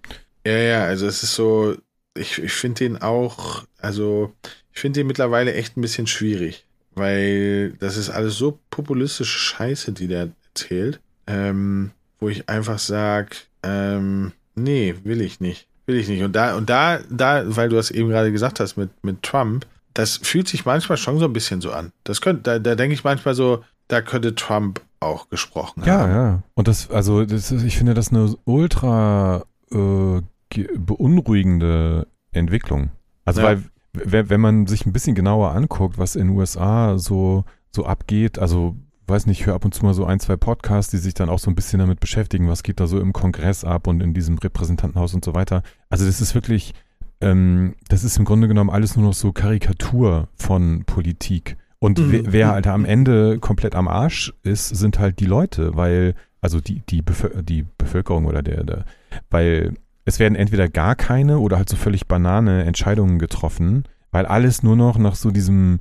Ja, 0.46 0.58
ja, 0.58 0.84
also 0.84 1.06
es 1.06 1.22
ist 1.22 1.34
so, 1.34 1.76
ich, 2.14 2.38
ich 2.38 2.52
finde 2.52 2.80
den 2.80 3.00
auch, 3.00 3.64
also 3.78 4.32
ich 4.72 4.80
finde 4.80 5.00
den 5.00 5.06
mittlerweile 5.06 5.54
echt 5.54 5.76
ein 5.76 5.80
bisschen 5.80 6.06
schwierig, 6.06 6.66
weil 6.94 7.72
das 7.74 7.96
ist 7.96 8.10
alles 8.10 8.36
so 8.36 8.58
populistische 8.70 9.38
Scheiße, 9.38 9.92
die 9.92 10.08
der 10.08 10.30
erzählt, 10.48 11.00
ähm, 11.26 11.92
wo 12.18 12.28
ich 12.28 12.48
einfach 12.48 12.78
sag, 12.78 13.36
ähm, 13.62 14.32
nee, 14.54 14.94
will 15.04 15.20
ich 15.20 15.40
nicht, 15.40 15.68
will 15.86 15.96
ich 15.96 16.08
nicht. 16.08 16.22
Und 16.22 16.34
da, 16.36 16.56
und 16.56 16.68
da, 16.70 16.98
da, 17.10 17.42
weil 17.46 17.68
du 17.68 17.76
das 17.76 17.90
eben 17.90 18.08
gerade 18.08 18.32
gesagt 18.32 18.60
hast 18.60 18.76
mit, 18.76 18.90
mit 19.04 19.22
Trump, 19.22 19.66
das 19.92 20.16
fühlt 20.16 20.48
sich 20.48 20.64
manchmal 20.64 20.98
schon 20.98 21.18
so 21.18 21.24
ein 21.26 21.32
bisschen 21.32 21.60
so 21.60 21.70
an. 21.72 21.92
Das 22.04 22.20
könnte, 22.20 22.42
da, 22.42 22.58
da 22.58 22.74
denke 22.74 22.94
ich 22.94 23.04
manchmal 23.04 23.34
so, 23.34 23.62
da 23.88 24.00
könnte 24.00 24.34
Trump 24.34 24.80
auch 25.00 25.28
gesprochen 25.28 25.82
Ja, 25.84 25.98
haben. 26.00 26.10
ja. 26.10 26.42
Und 26.54 26.66
das, 26.68 26.90
also, 26.90 27.24
das 27.24 27.52
ist, 27.52 27.62
ich 27.64 27.76
finde 27.76 27.94
das 27.94 28.08
eine 28.10 28.34
ultra 28.44 29.44
äh, 29.70 30.20
ge- 30.50 30.68
beunruhigende 30.78 32.06
Entwicklung. 32.32 32.90
Also, 33.24 33.40
Ja. 33.42 33.58
weil, 33.92 34.28
wenn 34.28 34.40
man 34.40 34.66
sich 34.66 34.86
ein 34.86 34.92
bisschen 34.92 35.14
genauer 35.14 35.52
anguckt, 35.52 35.98
was 35.98 36.16
in 36.16 36.28
den 36.28 36.36
USA 36.36 36.98
so, 36.98 37.44
so 37.70 37.86
abgeht, 37.86 38.38
also, 38.38 38.74
weiß 39.06 39.26
nicht, 39.26 39.40
ich 39.40 39.46
höre 39.46 39.54
ab 39.54 39.64
und 39.64 39.74
zu 39.74 39.84
mal 39.84 39.94
so 39.94 40.04
ein, 40.04 40.20
zwei 40.20 40.36
Podcasts, 40.36 40.90
die 40.90 40.98
sich 40.98 41.14
dann 41.14 41.28
auch 41.28 41.38
so 41.38 41.50
ein 41.50 41.54
bisschen 41.54 41.78
damit 41.78 42.00
beschäftigen, 42.00 42.48
was 42.48 42.62
geht 42.62 42.80
da 42.80 42.86
so 42.86 43.00
im 43.00 43.12
Kongress 43.12 43.64
ab 43.64 43.86
und 43.86 44.00
in 44.02 44.14
diesem 44.14 44.38
Repräsentantenhaus 44.38 45.14
und 45.14 45.24
so 45.24 45.34
weiter. 45.34 45.62
Also, 45.90 46.06
das 46.06 46.20
ist 46.20 46.34
wirklich, 46.34 46.74
ähm, 47.20 47.74
das 47.88 48.04
ist 48.04 48.18
im 48.18 48.24
Grunde 48.24 48.48
genommen 48.48 48.70
alles 48.70 48.96
nur 48.96 49.06
noch 49.06 49.14
so 49.14 49.32
Karikatur 49.32 50.28
von 50.36 50.84
Politik. 50.84 51.56
Und 51.78 51.98
Mhm. 51.98 52.12
wer, 52.12 52.32
wer 52.32 52.48
halt 52.48 52.66
am 52.66 52.84
Ende 52.84 53.38
komplett 53.38 53.74
am 53.74 53.88
Arsch 53.88 54.32
ist, 54.42 54.68
sind 54.68 54.98
halt 54.98 55.20
die 55.20 55.26
Leute, 55.26 55.76
weil, 55.76 56.14
also 56.40 56.60
die, 56.60 56.80
die, 56.88 57.02
Bevö 57.02 57.42
die 57.42 57.66
Bevölkerung 57.78 58.24
oder 58.26 58.42
der, 58.42 58.64
der, 58.64 58.84
weil 59.30 59.74
es 60.06 60.18
werden 60.18 60.34
entweder 60.34 60.68
gar 60.68 60.94
keine 60.96 61.38
oder 61.38 61.56
halt 61.58 61.68
so 61.68 61.76
völlig 61.76 62.06
banane 62.06 62.64
Entscheidungen 62.64 63.18
getroffen, 63.18 63.84
weil 64.12 64.26
alles 64.26 64.62
nur 64.62 64.76
noch 64.76 64.96
nach 64.98 65.14
so 65.14 65.30
diesem, 65.30 65.80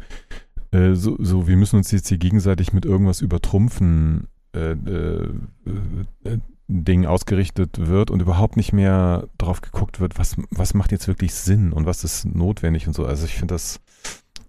äh, 0.74 0.96
so, 0.96 1.16
so, 1.20 1.48
wir 1.48 1.56
müssen 1.56 1.78
uns 1.78 1.92
jetzt 1.92 2.08
hier 2.08 2.18
gegenseitig 2.18 2.74
mit 2.74 2.86
irgendwas 2.86 3.22
übertrumpfen, 3.22 4.28
äh, 4.56 4.72
äh, 4.72 5.30
äh, 6.24 6.38
Ding 6.68 7.06
ausgerichtet 7.06 7.88
wird 7.88 8.10
und 8.10 8.22
überhaupt 8.22 8.58
nicht 8.58 8.74
mehr 8.74 9.28
drauf 9.38 9.62
geguckt 9.62 10.00
wird, 10.00 10.18
was, 10.18 10.36
was 10.50 10.74
macht 10.74 10.92
jetzt 10.92 11.08
wirklich 11.08 11.34
Sinn 11.34 11.74
und 11.74 11.86
was 11.86 12.04
ist 12.04 12.26
notwendig 12.26 12.88
und 12.88 12.94
so. 12.94 13.06
Also 13.06 13.26
ich 13.26 13.36
finde 13.36 13.54
das, 13.54 13.80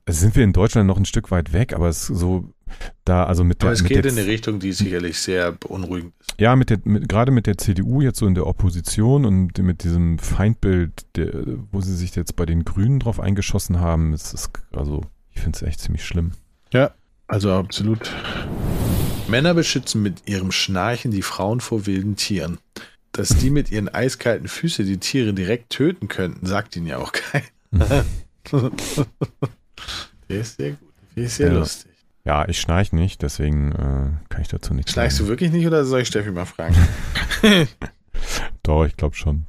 also 0.06 0.20
sind 0.20 0.36
wir 0.36 0.44
in 0.44 0.52
Deutschland 0.52 0.86
noch 0.86 0.96
ein 0.96 1.04
Stück 1.04 1.30
weit 1.30 1.52
weg, 1.52 1.74
aber 1.74 1.88
es 1.88 2.08
ist 2.08 2.18
so 2.18 2.54
da, 3.04 3.24
also 3.24 3.44
mit 3.44 3.60
der, 3.60 3.68
Aber 3.68 3.74
es 3.74 3.82
mit 3.82 3.92
geht 3.92 4.04
der 4.04 4.12
in 4.12 4.18
eine 4.18 4.26
Richtung, 4.26 4.58
die 4.60 4.72
sicherlich 4.72 5.18
sehr 5.18 5.52
beunruhigend 5.52 6.14
ist. 6.20 6.40
ja, 6.40 6.56
mit 6.56 6.70
der, 6.70 6.78
mit, 6.84 7.08
gerade 7.08 7.32
mit 7.32 7.46
der 7.46 7.58
CDU 7.58 8.00
jetzt 8.00 8.18
so 8.18 8.26
in 8.26 8.34
der 8.34 8.46
Opposition 8.46 9.26
und 9.26 9.58
mit 9.58 9.84
diesem 9.84 10.18
Feindbild, 10.18 11.04
der, 11.16 11.44
wo 11.72 11.80
sie 11.80 11.94
sich 11.94 12.14
jetzt 12.16 12.36
bei 12.36 12.46
den 12.46 12.64
Grünen 12.64 13.00
drauf 13.00 13.20
eingeschossen 13.20 13.80
haben, 13.80 14.12
ist 14.12 14.32
es, 14.32 14.50
also 14.72 15.02
ich 15.34 15.42
finde 15.42 15.56
es 15.56 15.62
echt 15.62 15.80
ziemlich 15.80 16.04
schlimm. 16.04 16.32
Ja, 16.72 16.92
also 17.26 17.52
absolut. 17.52 18.10
Männer 19.28 19.54
beschützen 19.54 20.02
mit 20.02 20.28
ihrem 20.28 20.52
Schnarchen 20.52 21.10
die 21.10 21.22
Frauen 21.22 21.60
vor 21.60 21.86
wilden 21.86 22.16
Tieren. 22.16 22.58
Dass 23.12 23.28
die 23.28 23.50
mit 23.50 23.70
ihren 23.70 23.88
eiskalten 23.88 24.48
Füßen 24.48 24.84
die 24.84 24.98
Tiere 24.98 25.32
direkt 25.34 25.70
töten 25.70 26.08
könnten, 26.08 26.46
sagt 26.46 26.74
ihnen 26.76 26.86
ja 26.88 26.98
auch 26.98 27.12
keiner. 27.12 27.44
Der 30.28 30.40
ist 30.40 30.56
sehr 30.56 30.70
gut. 30.72 30.88
Der 31.16 31.24
ist 31.24 31.36
sehr 31.36 31.48
Ja. 31.52 31.58
lustig. 31.58 31.90
Ja, 32.24 32.48
ich 32.48 32.58
schnarche 32.58 32.96
nicht, 32.96 33.20
deswegen 33.22 33.72
äh, 33.72 34.10
kann 34.30 34.40
ich 34.40 34.48
dazu 34.48 34.72
nichts 34.72 34.92
Schnarchst 34.92 35.18
du 35.18 35.24
sagen. 35.24 35.28
wirklich 35.30 35.52
nicht 35.52 35.66
oder 35.66 35.84
soll 35.84 36.00
ich 36.00 36.08
Steffi 36.08 36.30
mal 36.30 36.46
fragen? 36.46 36.74
Doch, 38.62 38.86
ich 38.86 38.96
glaube 38.96 39.14
schon. 39.14 39.44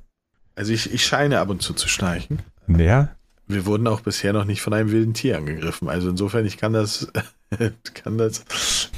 Also 0.55 0.73
ich, 0.73 0.93
ich 0.93 1.05
scheine 1.05 1.39
ab 1.39 1.49
und 1.49 1.61
zu 1.61 1.73
zu 1.73 1.87
schnarchen. 1.87 2.39
Naja, 2.67 3.14
Wir 3.47 3.65
wurden 3.65 3.87
auch 3.87 4.01
bisher 4.01 4.33
noch 4.33 4.45
nicht 4.45 4.61
von 4.61 4.73
einem 4.73 4.91
wilden 4.91 5.13
Tier 5.13 5.37
angegriffen. 5.37 5.87
Also 5.87 6.09
insofern, 6.09 6.45
ich 6.45 6.57
kann 6.57 6.73
das, 6.73 7.11
kann 7.93 8.17
das 8.17 8.43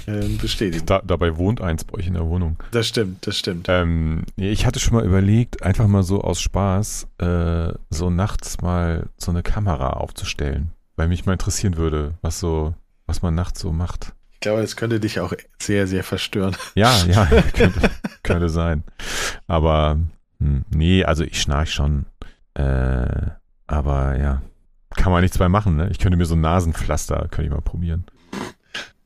äh, 0.05 0.27
bestätigen. 0.41 0.85
da, 0.85 1.01
dabei 1.03 1.37
wohnt 1.37 1.59
eins 1.61 1.83
bei 1.83 1.95
euch 1.99 2.07
in 2.07 2.13
der 2.13 2.25
Wohnung. 2.25 2.57
Das 2.71 2.87
stimmt, 2.87 3.27
das 3.27 3.37
stimmt. 3.37 3.67
Ähm, 3.69 4.23
ich 4.37 4.65
hatte 4.65 4.79
schon 4.79 4.93
mal 4.93 5.05
überlegt, 5.05 5.63
einfach 5.63 5.87
mal 5.87 6.03
so 6.03 6.21
aus 6.21 6.39
Spaß, 6.39 7.07
äh, 7.17 7.73
so 7.89 8.09
nachts 8.09 8.61
mal 8.61 9.09
so 9.17 9.31
eine 9.31 9.43
Kamera 9.43 9.91
aufzustellen, 9.91 10.71
weil 10.95 11.09
mich 11.09 11.25
mal 11.25 11.33
interessieren 11.33 11.75
würde, 11.75 12.13
was 12.21 12.39
so, 12.39 12.73
was 13.05 13.21
man 13.21 13.35
nachts 13.35 13.59
so 13.59 13.73
macht. 13.73 14.13
Ich 14.33 14.41
glaube, 14.41 14.61
das 14.61 14.75
könnte 14.75 14.99
dich 14.99 15.19
auch 15.19 15.33
sehr, 15.59 15.87
sehr 15.87 16.03
verstören. 16.03 16.55
Ja, 16.75 16.95
ja, 17.07 17.25
könnte, 17.53 17.89
könnte 18.23 18.49
sein. 18.49 18.83
Aber 19.47 19.99
hm, 20.39 20.63
nee, 20.69 21.03
also 21.03 21.23
ich 21.23 21.41
schnarch 21.41 21.73
schon. 21.73 22.05
Äh, 22.53 23.31
aber 23.67 24.17
ja, 24.17 24.41
kann 24.95 25.11
man 25.11 25.21
nichts 25.21 25.37
bei 25.37 25.49
machen, 25.49 25.75
ne? 25.75 25.89
Ich 25.91 25.99
könnte 25.99 26.17
mir 26.17 26.25
so 26.25 26.35
ein 26.35 26.41
Nasenpflaster, 26.41 27.27
könnte 27.29 27.43
ich 27.43 27.49
mal 27.51 27.61
probieren. 27.61 28.05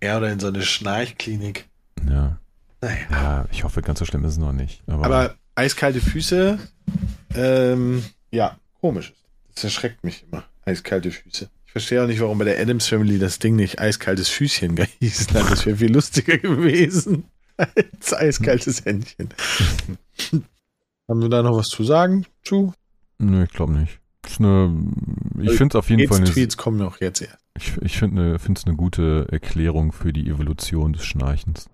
Ja, 0.04 0.18
oder 0.18 0.32
in 0.32 0.40
so 0.40 0.48
eine 0.48 0.62
Schnarchklinik. 0.62 1.68
Ja, 2.10 2.38
Naja. 2.82 2.96
ja, 3.12 3.46
ich 3.52 3.64
hoffe, 3.64 3.82
ganz 3.82 4.00
so 4.00 4.06
schlimm 4.06 4.24
ist 4.26 4.34
es 4.34 4.38
noch 4.40 4.54
nicht. 4.54 4.82
Aber, 4.88 5.06
Aber 5.06 5.36
eiskalte 5.56 6.02
Füße, 6.02 6.58
ähm, 7.36 8.04
ja, 8.32 8.58
komisch. 8.80 9.14
Das 9.54 9.64
erschreckt 9.66 10.04
mich 10.04 10.26
immer. 10.32 10.44
Eiskalte 10.66 11.12
Füße. 11.12 11.50
Ich 11.66 11.72
verstehe 11.72 12.04
auch 12.04 12.08
nicht, 12.08 12.20
warum 12.20 12.38
bei 12.38 12.46
der 12.46 12.60
Adams 12.60 12.88
Family 12.88 13.18
das 13.20 13.40
Ding 13.40 13.56
nicht 13.56 13.80
eiskaltes 13.80 14.30
Füßchen 14.30 14.76
gehießen 15.00 15.34
hat. 15.38 15.52
Das 15.52 15.66
wäre 15.66 15.78
viel 15.78 15.94
lustiger 15.94 16.38
gewesen 16.38 17.26
als 17.58 18.14
eiskaltes 18.14 18.84
Händchen. 18.86 19.30
Haben 21.08 21.22
wir 21.22 21.30
da 21.30 21.44
noch 21.44 21.58
was 21.58 21.68
zu 21.70 21.84
sagen? 21.84 22.26
Zu? 22.44 22.74
nö, 23.20 23.44
ich 23.44 23.52
glaube 23.52 23.74
nicht. 23.74 24.00
Ist 24.32 24.40
eine, 24.40 24.86
ich 25.40 25.52
finde 25.52 25.74
es 25.74 25.76
auf 25.76 25.90
jeden 25.90 26.08
Fall 26.08 26.18
eine, 26.18 26.30
Tweets 26.30 26.58
kommen 26.58 26.78
noch 26.78 27.02
jetzt 27.02 27.22
erst. 27.22 27.38
ich, 27.58 27.78
ich 27.82 27.98
finde 27.98 28.38
es 28.38 28.66
eine 28.66 28.76
gute 28.76 29.28
Erklärung 29.32 29.92
für 29.92 30.14
die 30.14 30.28
Evolution 30.30 30.94
des 30.94 31.04
Schnarchens. 31.06 31.70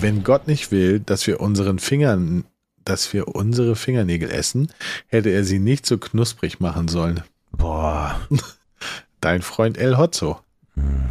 Wenn 0.00 0.22
Gott 0.22 0.46
nicht 0.46 0.70
will, 0.70 1.00
dass 1.00 1.26
wir 1.26 1.40
unseren 1.40 1.78
Fingern, 1.78 2.44
dass 2.84 3.12
wir 3.12 3.28
unsere 3.34 3.76
Fingernägel 3.76 4.30
essen, 4.30 4.70
hätte 5.06 5.30
er 5.30 5.44
sie 5.44 5.58
nicht 5.58 5.86
so 5.86 5.98
knusprig 5.98 6.60
machen 6.60 6.88
sollen. 6.88 7.22
Boah. 7.52 8.20
Dein 9.20 9.42
Freund 9.42 9.78
El 9.78 9.96
Hotzo. 9.96 10.40
Hm. 10.74 11.04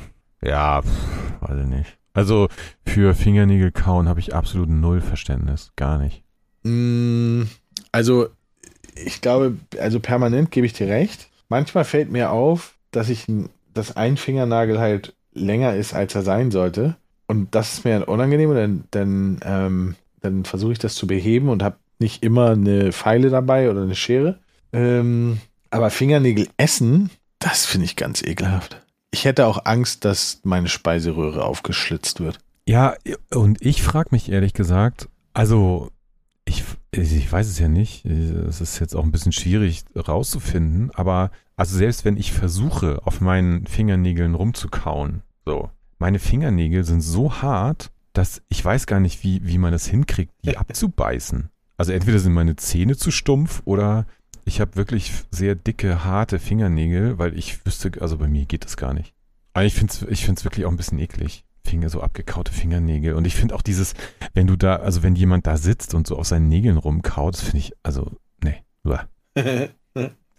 Ja, 0.43 0.81
pff, 0.81 0.89
weiß 1.41 1.59
ich 1.61 1.67
nicht. 1.67 1.97
Also 2.13 2.47
für 2.85 3.15
Fingernägel 3.15 3.71
kauen 3.71 4.07
habe 4.07 4.19
ich 4.19 4.35
absolut 4.35 4.69
null 4.69 5.01
Verständnis. 5.01 5.71
Gar 5.75 5.97
nicht. 5.97 6.23
Mm, 6.63 7.43
Also, 7.91 8.29
ich 8.95 9.21
glaube, 9.21 9.57
also 9.79 9.99
permanent 9.99 10.51
gebe 10.51 10.65
ich 10.65 10.73
dir 10.73 10.87
recht. 10.87 11.29
Manchmal 11.49 11.85
fällt 11.85 12.11
mir 12.11 12.31
auf, 12.31 12.75
dass 12.91 13.09
ich, 13.09 13.25
dass 13.73 13.95
ein 13.95 14.17
Fingernagel 14.17 14.79
halt 14.79 15.13
länger 15.33 15.75
ist, 15.75 15.93
als 15.93 16.15
er 16.15 16.21
sein 16.21 16.51
sollte. 16.51 16.95
Und 17.27 17.55
das 17.55 17.73
ist 17.73 17.85
mir 17.85 18.07
unangenehm 18.07 18.49
und 18.49 18.55
dann, 18.55 18.83
dann, 18.91 19.39
ähm, 19.45 19.95
dann 20.21 20.45
versuche 20.45 20.73
ich 20.73 20.79
das 20.79 20.95
zu 20.95 21.07
beheben 21.07 21.49
und 21.49 21.63
habe 21.63 21.77
nicht 21.99 22.23
immer 22.23 22.51
eine 22.51 22.91
Feile 22.91 23.29
dabei 23.29 23.69
oder 23.69 23.81
eine 23.81 23.95
Schere. 23.95 24.39
Ähm, 24.71 25.39
aber 25.69 25.89
Fingernägel 25.89 26.47
essen, 26.57 27.09
das 27.39 27.65
finde 27.65 27.85
ich 27.85 27.95
ganz 27.95 28.21
ekelhaft. 28.21 28.81
Ich 29.11 29.25
hätte 29.25 29.47
auch 29.47 29.65
Angst, 29.65 30.05
dass 30.05 30.39
meine 30.43 30.69
Speiseröhre 30.69 31.45
aufgeschlitzt 31.45 32.19
wird. 32.19 32.39
Ja, 32.67 32.95
und 33.33 33.61
ich 33.61 33.83
frage 33.83 34.09
mich 34.11 34.31
ehrlich 34.31 34.53
gesagt, 34.53 35.07
also 35.33 35.89
ich, 36.45 36.63
ich 36.91 37.31
weiß 37.31 37.47
es 37.47 37.59
ja 37.59 37.67
nicht, 37.67 38.05
es 38.05 38.61
ist 38.61 38.79
jetzt 38.79 38.95
auch 38.95 39.03
ein 39.03 39.11
bisschen 39.11 39.31
schwierig 39.31 39.85
rauszufinden, 39.95 40.91
aber 40.91 41.31
also 41.55 41.77
selbst 41.77 42.05
wenn 42.05 42.17
ich 42.17 42.31
versuche, 42.31 43.01
auf 43.05 43.21
meinen 43.21 43.65
Fingernägeln 43.65 44.35
rumzukauen, 44.35 45.23
so, 45.45 45.69
meine 45.99 46.19
Fingernägel 46.19 46.83
sind 46.83 47.01
so 47.01 47.41
hart, 47.41 47.91
dass 48.13 48.41
ich 48.49 48.63
weiß 48.63 48.87
gar 48.87 48.99
nicht, 48.99 49.23
wie, 49.23 49.45
wie 49.45 49.57
man 49.57 49.71
das 49.71 49.87
hinkriegt, 49.87 50.33
die 50.43 50.57
abzubeißen. 50.57 51.49
Also 51.77 51.91
entweder 51.91 52.19
sind 52.19 52.33
meine 52.33 52.55
Zähne 52.55 52.95
zu 52.95 53.11
stumpf 53.11 53.61
oder 53.65 54.05
ich 54.45 54.61
habe 54.61 54.75
wirklich 54.75 55.11
sehr 55.31 55.55
dicke, 55.55 56.03
harte 56.03 56.39
Fingernägel, 56.39 57.17
weil 57.17 57.37
ich 57.37 57.65
wüsste, 57.65 57.91
also 58.01 58.17
bei 58.17 58.27
mir 58.27 58.45
geht 58.45 58.65
das 58.65 58.77
gar 58.77 58.93
nicht. 58.93 59.13
Aber 59.53 59.65
ich 59.65 59.73
finde 59.73 59.93
es 59.93 60.01
ich 60.03 60.25
find's 60.25 60.43
wirklich 60.43 60.65
auch 60.65 60.71
ein 60.71 60.77
bisschen 60.77 60.99
eklig. 60.99 61.45
Finger, 61.65 61.89
so 61.89 62.01
abgekaute 62.01 62.51
Fingernägel. 62.51 63.13
Und 63.13 63.25
ich 63.25 63.35
finde 63.35 63.55
auch 63.55 63.61
dieses, 63.61 63.93
wenn 64.33 64.47
du 64.47 64.55
da, 64.55 64.77
also 64.77 65.03
wenn 65.03 65.15
jemand 65.15 65.47
da 65.47 65.57
sitzt 65.57 65.93
und 65.93 66.07
so 66.07 66.17
auf 66.17 66.27
seinen 66.27 66.47
Nägeln 66.47 66.77
rumkaut, 66.77 67.35
das 67.35 67.41
finde 67.41 67.57
ich, 67.59 67.73
also, 67.83 68.11
nee, 68.43 68.63
finde 69.33 69.69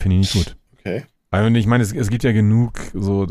ich 0.01 0.09
nicht 0.09 0.33
gut. 0.33 0.57
okay. 0.79 1.05
Also 1.31 1.53
ich 1.57 1.66
meine, 1.66 1.83
es, 1.83 1.93
es 1.93 2.11
gibt 2.11 2.22
ja 2.22 2.33
genug 2.33 2.79
so, 2.93 3.27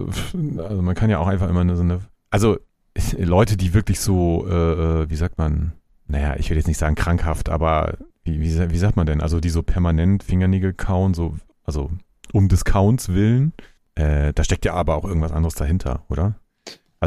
also 0.58 0.82
man 0.82 0.96
kann 0.96 1.10
ja 1.10 1.20
auch 1.20 1.28
einfach 1.28 1.50
immer 1.50 1.62
eine, 1.62 1.76
so 1.78 1.84
eine, 1.84 2.02
also 2.30 2.58
Leute, 3.18 3.56
die 3.56 3.74
wirklich 3.74 4.00
so, 4.00 4.46
äh, 4.48 5.10
wie 5.10 5.16
sagt 5.16 5.38
man, 5.38 5.72
naja, 6.08 6.36
ich 6.38 6.50
will 6.50 6.58
jetzt 6.58 6.68
nicht 6.68 6.78
sagen 6.78 6.96
krankhaft, 6.96 7.48
aber 7.50 7.98
wie, 8.26 8.42
wie, 8.42 8.72
wie 8.72 8.78
sagt 8.78 8.98
man 8.98 9.06
denn, 9.06 9.22
also 9.22 9.40
die 9.40 9.50
so 9.50 9.64
permanent 9.64 10.24
Fingernägel 10.24 10.74
kauen, 10.74 11.14
so, 11.14 11.38
also 11.64 11.92
um 12.34 12.50
des 12.50 12.66
Kauens 12.66 13.10
willen, 13.10 13.54
äh, 13.96 14.34
da 14.34 14.44
steckt 14.44 14.66
ja 14.66 14.74
aber 14.74 14.96
auch 14.96 15.06
irgendwas 15.06 15.32
anderes 15.32 15.56
dahinter, 15.56 16.04
oder? 16.10 16.36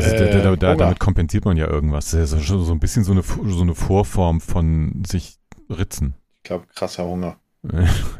Also 0.05 0.16
da, 0.16 0.24
da, 0.26 0.40
da, 0.42 0.53
Äh, 0.53 0.57
da, 0.57 0.66
Hunger. 0.68 0.76
damit 0.76 1.01
kompensiert 1.01 1.44
man 1.44 1.57
ja 1.57 1.66
irgendwas. 1.68 2.11
Das 2.11 2.32
ist 2.32 2.49
ja 2.49 2.59
so, 2.59 2.72
ein 2.72 2.80
bisschen 2.80 3.05
so 3.05 3.12
eine, 3.12 3.22
so 3.22 3.61
eine 3.61 3.74
Vorform 3.74 4.40
von 4.40 5.03
sich 5.07 5.38
ritzen. 5.70 6.14
Ich 6.42 6.49
glaube, 6.49 6.66
krasser 6.74 7.05
Hunger. 7.05 7.36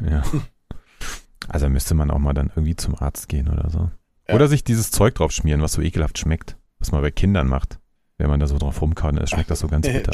ja. 0.09 0.23
Also 1.47 1.69
müsste 1.69 1.95
man 1.95 2.11
auch 2.11 2.19
mal 2.19 2.33
dann 2.33 2.47
irgendwie 2.55 2.75
zum 2.75 2.95
Arzt 2.95 3.29
gehen 3.29 3.47
oder 3.47 3.69
so. 3.69 3.89
Ja. 4.27 4.35
Oder 4.35 4.47
sich 4.47 4.63
dieses 4.63 4.91
Zeug 4.91 5.15
drauf 5.15 5.31
schmieren, 5.31 5.61
was 5.61 5.73
so 5.73 5.81
ekelhaft 5.81 6.17
schmeckt. 6.19 6.57
Was 6.79 6.91
man 6.91 7.01
bei 7.01 7.11
Kindern 7.11 7.47
macht. 7.47 7.79
Wenn 8.17 8.29
man 8.29 8.39
da 8.39 8.47
so 8.47 8.57
drauf 8.57 8.81
rumkaut, 8.81 9.15
dann 9.15 9.27
schmeckt 9.27 9.49
das 9.49 9.59
so 9.59 9.67
ganz 9.67 9.87
bitter. 9.87 10.11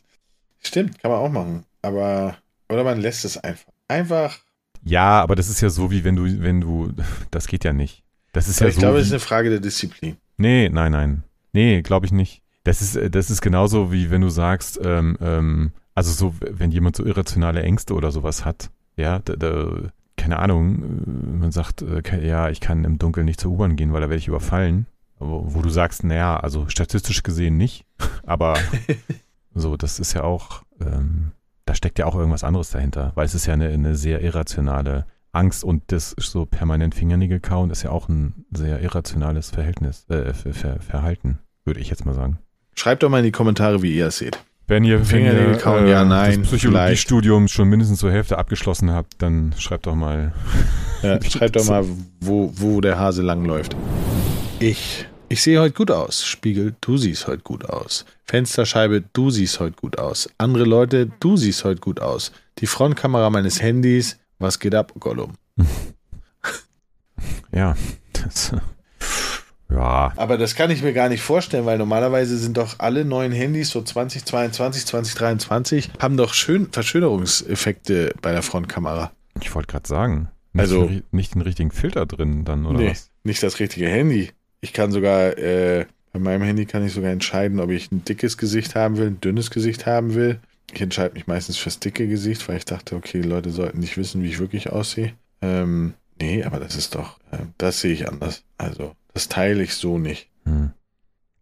Stimmt, 0.60 1.00
kann 1.00 1.10
man 1.10 1.20
auch 1.20 1.28
machen. 1.30 1.64
Aber, 1.82 2.36
oder 2.68 2.84
man 2.84 3.00
lässt 3.00 3.24
es 3.24 3.36
einfach. 3.36 3.72
Einfach. 3.88 4.38
Ja, 4.82 5.20
aber 5.20 5.34
das 5.36 5.48
ist 5.48 5.60
ja 5.60 5.68
so, 5.70 5.90
wie 5.90 6.04
wenn 6.04 6.16
du, 6.16 6.42
wenn 6.42 6.60
du, 6.60 6.92
das 7.30 7.46
geht 7.48 7.64
ja 7.64 7.72
nicht. 7.72 8.02
Das 8.32 8.48
ist 8.48 8.60
ja 8.60 8.68
ich 8.68 8.74
so. 8.74 8.80
glaube, 8.80 8.98
es 8.98 9.06
ist 9.06 9.12
eine 9.12 9.20
Frage 9.20 9.50
der 9.50 9.60
Disziplin. 9.60 10.16
Nee, 10.36 10.68
nein, 10.68 10.92
nein. 10.92 11.22
Nee, 11.52 11.82
glaube 11.82 12.06
ich 12.06 12.12
nicht. 12.12 12.42
Das 12.64 12.82
ist, 12.82 12.96
äh, 12.96 13.10
das 13.10 13.30
ist 13.30 13.40
genauso 13.40 13.92
wie 13.92 14.10
wenn 14.10 14.20
du 14.20 14.28
sagst, 14.28 14.80
ähm, 14.82 15.16
ähm, 15.20 15.72
also 15.94 16.12
so, 16.12 16.34
wenn 16.40 16.70
jemand 16.70 16.96
so 16.96 17.04
irrationale 17.04 17.62
Ängste 17.62 17.94
oder 17.94 18.10
sowas 18.10 18.44
hat, 18.44 18.70
ja, 18.96 19.20
da, 19.20 19.36
da, 19.36 19.90
keine 20.16 20.38
Ahnung, 20.38 20.82
äh, 20.82 21.38
man 21.38 21.52
sagt, 21.52 21.82
äh, 21.82 22.26
ja, 22.26 22.50
ich 22.50 22.60
kann 22.60 22.84
im 22.84 22.98
Dunkeln 22.98 23.24
nicht 23.24 23.40
zur 23.40 23.52
U-Bahn 23.52 23.76
gehen, 23.76 23.92
weil 23.92 24.00
da 24.00 24.08
werde 24.08 24.18
ich 24.18 24.28
überfallen. 24.28 24.86
Wo, 25.18 25.54
wo 25.54 25.62
du 25.62 25.70
sagst, 25.70 26.04
naja, 26.04 26.38
also 26.38 26.68
statistisch 26.68 27.22
gesehen 27.22 27.56
nicht, 27.56 27.86
aber 28.26 28.58
so, 29.54 29.76
das 29.76 29.98
ist 29.98 30.12
ja 30.12 30.24
auch, 30.24 30.62
ähm, 30.80 31.32
da 31.64 31.74
steckt 31.74 31.98
ja 31.98 32.06
auch 32.06 32.14
irgendwas 32.14 32.44
anderes 32.44 32.70
dahinter, 32.70 33.12
weil 33.14 33.24
es 33.24 33.34
ist 33.34 33.46
ja 33.46 33.54
eine, 33.54 33.68
eine 33.68 33.96
sehr 33.96 34.20
irrationale 34.20 35.06
Angst 35.36 35.64
und 35.64 35.84
das 35.88 36.14
so 36.18 36.46
permanent 36.46 36.94
Fingernägel 36.94 37.40
kauen 37.40 37.70
ist 37.70 37.82
ja 37.82 37.90
auch 37.90 38.08
ein 38.08 38.46
sehr 38.50 38.80
irrationales 38.80 39.50
Verhältnis, 39.50 40.06
äh, 40.08 40.32
Ver, 40.32 40.54
Ver, 40.54 40.80
Verhalten, 40.80 41.38
würde 41.64 41.80
ich 41.80 41.90
jetzt 41.90 42.04
mal 42.04 42.14
sagen. 42.14 42.38
Schreibt 42.74 43.02
doch 43.02 43.08
mal 43.08 43.18
in 43.18 43.24
die 43.24 43.32
Kommentare, 43.32 43.82
wie 43.82 43.94
ihr 43.94 44.08
es 44.08 44.18
seht. 44.18 44.38
Wenn 44.68 44.82
ihr, 44.82 44.98
wenn 44.98 45.04
Fingernägel 45.04 45.52
ihr 45.52 45.58
kauen, 45.58 45.86
ja, 45.86 46.04
nein, 46.04 46.40
das 46.40 46.50
Psychologiestudium 46.50 47.46
schon 47.46 47.68
mindestens 47.68 48.00
zur 48.00 48.10
Hälfte 48.10 48.36
abgeschlossen 48.36 48.90
habt, 48.90 49.22
dann 49.22 49.54
schreibt 49.58 49.86
doch 49.86 49.94
mal. 49.94 50.32
Ja, 51.02 51.22
schreibt 51.30 51.54
doch 51.54 51.66
mal, 51.66 51.84
wo, 52.20 52.50
wo 52.56 52.80
der 52.80 52.98
Hase 52.98 53.22
langläuft. 53.22 53.76
Ich. 54.58 55.06
Ich 55.28 55.42
sehe 55.42 55.60
heute 55.60 55.74
gut 55.74 55.90
aus. 55.90 56.24
Spiegel, 56.24 56.76
du 56.80 56.96
siehst 56.96 57.26
heute 57.26 57.42
gut 57.42 57.68
aus. 57.68 58.04
Fensterscheibe, 58.26 59.02
du 59.12 59.30
siehst 59.30 59.58
heute 59.58 59.74
gut 59.74 59.98
aus. 59.98 60.30
Andere 60.38 60.62
Leute, 60.62 61.10
du 61.18 61.36
siehst 61.36 61.64
heute 61.64 61.80
gut 61.80 61.98
aus. 61.98 62.30
Die 62.58 62.68
Frontkamera 62.68 63.28
meines 63.30 63.60
Handys, 63.60 64.20
was 64.38 64.58
geht 64.58 64.74
ab, 64.74 64.92
Gollum? 64.98 65.32
Ja, 67.52 67.74
das, 68.12 68.52
ja, 69.70 70.12
Aber 70.16 70.36
das 70.36 70.54
kann 70.54 70.70
ich 70.70 70.82
mir 70.82 70.92
gar 70.92 71.08
nicht 71.08 71.22
vorstellen, 71.22 71.64
weil 71.64 71.78
normalerweise 71.78 72.36
sind 72.36 72.56
doch 72.58 72.74
alle 72.78 73.04
neuen 73.06 73.32
Handys 73.32 73.70
so 73.70 73.80
2022, 73.82 74.84
2023 74.86 75.90
haben 75.98 76.16
doch 76.18 76.34
schön 76.34 76.68
Verschönerungseffekte 76.70 78.14
bei 78.20 78.32
der 78.32 78.42
Frontkamera. 78.42 79.10
ich 79.40 79.54
wollte 79.54 79.68
gerade 79.68 79.88
sagen. 79.88 80.28
Nicht, 80.52 80.60
Also- 80.62 80.86
den, 80.86 81.02
nicht 81.12 81.34
den 81.34 81.40
richtigen 81.42 81.70
Filter 81.70 82.04
drin 82.04 82.44
dann, 82.44 82.66
oder 82.66 82.78
nee, 82.78 82.90
was? 82.90 83.10
nicht 83.24 83.42
das 83.42 83.58
richtige 83.58 83.88
Handy. 83.88 84.30
Ich 84.60 84.72
kann 84.74 84.92
sogar, 84.92 85.38
äh, 85.38 85.86
bei 86.12 86.18
meinem 86.18 86.42
Handy 86.42 86.66
kann 86.66 86.84
ich 86.84 86.92
sogar 86.92 87.10
entscheiden, 87.10 87.58
ob 87.60 87.70
ich 87.70 87.90
ein 87.90 88.04
dickes 88.04 88.36
Gesicht 88.36 88.74
haben 88.74 88.98
will, 88.98 89.06
ein 89.08 89.20
dünnes 89.20 89.50
Gesicht 89.50 89.86
haben 89.86 90.14
will. 90.14 90.40
Ich 90.72 90.80
entscheide 90.80 91.14
mich 91.14 91.26
meistens 91.26 91.56
fürs 91.56 91.78
dicke 91.78 92.08
Gesicht, 92.08 92.48
weil 92.48 92.56
ich 92.58 92.64
dachte, 92.64 92.96
okay, 92.96 93.22
die 93.22 93.28
Leute 93.28 93.50
sollten 93.50 93.78
nicht 93.80 93.96
wissen, 93.96 94.22
wie 94.22 94.28
ich 94.28 94.38
wirklich 94.38 94.70
aussehe. 94.70 95.12
Ähm, 95.42 95.94
nee, 96.20 96.42
aber 96.44 96.58
das 96.58 96.76
ist 96.76 96.94
doch, 96.94 97.18
äh, 97.30 97.38
das 97.58 97.80
sehe 97.80 97.92
ich 97.92 98.08
anders. 98.08 98.42
Also, 98.58 98.94
das 99.14 99.28
teile 99.28 99.62
ich 99.62 99.74
so 99.74 99.98
nicht. 99.98 100.28
Hm. 100.44 100.72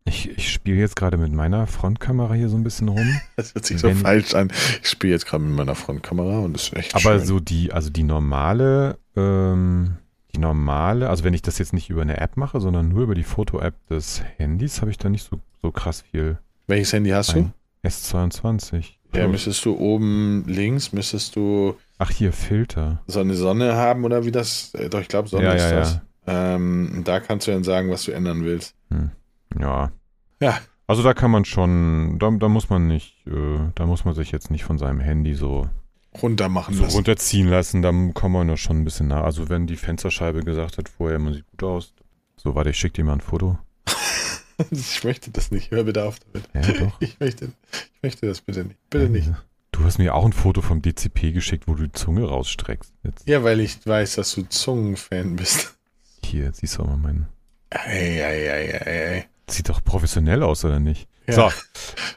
Ich, 0.06 0.28
ich 0.28 0.52
spiele 0.52 0.76
jetzt 0.78 0.96
gerade 0.96 1.16
mit 1.16 1.32
meiner 1.32 1.66
Frontkamera 1.66 2.34
hier 2.34 2.50
so 2.50 2.56
ein 2.58 2.62
bisschen 2.64 2.88
rum. 2.88 3.20
Das 3.36 3.54
hört 3.54 3.64
sich 3.64 3.78
so 3.80 3.88
Wenn- 3.88 3.96
falsch 3.96 4.34
an. 4.34 4.52
Ich 4.82 4.90
spiele 4.90 5.14
jetzt 5.14 5.24
gerade 5.26 5.42
mit 5.42 5.56
meiner 5.56 5.74
Frontkamera 5.74 6.40
und 6.40 6.52
das 6.52 6.64
ist 6.64 6.76
echt 6.76 6.94
Aber 6.94 7.18
schön. 7.18 7.26
so 7.26 7.40
die, 7.40 7.72
also 7.72 7.88
die 7.88 8.02
normale, 8.02 8.98
ähm, 9.16 9.96
die 10.34 10.40
normale, 10.40 11.08
also 11.08 11.24
wenn 11.24 11.32
ich 11.32 11.40
das 11.42 11.56
jetzt 11.58 11.72
nicht 11.72 11.88
über 11.88 12.02
eine 12.02 12.18
App 12.18 12.36
mache, 12.36 12.60
sondern 12.60 12.88
nur 12.90 13.04
über 13.04 13.14
die 13.14 13.22
Foto-App 13.22 13.74
des 13.88 14.22
Handys, 14.36 14.82
habe 14.82 14.90
ich 14.90 14.98
da 14.98 15.08
nicht 15.08 15.26
so, 15.28 15.40
so 15.62 15.70
krass 15.72 16.02
viel. 16.02 16.38
Welches 16.66 16.92
Handy 16.92 17.10
hast 17.10 17.32
du? 17.32 17.38
Ein 17.38 17.54
S22. 17.86 18.84
Ja, 19.14 19.28
müsstest 19.28 19.64
du 19.64 19.76
oben 19.76 20.44
links, 20.46 20.92
müsstest 20.92 21.36
du 21.36 21.76
Ach, 21.98 22.10
hier, 22.10 22.32
Filter. 22.32 23.02
so 23.06 23.20
eine 23.20 23.34
Sonne 23.34 23.74
haben 23.76 24.04
oder 24.04 24.24
wie 24.24 24.32
das? 24.32 24.74
Äh, 24.74 24.88
doch, 24.88 25.00
ich 25.00 25.08
glaube, 25.08 25.28
Sonne 25.28 25.44
Ja, 25.44 25.52
ist 25.52 25.62
ja, 25.70 25.76
das. 25.78 26.00
ja. 26.26 26.54
Ähm, 26.54 27.02
da 27.04 27.20
kannst 27.20 27.46
du 27.46 27.52
dann 27.52 27.64
sagen, 27.64 27.90
was 27.90 28.04
du 28.04 28.12
ändern 28.12 28.44
willst. 28.44 28.74
Ja. 29.60 29.92
Ja. 30.40 30.58
Also 30.86 31.02
da 31.02 31.14
kann 31.14 31.30
man 31.30 31.44
schon, 31.44 32.18
da, 32.18 32.30
da 32.30 32.48
muss 32.48 32.68
man 32.70 32.86
nicht, 32.86 33.26
äh, 33.26 33.58
da 33.74 33.86
muss 33.86 34.04
man 34.04 34.14
sich 34.14 34.32
jetzt 34.32 34.50
nicht 34.50 34.64
von 34.64 34.78
seinem 34.78 35.00
Handy 35.00 35.34
so, 35.34 35.68
Runter 36.22 36.48
machen 36.48 36.74
so 36.74 36.82
lassen. 36.84 36.94
runterziehen 36.96 37.48
lassen, 37.48 37.82
da 37.82 37.90
kommt 38.12 38.32
man 38.34 38.48
ja 38.48 38.56
schon 38.56 38.78
ein 38.80 38.84
bisschen 38.84 39.08
nah. 39.08 39.22
Also 39.24 39.48
wenn 39.48 39.66
die 39.66 39.76
Fensterscheibe 39.76 40.42
gesagt 40.44 40.76
hat, 40.78 40.88
vorher, 40.88 41.18
man 41.18 41.32
sieht 41.34 41.46
gut 41.52 41.62
aus. 41.64 41.94
So, 42.36 42.54
warte, 42.54 42.70
ich 42.70 42.76
schicke 42.78 42.94
dir 42.94 43.04
mal 43.04 43.14
ein 43.14 43.20
Foto. 43.20 43.58
Ich 44.70 45.02
möchte 45.04 45.30
das 45.30 45.50
nicht. 45.50 45.70
Hör 45.70 45.84
bitte 45.84 46.04
auf 46.04 46.16
damit. 46.32 46.48
Ja, 46.54 46.72
doch. 46.86 47.00
Ich 47.00 47.18
möchte, 47.20 47.46
ich 47.72 48.02
möchte 48.02 48.26
das 48.26 48.40
bitte 48.40 48.64
nicht. 48.64 48.76
Bitte 48.90 49.08
nicht. 49.08 49.30
Du 49.72 49.84
hast 49.84 49.98
mir 49.98 50.14
auch 50.14 50.24
ein 50.24 50.32
Foto 50.32 50.62
vom 50.62 50.80
DCP 50.82 51.32
geschickt, 51.32 51.64
wo 51.66 51.74
du 51.74 51.84
die 51.84 51.92
Zunge 51.92 52.24
rausstreckst. 52.28 52.92
Jetzt 53.02 53.28
Ja, 53.28 53.42
weil 53.42 53.58
ich 53.60 53.84
weiß, 53.84 54.14
dass 54.14 54.32
du 54.34 54.42
Zungenfan 54.42 55.34
bist. 55.36 55.74
hier, 56.24 56.52
siehst 56.52 56.78
du 56.78 56.82
auch 56.82 56.86
mal 56.86 56.96
meinen. 56.96 57.26
Ey, 57.70 58.20
ey, 58.20 58.46
ey, 58.46 58.68
ey, 58.70 59.14
ey. 59.16 59.24
Sieht 59.50 59.68
doch 59.68 59.82
professionell 59.82 60.42
aus, 60.44 60.64
oder 60.64 60.78
nicht? 60.78 61.08
Ja. 61.26 61.34
So, 61.34 61.50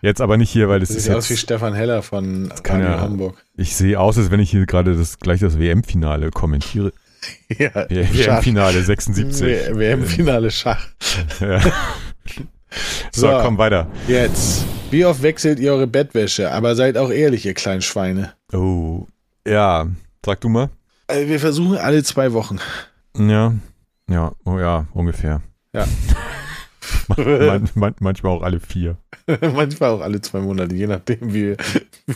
jetzt 0.02 0.22
aber 0.22 0.38
nicht 0.38 0.52
hier, 0.52 0.70
weil 0.70 0.80
das 0.82 0.90
Das 0.90 0.98
ist 0.98 1.04
sieht 1.06 1.14
aus 1.16 1.30
wie 1.32 1.38
Stefan 1.38 1.74
Heller 1.74 2.04
von 2.04 2.54
ja- 2.68 3.00
Hamburg. 3.00 3.44
ich 3.56 3.76
sehe 3.76 4.00
aus, 4.00 4.18
als 4.18 4.30
wenn 4.32 4.40
ich 4.40 4.52
hier 4.52 4.66
gerade 4.68 4.96
das 4.96 5.18
gleich 5.18 5.40
das 5.40 5.58
WM-Finale 5.58 6.30
kommentiere. 6.32 6.94
Ja. 7.50 7.74
WM-Finale 7.90 8.84
76. 8.84 9.42
W- 9.46 9.76
WM-Finale 9.76 10.52
Schach. 10.52 10.88
Ja. 11.42 11.60
So, 13.14 13.30
So. 13.32 13.40
komm 13.42 13.58
weiter. 13.58 13.88
Jetzt. 14.08 14.66
Wie 14.92 15.06
oft 15.06 15.22
wechselt 15.22 15.60
ihr 15.60 15.72
eure 15.74 15.88
Bettwäsche? 15.88 16.52
Aber 16.52 16.76
seid 16.76 16.98
auch 16.98 17.10
ehrlich, 17.10 17.46
ihr 17.46 17.54
kleinen 17.54 17.82
Schweine. 17.82 18.34
Oh, 18.54 19.06
ja, 19.48 19.88
sag 20.26 20.42
du 20.42 20.50
mal. 20.50 20.70
Also 21.08 21.28
wir 21.28 21.40
versuchen 21.40 21.78
alle 21.78 22.04
zwei 22.04 22.34
Wochen. 22.34 22.60
Ja, 23.18 23.54
ja, 24.10 24.32
oh 24.46 24.60
ja, 24.60 24.86
ungefähr. 24.94 25.42
Ja. 25.74 25.86
Man, 27.18 27.70
man, 27.76 27.96
manchmal 28.00 28.32
auch 28.34 28.42
alle 28.42 28.60
vier. 28.60 28.98
Manchmal 29.42 29.92
auch 29.92 30.02
alle 30.02 30.20
zwei 30.22 30.40
Monate, 30.40 30.74
je 30.76 30.88
nachdem, 30.88 31.34
wie, 31.34 31.56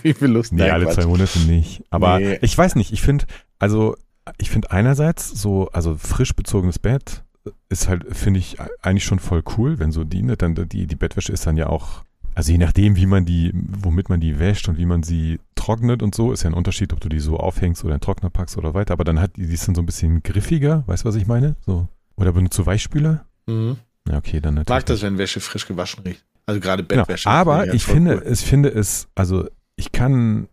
wie 0.03 0.13
viel 0.13 0.27
Lust 0.27 0.51
Nee, 0.53 0.69
alle 0.69 0.85
Quatsch. 0.85 0.95
zwei 0.95 1.05
Monate 1.05 1.39
nicht. 1.39 1.83
Aber 1.89 2.19
Nee. 2.19 2.39
ich 2.41 2.57
weiß 2.57 2.75
nicht, 2.75 2.91
ich 2.91 3.01
finde, 3.01 3.25
also 3.59 3.95
ich 4.37 4.49
finde 4.49 4.71
einerseits 4.71 5.29
so, 5.29 5.69
also 5.71 5.95
frisch 5.95 6.33
bezogenes 6.35 6.77
Bett 6.79 7.23
ist 7.71 7.87
halt, 7.87 8.05
finde 8.15 8.39
ich, 8.39 8.57
eigentlich 8.81 9.05
schon 9.05 9.19
voll 9.19 9.43
cool, 9.57 9.79
wenn 9.79 9.91
so 9.91 10.03
die, 10.03 10.21
ne, 10.21 10.37
dann 10.37 10.55
die, 10.55 10.87
die 10.87 10.95
Bettwäsche 10.95 11.31
ist 11.31 11.47
dann 11.47 11.57
ja 11.57 11.67
auch, 11.67 12.03
also 12.35 12.51
je 12.51 12.57
nachdem, 12.57 12.95
wie 12.95 13.05
man 13.05 13.25
die, 13.25 13.51
womit 13.53 14.09
man 14.09 14.19
die 14.19 14.39
wäscht 14.39 14.67
und 14.69 14.77
wie 14.77 14.85
man 14.85 15.03
sie 15.03 15.39
trocknet 15.55 16.03
und 16.03 16.13
so, 16.13 16.31
ist 16.31 16.43
ja 16.43 16.49
ein 16.49 16.53
Unterschied, 16.53 16.93
ob 16.93 16.99
du 16.99 17.09
die 17.09 17.19
so 17.19 17.37
aufhängst 17.37 17.83
oder 17.83 17.93
in 17.93 17.99
den 17.99 18.03
Trockner 18.03 18.29
packst 18.29 18.57
oder 18.57 18.73
weiter. 18.73 18.93
Aber 18.93 19.03
dann 19.03 19.19
hat 19.19 19.35
die, 19.37 19.47
die 19.47 19.53
ist 19.53 19.67
dann 19.67 19.75
so 19.75 19.81
ein 19.81 19.85
bisschen 19.85 20.21
griffiger, 20.23 20.83
weißt 20.87 21.03
du, 21.03 21.09
was 21.09 21.15
ich 21.15 21.27
meine? 21.27 21.55
So. 21.65 21.87
Oder 22.17 22.33
benutzt 22.33 22.57
du 22.59 22.65
Weichspüler? 22.65 23.25
Mhm. 23.47 23.77
Ja, 24.07 24.17
okay, 24.17 24.39
dann 24.41 24.55
natürlich. 24.55 24.69
Mag 24.77 24.85
das, 24.85 25.01
wenn 25.01 25.17
Wäsche 25.17 25.39
frisch 25.39 25.67
gewaschen 25.67 26.03
riecht. 26.03 26.23
Also 26.45 26.59
gerade 26.59 26.83
Genau. 26.83 27.03
Bettwäsche. 27.03 27.29
Aber 27.29 27.61
Finde 27.61 27.75
ich 27.75 27.85
finde, 27.85 28.15
cool. 28.17 28.31
ich 28.31 28.39
finde 28.41 28.69
es, 28.69 29.07
also 29.15 29.47
ich 29.75 29.91
kann, 29.91 30.47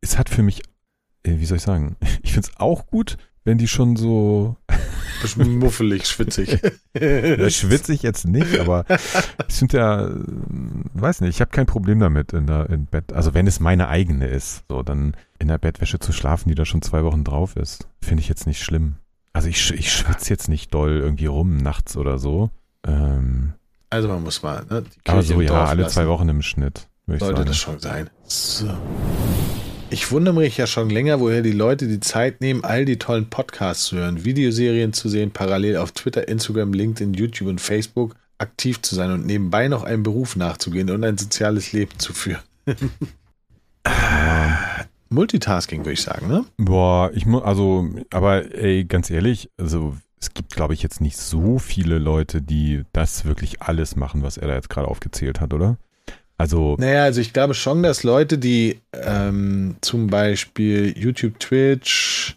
es 0.00 0.18
hat 0.18 0.28
für 0.30 0.42
mich, 0.42 0.62
äh, 1.24 1.38
wie 1.38 1.44
soll 1.46 1.58
ich 1.58 1.62
sagen, 1.62 1.96
ich 2.22 2.32
finde 2.32 2.48
es 2.48 2.56
auch 2.60 2.86
gut, 2.86 3.18
wenn 3.44 3.58
die 3.58 3.68
schon 3.68 3.96
so, 3.96 4.56
Bisschen 5.22 5.58
muffelig, 5.58 6.06
schwitzig. 6.06 6.60
da 6.92 7.50
schwitze 7.50 7.92
ich 7.92 8.02
jetzt 8.02 8.26
nicht, 8.26 8.58
aber 8.60 8.84
ich 9.48 9.54
finde 9.54 9.76
ja, 9.78 10.06
äh, 10.06 10.14
weiß 10.94 11.20
nicht, 11.22 11.30
ich 11.30 11.40
habe 11.40 11.50
kein 11.50 11.66
Problem 11.66 11.98
damit 12.00 12.32
in 12.32 12.46
der 12.46 12.68
im 12.70 12.86
Bett, 12.86 13.12
also 13.12 13.34
wenn 13.34 13.46
es 13.46 13.60
meine 13.60 13.88
eigene 13.88 14.26
ist, 14.26 14.64
so 14.68 14.82
dann 14.82 15.16
in 15.38 15.48
der 15.48 15.58
Bettwäsche 15.58 15.98
zu 15.98 16.12
schlafen, 16.12 16.48
die 16.48 16.54
da 16.54 16.64
schon 16.64 16.82
zwei 16.82 17.04
Wochen 17.04 17.24
drauf 17.24 17.56
ist, 17.56 17.88
finde 18.02 18.22
ich 18.22 18.28
jetzt 18.28 18.46
nicht 18.46 18.62
schlimm. 18.62 18.96
Also 19.32 19.48
ich, 19.48 19.70
ich 19.74 19.92
schwitze 19.92 20.30
jetzt 20.30 20.48
nicht 20.48 20.72
doll 20.72 20.96
irgendwie 20.98 21.26
rum 21.26 21.56
nachts 21.58 21.96
oder 21.96 22.18
so. 22.18 22.50
Ähm, 22.86 23.52
Also 23.90 24.08
man 24.08 24.22
muss 24.22 24.42
mal, 24.42 24.64
ne? 24.70 24.82
Die 24.82 25.10
aber 25.10 25.18
Kirche 25.20 25.34
so 25.34 25.40
im 25.40 25.46
ja, 25.46 25.64
alle 25.64 25.82
lassen. 25.82 25.94
zwei 25.94 26.08
Wochen 26.08 26.28
im 26.28 26.40
Schnitt, 26.42 26.88
Sollte 27.06 27.44
das 27.44 27.56
schon 27.58 27.78
sein. 27.78 28.08
So. 28.24 28.66
Ich 29.88 30.10
wundere 30.10 30.34
mich 30.34 30.56
ja 30.56 30.66
schon 30.66 30.90
länger, 30.90 31.20
woher 31.20 31.42
die 31.42 31.52
Leute 31.52 31.86
die 31.86 32.00
Zeit 32.00 32.40
nehmen, 32.40 32.64
all 32.64 32.84
die 32.84 32.98
tollen 32.98 33.30
Podcasts 33.30 33.86
zu 33.86 33.96
hören, 33.96 34.24
Videoserien 34.24 34.92
zu 34.92 35.08
sehen, 35.08 35.30
parallel 35.30 35.76
auf 35.76 35.92
Twitter, 35.92 36.26
Instagram, 36.26 36.72
LinkedIn, 36.72 37.14
YouTube 37.14 37.48
und 37.48 37.60
Facebook 37.60 38.16
aktiv 38.38 38.82
zu 38.82 38.96
sein 38.96 39.12
und 39.12 39.26
nebenbei 39.26 39.68
noch 39.68 39.84
einem 39.84 40.02
Beruf 40.02 40.34
nachzugehen 40.34 40.90
und 40.90 41.04
ein 41.04 41.16
soziales 41.16 41.72
Leben 41.72 41.98
zu 41.98 42.12
führen. 42.12 42.42
Multitasking, 45.08 45.80
würde 45.80 45.92
ich 45.92 46.02
sagen, 46.02 46.26
ne? 46.26 46.44
Boah, 46.56 47.12
ich 47.14 47.24
muss, 47.24 47.44
also, 47.44 47.88
aber 48.10 48.52
ey, 48.56 48.84
ganz 48.84 49.08
ehrlich, 49.08 49.50
also 49.56 49.96
es 50.20 50.34
gibt, 50.34 50.52
glaube 50.52 50.74
ich, 50.74 50.82
jetzt 50.82 51.00
nicht 51.00 51.16
so 51.16 51.60
viele 51.60 51.98
Leute, 51.98 52.42
die 52.42 52.82
das 52.92 53.24
wirklich 53.24 53.62
alles 53.62 53.94
machen, 53.94 54.24
was 54.24 54.36
er 54.36 54.48
da 54.48 54.54
jetzt 54.54 54.68
gerade 54.68 54.88
aufgezählt 54.88 55.40
hat, 55.40 55.54
oder? 55.54 55.78
Also, 56.38 56.76
Naja, 56.78 57.04
also 57.04 57.20
ich 57.20 57.32
glaube 57.32 57.54
schon, 57.54 57.82
dass 57.82 58.02
Leute, 58.02 58.38
die 58.38 58.80
ähm, 58.92 59.76
zum 59.80 60.08
Beispiel 60.08 60.94
YouTube, 60.96 61.38
Twitch 61.40 62.36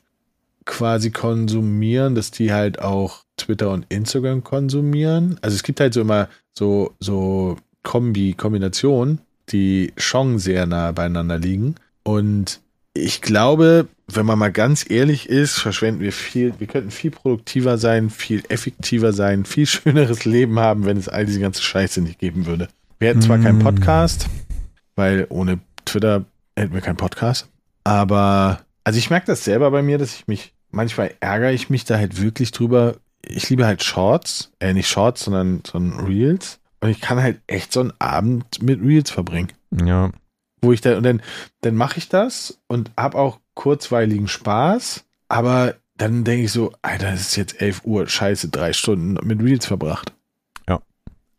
quasi 0.65 1.11
konsumieren, 1.11 2.15
dass 2.15 2.31
die 2.31 2.53
halt 2.53 2.79
auch 2.79 3.23
Twitter 3.37 3.71
und 3.71 3.85
Instagram 3.89 4.43
konsumieren. 4.43 5.37
Also 5.41 5.55
es 5.55 5.63
gibt 5.63 5.79
halt 5.79 5.93
so 5.93 6.01
immer 6.01 6.29
so, 6.53 6.93
so 6.99 7.57
Kombi, 7.83 8.33
Kombinationen, 8.33 9.19
die 9.49 9.93
schon 9.97 10.39
sehr 10.39 10.65
nah 10.65 10.91
beieinander 10.91 11.39
liegen. 11.39 11.75
Und 12.03 12.61
ich 12.93 13.21
glaube, 13.21 13.87
wenn 14.07 14.25
man 14.25 14.39
mal 14.39 14.51
ganz 14.51 14.89
ehrlich 14.89 15.29
ist, 15.29 15.59
verschwenden 15.59 16.01
wir 16.01 16.11
viel, 16.11 16.53
wir 16.59 16.67
könnten 16.67 16.91
viel 16.91 17.11
produktiver 17.11 17.77
sein, 17.77 18.09
viel 18.09 18.43
effektiver 18.49 19.13
sein, 19.13 19.45
viel 19.45 19.65
schöneres 19.67 20.25
Leben 20.25 20.59
haben, 20.59 20.85
wenn 20.85 20.97
es 20.97 21.09
all 21.09 21.25
diese 21.25 21.39
ganze 21.39 21.61
Scheiße 21.61 22.01
nicht 22.01 22.19
geben 22.19 22.45
würde. 22.45 22.69
Wir 22.99 23.09
hätten 23.09 23.21
zwar 23.21 23.39
keinen 23.39 23.59
Mm. 23.59 23.63
Podcast, 23.63 24.27
weil 24.95 25.25
ohne 25.29 25.59
Twitter 25.85 26.25
hätten 26.57 26.73
wir 26.73 26.81
keinen 26.81 26.97
Podcast. 26.97 27.47
Aber, 27.85 28.59
also 28.83 28.99
ich 28.99 29.09
merke 29.09 29.27
das 29.27 29.45
selber 29.45 29.71
bei 29.71 29.81
mir, 29.81 29.97
dass 29.97 30.13
ich 30.15 30.27
mich, 30.27 30.53
manchmal 30.69 31.13
ärgere 31.21 31.53
ich 31.53 31.69
mich 31.69 31.85
da 31.85 31.97
halt 31.97 32.21
wirklich 32.21 32.51
drüber. 32.51 32.97
Ich 33.21 33.49
liebe 33.49 33.65
halt 33.65 33.83
Shorts, 33.83 34.51
äh, 34.59 34.73
nicht 34.73 34.89
Shorts, 34.89 35.23
sondern, 35.23 35.61
sondern 35.65 36.05
Reels. 36.05 36.59
Und 36.81 36.89
ich 36.89 36.99
kann 36.99 37.21
halt 37.21 37.39
echt 37.47 37.71
so 37.71 37.79
einen 37.79 37.93
Abend 37.99 38.61
mit 38.61 38.81
Reels 38.81 39.11
verbringen. 39.11 39.53
ja, 39.85 40.11
Wo 40.61 40.73
ich 40.73 40.81
da, 40.81 40.97
und 40.97 41.03
dann, 41.03 41.21
dann 41.61 41.75
mache 41.75 41.99
ich 41.99 42.09
das 42.09 42.59
und 42.67 42.91
habe 42.97 43.17
auch 43.17 43.39
kurzweiligen 43.53 44.27
Spaß. 44.27 45.05
Aber 45.29 45.75
dann 45.95 46.25
denke 46.25 46.45
ich 46.45 46.51
so, 46.51 46.73
Alter, 46.81 47.13
es 47.13 47.21
ist 47.21 47.35
jetzt 47.37 47.61
11 47.61 47.81
Uhr, 47.85 48.07
scheiße, 48.07 48.49
drei 48.49 48.73
Stunden 48.73 49.25
mit 49.25 49.41
Reels 49.41 49.65
verbracht. 49.65 50.13
Ja. 50.67 50.81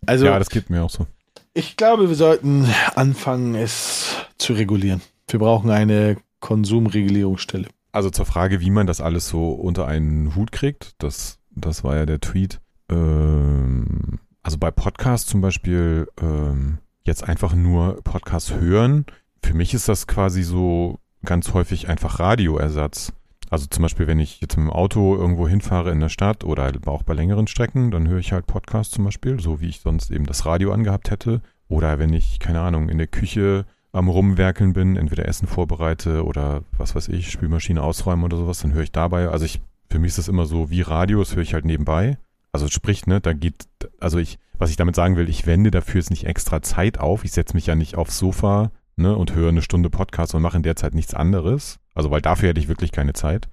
Also, 0.06 0.24
ja, 0.24 0.38
das 0.38 0.48
geht 0.48 0.70
mir 0.70 0.82
auch 0.82 0.90
so. 0.90 1.06
Ich 1.54 1.76
glaube, 1.76 2.08
wir 2.08 2.16
sollten 2.16 2.66
anfangen, 2.94 3.54
es 3.54 4.16
zu 4.38 4.52
regulieren. 4.52 5.00
Wir 5.28 5.38
brauchen 5.38 5.70
eine 5.70 6.16
Konsumregulierungsstelle. 6.40 7.68
Also 7.92 8.10
zur 8.10 8.26
Frage, 8.26 8.60
wie 8.60 8.70
man 8.70 8.86
das 8.86 9.00
alles 9.00 9.28
so 9.28 9.52
unter 9.52 9.86
einen 9.86 10.34
Hut 10.36 10.52
kriegt, 10.52 10.94
das, 10.98 11.38
das 11.50 11.82
war 11.82 11.96
ja 11.96 12.06
der 12.06 12.20
Tweet. 12.20 12.60
Ähm, 12.88 14.20
also 14.42 14.58
bei 14.58 14.70
Podcasts 14.70 15.28
zum 15.28 15.40
Beispiel 15.40 16.08
ähm, 16.20 16.78
jetzt 17.04 17.24
einfach 17.24 17.54
nur 17.54 18.00
Podcasts 18.02 18.52
hören. 18.52 19.06
Für 19.42 19.54
mich 19.54 19.74
ist 19.74 19.88
das 19.88 20.06
quasi 20.06 20.42
so 20.42 20.98
ganz 21.24 21.52
häufig 21.52 21.88
einfach 21.88 22.20
Radioersatz. 22.20 23.12
Also 23.50 23.66
zum 23.66 23.82
Beispiel, 23.82 24.06
wenn 24.06 24.20
ich 24.20 24.40
jetzt 24.40 24.56
mit 24.56 24.66
dem 24.66 24.70
Auto 24.70 25.16
irgendwo 25.16 25.48
hinfahre 25.48 25.90
in 25.90 25.98
der 25.98 26.08
Stadt 26.08 26.44
oder 26.44 26.62
halt 26.62 26.86
auch 26.86 27.02
bei 27.02 27.14
längeren 27.14 27.48
Strecken, 27.48 27.90
dann 27.90 28.06
höre 28.06 28.20
ich 28.20 28.32
halt 28.32 28.46
Podcasts 28.46 28.94
zum 28.94 29.04
Beispiel, 29.04 29.40
so 29.40 29.60
wie 29.60 29.68
ich 29.68 29.80
sonst 29.80 30.12
eben 30.12 30.24
das 30.24 30.46
Radio 30.46 30.72
angehabt 30.72 31.10
hätte. 31.10 31.42
Oder 31.68 31.98
wenn 31.98 32.12
ich, 32.12 32.38
keine 32.38 32.60
Ahnung, 32.60 32.88
in 32.88 32.98
der 32.98 33.08
Küche 33.08 33.66
am 33.92 34.08
Rumwerkeln 34.08 34.72
bin, 34.72 34.96
entweder 34.96 35.26
Essen 35.26 35.48
vorbereite 35.48 36.24
oder 36.24 36.62
was 36.78 36.94
weiß 36.94 37.08
ich, 37.08 37.32
Spülmaschine 37.32 37.82
ausräumen 37.82 38.24
oder 38.24 38.36
sowas, 38.36 38.60
dann 38.60 38.72
höre 38.72 38.84
ich 38.84 38.92
dabei. 38.92 39.28
Also 39.28 39.44
ich, 39.44 39.60
für 39.90 39.98
mich 39.98 40.10
ist 40.10 40.18
das 40.18 40.28
immer 40.28 40.46
so 40.46 40.70
wie 40.70 40.82
Radio, 40.82 41.18
das 41.18 41.34
höre 41.34 41.42
ich 41.42 41.54
halt 41.54 41.64
nebenbei. 41.64 42.18
Also 42.52 42.68
sprich, 42.68 43.06
ne, 43.06 43.20
da 43.20 43.32
geht, 43.32 43.68
also 43.98 44.18
ich, 44.18 44.38
was 44.58 44.70
ich 44.70 44.76
damit 44.76 44.94
sagen 44.94 45.16
will, 45.16 45.28
ich 45.28 45.46
wende 45.46 45.72
dafür 45.72 46.00
jetzt 46.00 46.10
nicht 46.10 46.26
extra 46.26 46.62
Zeit 46.62 47.00
auf. 47.00 47.24
Ich 47.24 47.32
setze 47.32 47.54
mich 47.54 47.66
ja 47.66 47.74
nicht 47.74 47.96
aufs 47.96 48.18
Sofa, 48.18 48.70
ne, 48.96 49.16
und 49.16 49.34
höre 49.34 49.48
eine 49.48 49.62
Stunde 49.62 49.90
Podcast 49.90 50.34
und 50.34 50.42
mache 50.42 50.56
in 50.56 50.62
der 50.62 50.76
Zeit 50.76 50.94
nichts 50.94 51.14
anderes. 51.14 51.79
Also 51.94 52.10
weil 52.10 52.20
dafür 52.20 52.50
hätte 52.50 52.60
ich 52.60 52.68
wirklich 52.68 52.92
keine 52.92 53.12
Zeit. 53.12 53.48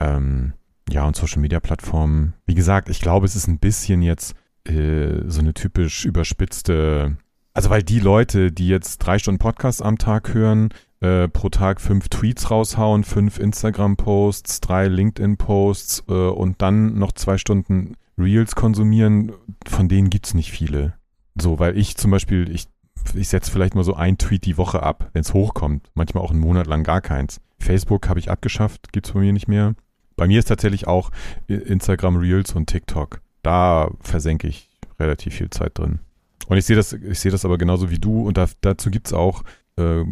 Ähm, 0.00 0.54
ja, 0.90 1.06
und 1.06 1.16
Social 1.16 1.40
Media 1.40 1.60
Plattformen, 1.60 2.34
wie 2.46 2.54
gesagt, 2.54 2.88
ich 2.88 3.00
glaube, 3.00 3.26
es 3.26 3.36
ist 3.36 3.46
ein 3.46 3.58
bisschen 3.58 4.02
jetzt 4.02 4.34
äh, 4.64 5.22
so 5.26 5.40
eine 5.40 5.54
typisch 5.54 6.04
überspitzte, 6.04 7.16
also 7.54 7.70
weil 7.70 7.82
die 7.82 8.00
Leute, 8.00 8.50
die 8.50 8.68
jetzt 8.68 8.98
drei 8.98 9.18
Stunden 9.18 9.38
Podcast 9.38 9.82
am 9.82 9.98
Tag 9.98 10.34
hören, 10.34 10.70
äh, 11.00 11.28
pro 11.28 11.48
Tag 11.48 11.80
fünf 11.80 12.08
Tweets 12.08 12.50
raushauen, 12.50 13.04
fünf 13.04 13.38
Instagram-Posts, 13.38 14.60
drei 14.60 14.88
LinkedIn-Posts 14.88 16.04
äh, 16.08 16.12
und 16.12 16.62
dann 16.62 16.98
noch 16.98 17.12
zwei 17.12 17.38
Stunden 17.38 17.96
Reels 18.16 18.54
konsumieren, 18.54 19.32
von 19.66 19.88
denen 19.88 20.10
gibt's 20.10 20.34
nicht 20.34 20.50
viele. 20.50 20.94
So, 21.34 21.58
weil 21.58 21.76
ich 21.76 21.96
zum 21.96 22.10
Beispiel, 22.10 22.50
ich, 22.50 22.68
ich 23.14 23.28
setze 23.28 23.50
vielleicht 23.50 23.74
mal 23.74 23.84
so 23.84 23.94
ein 23.94 24.18
Tweet 24.18 24.44
die 24.44 24.58
Woche 24.58 24.82
ab, 24.82 25.10
wenn 25.12 25.22
es 25.22 25.34
hochkommt. 25.34 25.90
Manchmal 25.94 26.22
auch 26.22 26.30
einen 26.30 26.40
Monat 26.40 26.66
lang 26.66 26.84
gar 26.84 27.00
keins. 27.00 27.40
Facebook 27.62 28.08
habe 28.08 28.18
ich 28.18 28.30
abgeschafft, 28.30 28.92
gibt's 28.92 29.12
bei 29.12 29.20
mir 29.20 29.32
nicht 29.32 29.48
mehr. 29.48 29.74
Bei 30.16 30.26
mir 30.26 30.38
ist 30.38 30.48
tatsächlich 30.48 30.86
auch 30.86 31.10
Instagram 31.46 32.16
Reels 32.16 32.54
und 32.54 32.66
TikTok. 32.66 33.20
Da 33.42 33.90
versenke 34.00 34.46
ich 34.46 34.70
relativ 35.00 35.34
viel 35.34 35.50
Zeit 35.50 35.78
drin. 35.78 36.00
Und 36.48 36.58
ich 36.58 36.64
sehe 36.64 36.76
das, 36.76 36.92
ich 36.92 37.18
sehe 37.18 37.32
das 37.32 37.44
aber 37.44 37.58
genauso 37.58 37.90
wie 37.90 37.98
du 37.98 38.26
und 38.26 38.36
da, 38.36 38.46
dazu 38.60 38.90
gibt's 38.90 39.12
auch 39.12 39.42
äh, 39.76 40.04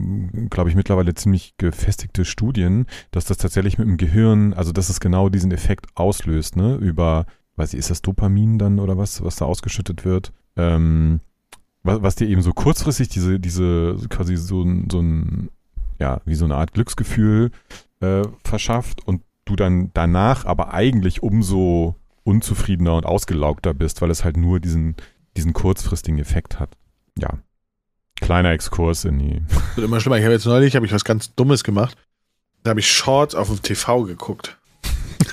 glaube 0.48 0.70
ich, 0.70 0.76
mittlerweile 0.76 1.14
ziemlich 1.14 1.54
gefestigte 1.58 2.24
Studien, 2.24 2.86
dass 3.10 3.26
das 3.26 3.36
tatsächlich 3.36 3.78
mit 3.78 3.88
dem 3.88 3.96
Gehirn, 3.96 4.54
also 4.54 4.72
dass 4.72 4.88
es 4.88 5.00
genau 5.00 5.28
diesen 5.28 5.52
Effekt 5.52 5.86
auslöst, 5.94 6.56
ne, 6.56 6.76
über, 6.76 7.26
weiß 7.56 7.74
ich, 7.74 7.78
ist 7.78 7.90
das 7.90 8.02
Dopamin 8.02 8.58
dann 8.58 8.78
oder 8.78 8.96
was, 8.96 9.22
was 9.22 9.36
da 9.36 9.44
ausgeschüttet 9.44 10.04
wird, 10.04 10.32
ähm, 10.56 11.20
was, 11.82 12.02
was 12.02 12.14
dir 12.14 12.28
eben 12.28 12.42
so 12.42 12.52
kurzfristig 12.52 13.08
diese, 13.08 13.38
diese, 13.38 13.96
quasi 14.08 14.36
so, 14.36 14.64
so 14.90 15.00
ein, 15.00 15.50
ja, 16.00 16.20
wie 16.24 16.34
so 16.34 16.44
eine 16.44 16.56
Art 16.56 16.72
Glücksgefühl 16.72 17.50
äh, 18.00 18.22
verschafft 18.44 19.06
und 19.06 19.22
du 19.44 19.56
dann 19.56 19.90
danach 19.94 20.44
aber 20.44 20.74
eigentlich 20.74 21.22
umso 21.22 21.96
unzufriedener 22.24 22.96
und 22.96 23.06
ausgelaugter 23.06 23.74
bist, 23.74 24.02
weil 24.02 24.10
es 24.10 24.24
halt 24.24 24.36
nur 24.36 24.60
diesen, 24.60 24.96
diesen 25.36 25.52
kurzfristigen 25.52 26.18
Effekt 26.18 26.58
hat. 26.58 26.76
Ja, 27.18 27.38
Kleiner 28.20 28.52
Exkurs 28.52 29.04
in 29.04 29.18
die. 29.18 29.42
Wird 29.74 29.86
immer 29.86 30.00
schlimmer. 30.00 30.18
Ich 30.18 30.24
habe 30.24 30.34
jetzt 30.34 30.46
neulich 30.46 30.76
hab 30.76 30.84
ich 30.84 30.92
was 30.92 31.04
ganz 31.04 31.34
Dummes 31.34 31.64
gemacht. 31.64 31.96
Da 32.62 32.70
habe 32.70 32.80
ich 32.80 32.90
Shorts 32.90 33.34
auf 33.34 33.48
dem 33.48 33.62
TV 33.62 34.04
geguckt. 34.04 34.58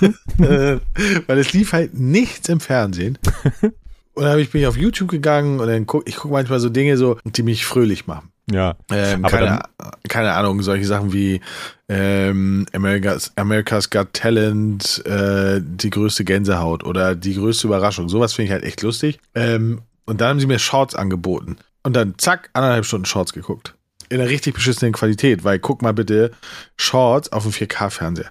Weil 0.38 1.38
es 1.38 1.52
lief 1.52 1.72
halt 1.72 1.94
nichts 1.94 2.48
im 2.48 2.60
Fernsehen. 2.60 3.18
Und 4.14 4.24
dann 4.24 4.38
ich, 4.38 4.50
bin 4.50 4.62
ich 4.62 4.66
auf 4.66 4.76
YouTube 4.76 5.10
gegangen 5.10 5.60
und 5.60 5.68
dann 5.68 5.86
guck 5.86 6.08
ich 6.08 6.16
gucke 6.16 6.34
manchmal 6.34 6.58
so 6.58 6.68
Dinge 6.70 6.96
so, 6.96 7.18
die 7.24 7.44
mich 7.44 7.64
fröhlich 7.64 8.08
machen. 8.08 8.32
Ja. 8.50 8.76
Ähm, 8.90 9.22
keine, 9.22 9.60
keine, 10.08 10.32
Ahnung, 10.32 10.62
solche 10.62 10.86
Sachen 10.86 11.12
wie 11.12 11.40
ähm, 11.88 12.66
America's, 12.72 13.32
America's 13.36 13.90
Got 13.90 14.14
Talent, 14.14 15.04
äh, 15.06 15.60
die 15.62 15.90
größte 15.90 16.24
Gänsehaut 16.24 16.84
oder 16.84 17.14
die 17.14 17.34
größte 17.34 17.66
Überraschung. 17.66 18.08
Sowas 18.08 18.32
finde 18.32 18.46
ich 18.46 18.52
halt 18.52 18.64
echt 18.64 18.82
lustig. 18.82 19.18
Ähm, 19.34 19.82
und 20.06 20.20
dann 20.20 20.30
haben 20.30 20.40
sie 20.40 20.46
mir 20.46 20.58
Shorts 20.58 20.94
angeboten. 20.94 21.58
Und 21.82 21.94
dann 21.94 22.14
zack, 22.18 22.50
anderthalb 22.54 22.84
Stunden 22.84 23.04
Shorts 23.04 23.32
geguckt. 23.32 23.74
In 24.08 24.20
einer 24.20 24.30
richtig 24.30 24.54
beschissenen 24.54 24.94
Qualität, 24.94 25.44
weil 25.44 25.58
guck 25.58 25.82
mal 25.82 25.92
bitte 25.92 26.30
Shorts 26.76 27.30
auf 27.30 27.42
dem 27.42 27.52
4K-Fernseher. 27.52 28.30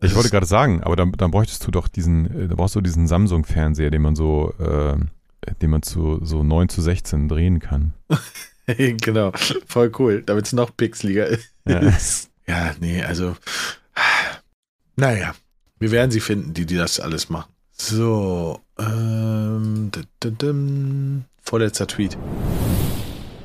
Ich 0.00 0.14
wollte 0.14 0.30
gerade 0.30 0.46
sagen, 0.46 0.82
aber 0.82 0.96
dann, 0.96 1.12
dann 1.12 1.30
bräuchtest 1.30 1.66
du 1.66 1.70
doch 1.70 1.88
diesen, 1.88 2.44
äh, 2.44 2.48
da 2.48 2.54
brauchst 2.54 2.76
du 2.76 2.80
diesen 2.80 3.06
Samsung-Fernseher, 3.06 3.90
den 3.90 4.02
man 4.02 4.14
so, 4.14 4.54
äh, 4.58 4.96
den 5.60 5.70
man 5.70 5.82
zu 5.82 6.20
so 6.22 6.42
9 6.42 6.68
zu 6.68 6.80
16 6.80 7.28
drehen 7.28 7.58
kann. 7.60 7.94
genau, 9.00 9.32
voll 9.66 9.92
cool, 9.98 10.22
damit 10.24 10.46
es 10.46 10.52
noch 10.52 10.76
pixeliger 10.76 11.26
ist. 11.26 11.50
Ja. 11.66 11.80
ja, 12.46 12.74
nee, 12.80 13.02
also, 13.02 13.36
naja, 14.96 15.34
wir 15.78 15.90
werden 15.90 16.10
sie 16.10 16.20
finden, 16.20 16.54
die, 16.54 16.66
die 16.66 16.76
das 16.76 17.00
alles 17.00 17.28
machen. 17.28 17.52
So, 17.72 18.60
ähm, 18.78 19.90
vorletzter 21.42 21.86
Tweet. 21.86 22.16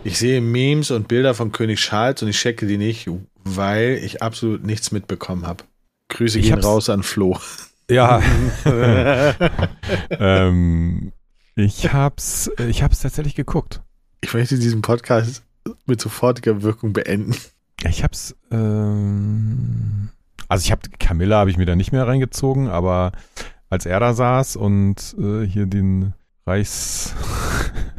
Ich 0.04 0.18
sehe 0.18 0.42
Memes 0.42 0.90
und 0.90 1.08
Bilder 1.08 1.36
von 1.36 1.52
König 1.52 1.80
Charles 1.80 2.24
und 2.24 2.30
ich 2.30 2.38
checke 2.38 2.66
die 2.66 2.78
nicht, 2.78 3.08
weil 3.44 4.00
ich 4.04 4.24
absolut 4.24 4.64
nichts 4.64 4.92
mitbekommen 4.92 5.46
habe. 5.46 5.64
Grüße 6.10 6.40
ich 6.40 6.46
gehen 6.46 6.60
raus 6.60 6.90
an 6.90 7.04
Flo. 7.04 7.38
Ja. 7.90 8.22
ähm, 10.10 11.12
ich 11.56 11.92
hab's, 11.94 12.50
ich 12.58 12.82
hab's 12.82 13.02
tatsächlich 13.02 13.36
geguckt. 13.36 13.82
Ich 14.22 14.34
möchte 14.34 14.58
diesen 14.58 14.82
Podcast 14.82 15.44
mit 15.86 16.00
sofortiger 16.00 16.62
Wirkung 16.62 16.94
beenden. 16.94 17.36
Ich 17.84 18.04
hab's, 18.04 18.36
ähm, 18.52 20.10
also 20.48 20.64
ich 20.64 20.72
habe 20.72 20.82
Camilla 21.00 21.38
habe 21.40 21.50
ich 21.50 21.58
mir 21.58 21.66
da 21.66 21.76
nicht 21.76 21.92
mehr 21.92 22.08
reingezogen, 22.08 22.68
aber 22.68 23.12
als 23.70 23.86
er 23.86 24.00
da 24.00 24.14
saß 24.14 24.56
und 24.56 25.16
äh, 25.20 25.46
hier 25.46 25.66
den 25.66 26.14
Reichs 26.46 27.16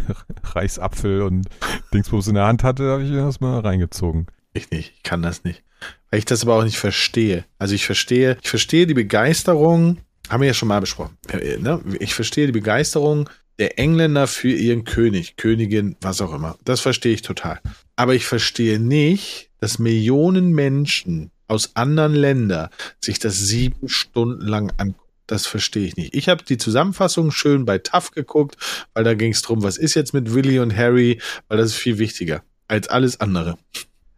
Reichsapfel 0.44 1.22
und 1.22 1.48
Dingsbums 1.92 2.28
in 2.28 2.34
der 2.34 2.46
Hand 2.46 2.62
hatte, 2.62 2.90
habe 2.90 3.02
ich 3.02 3.10
das 3.10 3.40
mal 3.40 3.60
reingezogen. 3.60 4.26
Ich 4.52 4.70
nicht, 4.70 4.94
ich 4.96 5.02
kann 5.02 5.22
das 5.22 5.44
nicht. 5.44 5.62
Weil 6.10 6.18
ich 6.18 6.24
das 6.24 6.42
aber 6.42 6.54
auch 6.56 6.64
nicht 6.64 6.78
verstehe. 6.78 7.44
Also 7.58 7.74
ich 7.74 7.86
verstehe, 7.86 8.36
ich 8.42 8.50
verstehe 8.50 8.86
die 8.86 8.94
Begeisterung, 8.94 9.98
haben 10.28 10.40
wir 10.40 10.48
ja 10.48 10.54
schon 10.54 10.68
mal 10.68 10.80
besprochen. 10.80 11.16
Ne? 11.58 11.80
Ich 11.98 12.14
verstehe 12.14 12.46
die 12.46 12.52
Begeisterung 12.52 13.28
der 13.58 13.78
Engländer 13.78 14.26
für 14.26 14.52
ihren 14.52 14.84
König, 14.84 15.36
Königin, 15.36 15.96
was 16.00 16.20
auch 16.20 16.32
immer. 16.32 16.56
Das 16.64 16.80
verstehe 16.80 17.14
ich 17.14 17.22
total. 17.22 17.60
Aber 17.96 18.14
ich 18.14 18.26
verstehe 18.26 18.78
nicht, 18.78 19.50
dass 19.60 19.78
Millionen 19.78 20.52
Menschen 20.52 21.30
aus 21.48 21.76
anderen 21.76 22.14
Ländern 22.14 22.70
sich 23.00 23.18
das 23.18 23.38
sieben 23.38 23.88
Stunden 23.88 24.46
lang 24.46 24.72
angucken. 24.78 24.98
Das 25.26 25.46
verstehe 25.46 25.86
ich 25.86 25.96
nicht. 25.96 26.14
Ich 26.14 26.28
habe 26.28 26.42
die 26.42 26.58
Zusammenfassung 26.58 27.30
schön 27.30 27.64
bei 27.64 27.78
TAF 27.78 28.10
geguckt, 28.10 28.56
weil 28.92 29.04
da 29.04 29.14
ging 29.14 29.32
es 29.32 29.42
darum, 29.42 29.62
was 29.62 29.76
ist 29.76 29.94
jetzt 29.94 30.12
mit 30.12 30.34
Willy 30.34 30.58
und 30.58 30.76
Harry, 30.76 31.20
weil 31.48 31.58
das 31.58 31.68
ist 31.68 31.76
viel 31.76 31.98
wichtiger 31.98 32.42
als 32.68 32.88
alles 32.88 33.20
andere. 33.20 33.56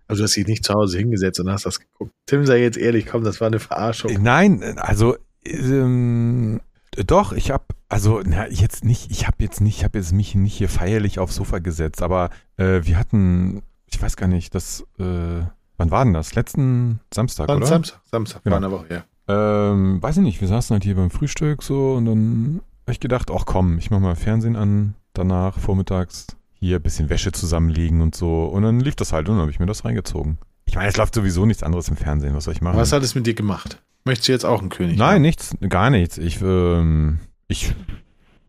Also 0.07 0.21
du 0.21 0.25
hast 0.25 0.37
dich 0.37 0.47
nicht 0.47 0.65
zu 0.65 0.75
Hause 0.75 0.99
hingesetzt 0.99 1.41
und 1.41 1.51
hast 1.51 1.67
das 1.67 1.81
geguckt. 1.81 2.13
Tim, 2.27 2.47
sei 2.47 2.63
jetzt 2.63 2.79
ehrlich, 2.79 3.07
komm, 3.07 3.25
das 3.25 3.41
war 3.41 3.49
eine 3.49 3.61
Verarschung. 3.61 4.13
Nein, 4.23 4.79
also 4.79 5.17
ähm, 5.45 6.61
doch, 7.07 7.33
ich 7.33 7.51
habe 7.51 7.65
also 7.95 8.21
na, 8.25 8.49
jetzt 8.49 8.85
nicht, 8.85 9.13
ich 9.13 9.29
habe 9.29 9.37
jetzt 9.39 9.61
nicht, 9.61 9.79
ich 9.79 9.85
habe 9.85 9.99
jetzt 9.99 10.13
mich 10.13 10.35
nicht 10.35 10.57
hier 10.57 10.69
feierlich 10.69 11.21
aufs 11.21 11.37
Sofa 11.37 11.61
gesetzt, 11.61 12.03
aber 12.03 12.31
äh, 12.57 12.81
wir 12.83 12.99
hatten, 12.99 13.63
ich 13.87 14.03
weiß 14.03 14.17
gar 14.17 14.27
nicht, 14.27 14.53
das, 14.53 14.81
äh, 14.99 15.43
wann 15.77 15.91
war 15.93 16.05
denn 16.05 16.13
das? 16.13 16.35
Letzten 16.35 16.99
Samstag, 17.15 17.47
war 17.47 17.57
oder? 17.57 17.67
Samstag, 17.67 18.01
Samstag, 18.11 18.43
genau. 18.43 18.55
war 18.55 18.63
eine 18.65 18.73
Woche, 18.73 18.87
ja. 18.91 19.05
Ähm, 19.29 20.03
weiß 20.03 20.17
ich 20.17 20.25
nicht, 20.25 20.41
wir 20.41 20.49
saßen 20.49 20.75
halt 20.75 20.83
hier 20.83 20.97
beim 20.97 21.11
Frühstück 21.11 21.63
so 21.63 21.93
und 21.93 22.07
dann 22.07 22.61
habe 22.83 22.91
ich 22.91 22.99
gedacht, 22.99 23.31
ach 23.31 23.47
komm, 23.47 23.79
ich 23.79 23.93
mach 23.93 24.01
mal 24.01 24.17
Fernsehen 24.17 24.57
an, 24.57 24.97
danach 25.13 25.61
vormittags 25.61 26.27
hier 26.53 26.81
ein 26.81 26.83
bisschen 26.83 27.11
Wäsche 27.11 27.31
zusammenlegen 27.31 28.01
und 28.01 28.17
so. 28.17 28.47
Und 28.47 28.65
dann 28.65 28.81
lief 28.81 28.97
das 28.97 29.13
halt 29.13 29.29
und 29.29 29.37
dann 29.37 29.43
habe 29.43 29.53
ich 29.53 29.61
mir 29.61 29.67
das 29.67 29.85
reingezogen. 29.85 30.39
Ich 30.65 30.75
meine, 30.75 30.89
es 30.89 30.97
läuft 30.97 31.15
sowieso 31.15 31.47
nichts 31.47 31.63
anderes 31.63 31.89
im 31.89 31.97
Fernsehen, 31.97 32.35
was 32.35 32.43
soll 32.43 32.55
ich 32.55 32.61
machen? 32.61 32.77
Was 32.77 32.93
hat 32.93 33.05
es 33.05 33.15
mit 33.15 33.25
dir 33.25 33.35
gemacht? 33.35 33.81
Möchtest 34.05 34.27
du 34.27 34.33
jetzt 34.33 34.45
auch 34.45 34.61
einen 34.61 34.71
König? 34.71 34.99
Nein, 34.99 35.15
haben? 35.15 35.23
nichts, 35.23 35.57
gar 35.69 35.91
nichts. 35.91 36.19
Ich, 36.19 36.43
ähm, 36.43 37.21
ich, 37.55 37.75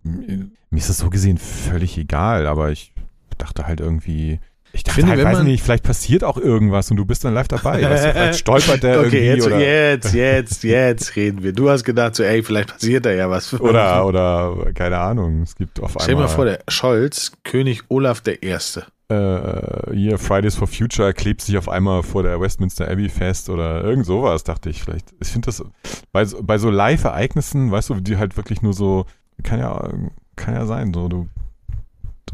mir 0.04 0.78
ist 0.78 0.90
das 0.90 0.98
so 0.98 1.10
gesehen 1.10 1.38
völlig 1.38 1.98
egal, 1.98 2.48
aber 2.48 2.72
ich 2.72 2.94
dachte 3.38 3.68
halt 3.68 3.80
irgendwie, 3.80 4.40
ich 4.74 4.84
dachte, 4.84 5.02
finde, 5.02 5.12
halt, 5.12 5.24
weiß 5.24 5.44
nicht, 5.44 5.64
vielleicht 5.64 5.84
passiert 5.84 6.24
auch 6.24 6.38
irgendwas 6.38 6.92
und 6.92 6.98
du 6.98 7.06
bist 7.06 7.24
dann 7.24 7.34
live 7.34 7.48
dabei. 7.48 7.82
weißt 7.82 8.06
du, 8.06 8.12
vielleicht 8.14 8.40
stolpert 8.40 8.84
der 8.84 9.00
okay, 9.00 9.06
irgendwie. 9.06 9.26
Jetzt, 9.26 9.46
oder 9.48 9.60
jetzt, 9.60 10.14
jetzt, 10.14 10.64
jetzt 10.64 11.16
reden 11.16 11.44
wir. 11.44 11.54
Du 11.54 11.70
hast 11.70 11.86
gedacht 11.86 12.16
so, 12.16 12.24
ey, 12.24 12.44
vielleicht 12.44 12.74
passiert 12.74 13.06
da 13.06 13.12
ja 13.12 13.30
was. 13.30 13.54
Oder, 13.60 14.06
oder, 14.06 14.74
keine 14.74 14.98
Ahnung, 14.98 15.44
es 15.44 15.56
gibt 15.56 15.80
auf 15.80 15.92
einmal. 15.92 16.04
Stell 16.04 16.16
dir 16.16 16.22
mal 16.22 16.28
vor, 16.28 16.46
der 16.46 16.60
Scholz, 16.68 17.32
König 17.44 17.84
Olaf 17.90 18.22
der 18.22 18.44
Erste. 18.44 18.86
Äh, 19.08 19.96
hier 19.96 20.18
Fridays 20.18 20.56
for 20.56 20.68
Future 20.68 21.14
klebt 21.14 21.42
sich 21.42 21.58
auf 21.58 21.70
einmal 21.70 22.02
vor 22.02 22.24
der 22.24 22.42
Westminster 22.42 22.90
Abbey 22.90 23.10
fest 23.10 23.50
oder 23.50 23.84
irgend 23.84 24.06
sowas, 24.06 24.44
dachte 24.44 24.70
ich 24.70 24.82
vielleicht. 24.84 25.14
Ich 25.20 25.28
finde 25.28 25.46
das 25.48 25.64
bei, 26.12 26.26
bei 26.26 26.58
so 26.58 26.70
Live-Ereignissen, 26.72 27.72
weißt 27.72 27.92
du, 27.92 27.96
die 28.02 28.18
halt 28.18 28.36
wirklich 28.36 28.62
nur 28.62 28.74
so, 28.74 29.06
kann 29.44 29.60
ja, 29.60 29.90
kann 30.36 30.56
ja 30.56 30.66
sein, 30.66 30.94
so, 30.94 31.08
du 31.08 31.28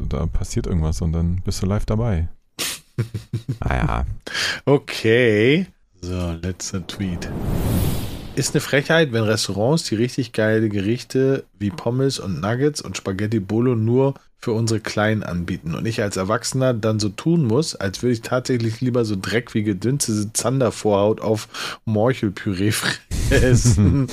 da 0.07 0.25
passiert 0.25 0.67
irgendwas 0.67 1.01
und 1.01 1.13
dann 1.13 1.41
bist 1.43 1.61
du 1.61 1.65
live 1.65 1.85
dabei. 1.85 2.29
naja. 3.59 4.05
Okay. 4.65 5.67
So, 6.01 6.31
letzter 6.41 6.85
Tweet. 6.87 7.29
Ist 8.41 8.55
eine 8.55 8.61
Frechheit, 8.61 9.13
wenn 9.13 9.21
Restaurants 9.21 9.83
die 9.83 9.93
richtig 9.93 10.33
geile 10.33 10.67
Gerichte 10.67 11.43
wie 11.59 11.69
Pommes 11.69 12.17
und 12.17 12.41
Nuggets 12.41 12.81
und 12.81 12.97
Spaghetti 12.97 13.39
Bolo 13.39 13.75
nur 13.75 14.15
für 14.39 14.51
unsere 14.53 14.79
Kleinen 14.79 15.21
anbieten 15.21 15.75
und 15.75 15.85
ich 15.85 16.01
als 16.01 16.17
Erwachsener 16.17 16.73
dann 16.73 16.99
so 16.99 17.09
tun 17.09 17.45
muss, 17.45 17.75
als 17.75 18.01
würde 18.01 18.13
ich 18.13 18.21
tatsächlich 18.21 18.81
lieber 18.81 19.05
so 19.05 19.15
Dreck 19.15 19.53
wie 19.53 19.61
gedünnte 19.61 20.33
Zandervorhaut 20.33 21.21
auf 21.21 21.79
Morchelpüree 21.85 22.71
fressen. 23.29 24.07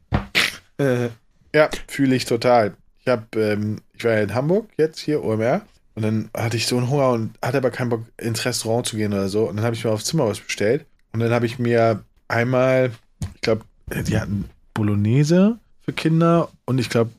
äh, 0.78 1.10
ja, 1.54 1.68
fühle 1.88 2.16
ich 2.16 2.24
total. 2.24 2.72
Ich 3.00 3.08
habe 3.08 3.38
ähm, 3.38 3.82
ich 3.92 4.02
war 4.02 4.12
ja 4.12 4.22
in 4.22 4.34
Hamburg 4.34 4.70
jetzt 4.78 4.98
hier, 4.98 5.22
OMR. 5.22 5.60
Und 5.94 6.04
dann 6.04 6.30
hatte 6.34 6.56
ich 6.56 6.66
so 6.66 6.78
einen 6.78 6.88
Hunger 6.88 7.10
und 7.10 7.38
hatte 7.42 7.58
aber 7.58 7.70
keinen 7.70 7.90
Bock, 7.90 8.04
ins 8.16 8.46
Restaurant 8.46 8.86
zu 8.86 8.96
gehen 8.96 9.12
oder 9.12 9.28
so. 9.28 9.44
Und 9.44 9.56
dann 9.56 9.66
habe 9.66 9.76
ich 9.76 9.84
mir 9.84 9.90
aufs 9.90 10.06
Zimmer 10.06 10.26
was 10.26 10.40
bestellt. 10.40 10.86
Und 11.12 11.20
dann 11.20 11.32
habe 11.32 11.44
ich 11.44 11.58
mir 11.58 12.02
einmal, 12.28 12.92
ich 13.34 13.40
glaube, 13.40 13.62
die 14.06 14.18
hatten 14.18 14.44
Bolognese 14.74 15.58
für 15.80 15.92
Kinder 15.92 16.48
und 16.64 16.78
ich 16.78 16.88
glaube, 16.88 17.10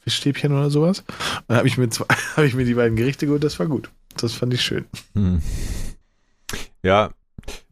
Fischstäbchen 0.00 0.52
oder 0.52 0.70
sowas. 0.70 1.00
Und 1.00 1.44
dann 1.48 1.58
habe 1.58 1.68
ich, 1.68 1.78
mir 1.78 1.88
zwei- 1.88 2.06
hab 2.36 2.44
ich 2.44 2.54
mir 2.54 2.64
die 2.64 2.74
beiden 2.74 2.96
Gerichte 2.96 3.26
geholt, 3.26 3.44
das 3.44 3.58
war 3.58 3.66
gut. 3.66 3.90
Das 4.16 4.32
fand 4.32 4.54
ich 4.54 4.62
schön. 4.62 4.84
Hm. 5.14 5.42
Ja, 6.82 7.10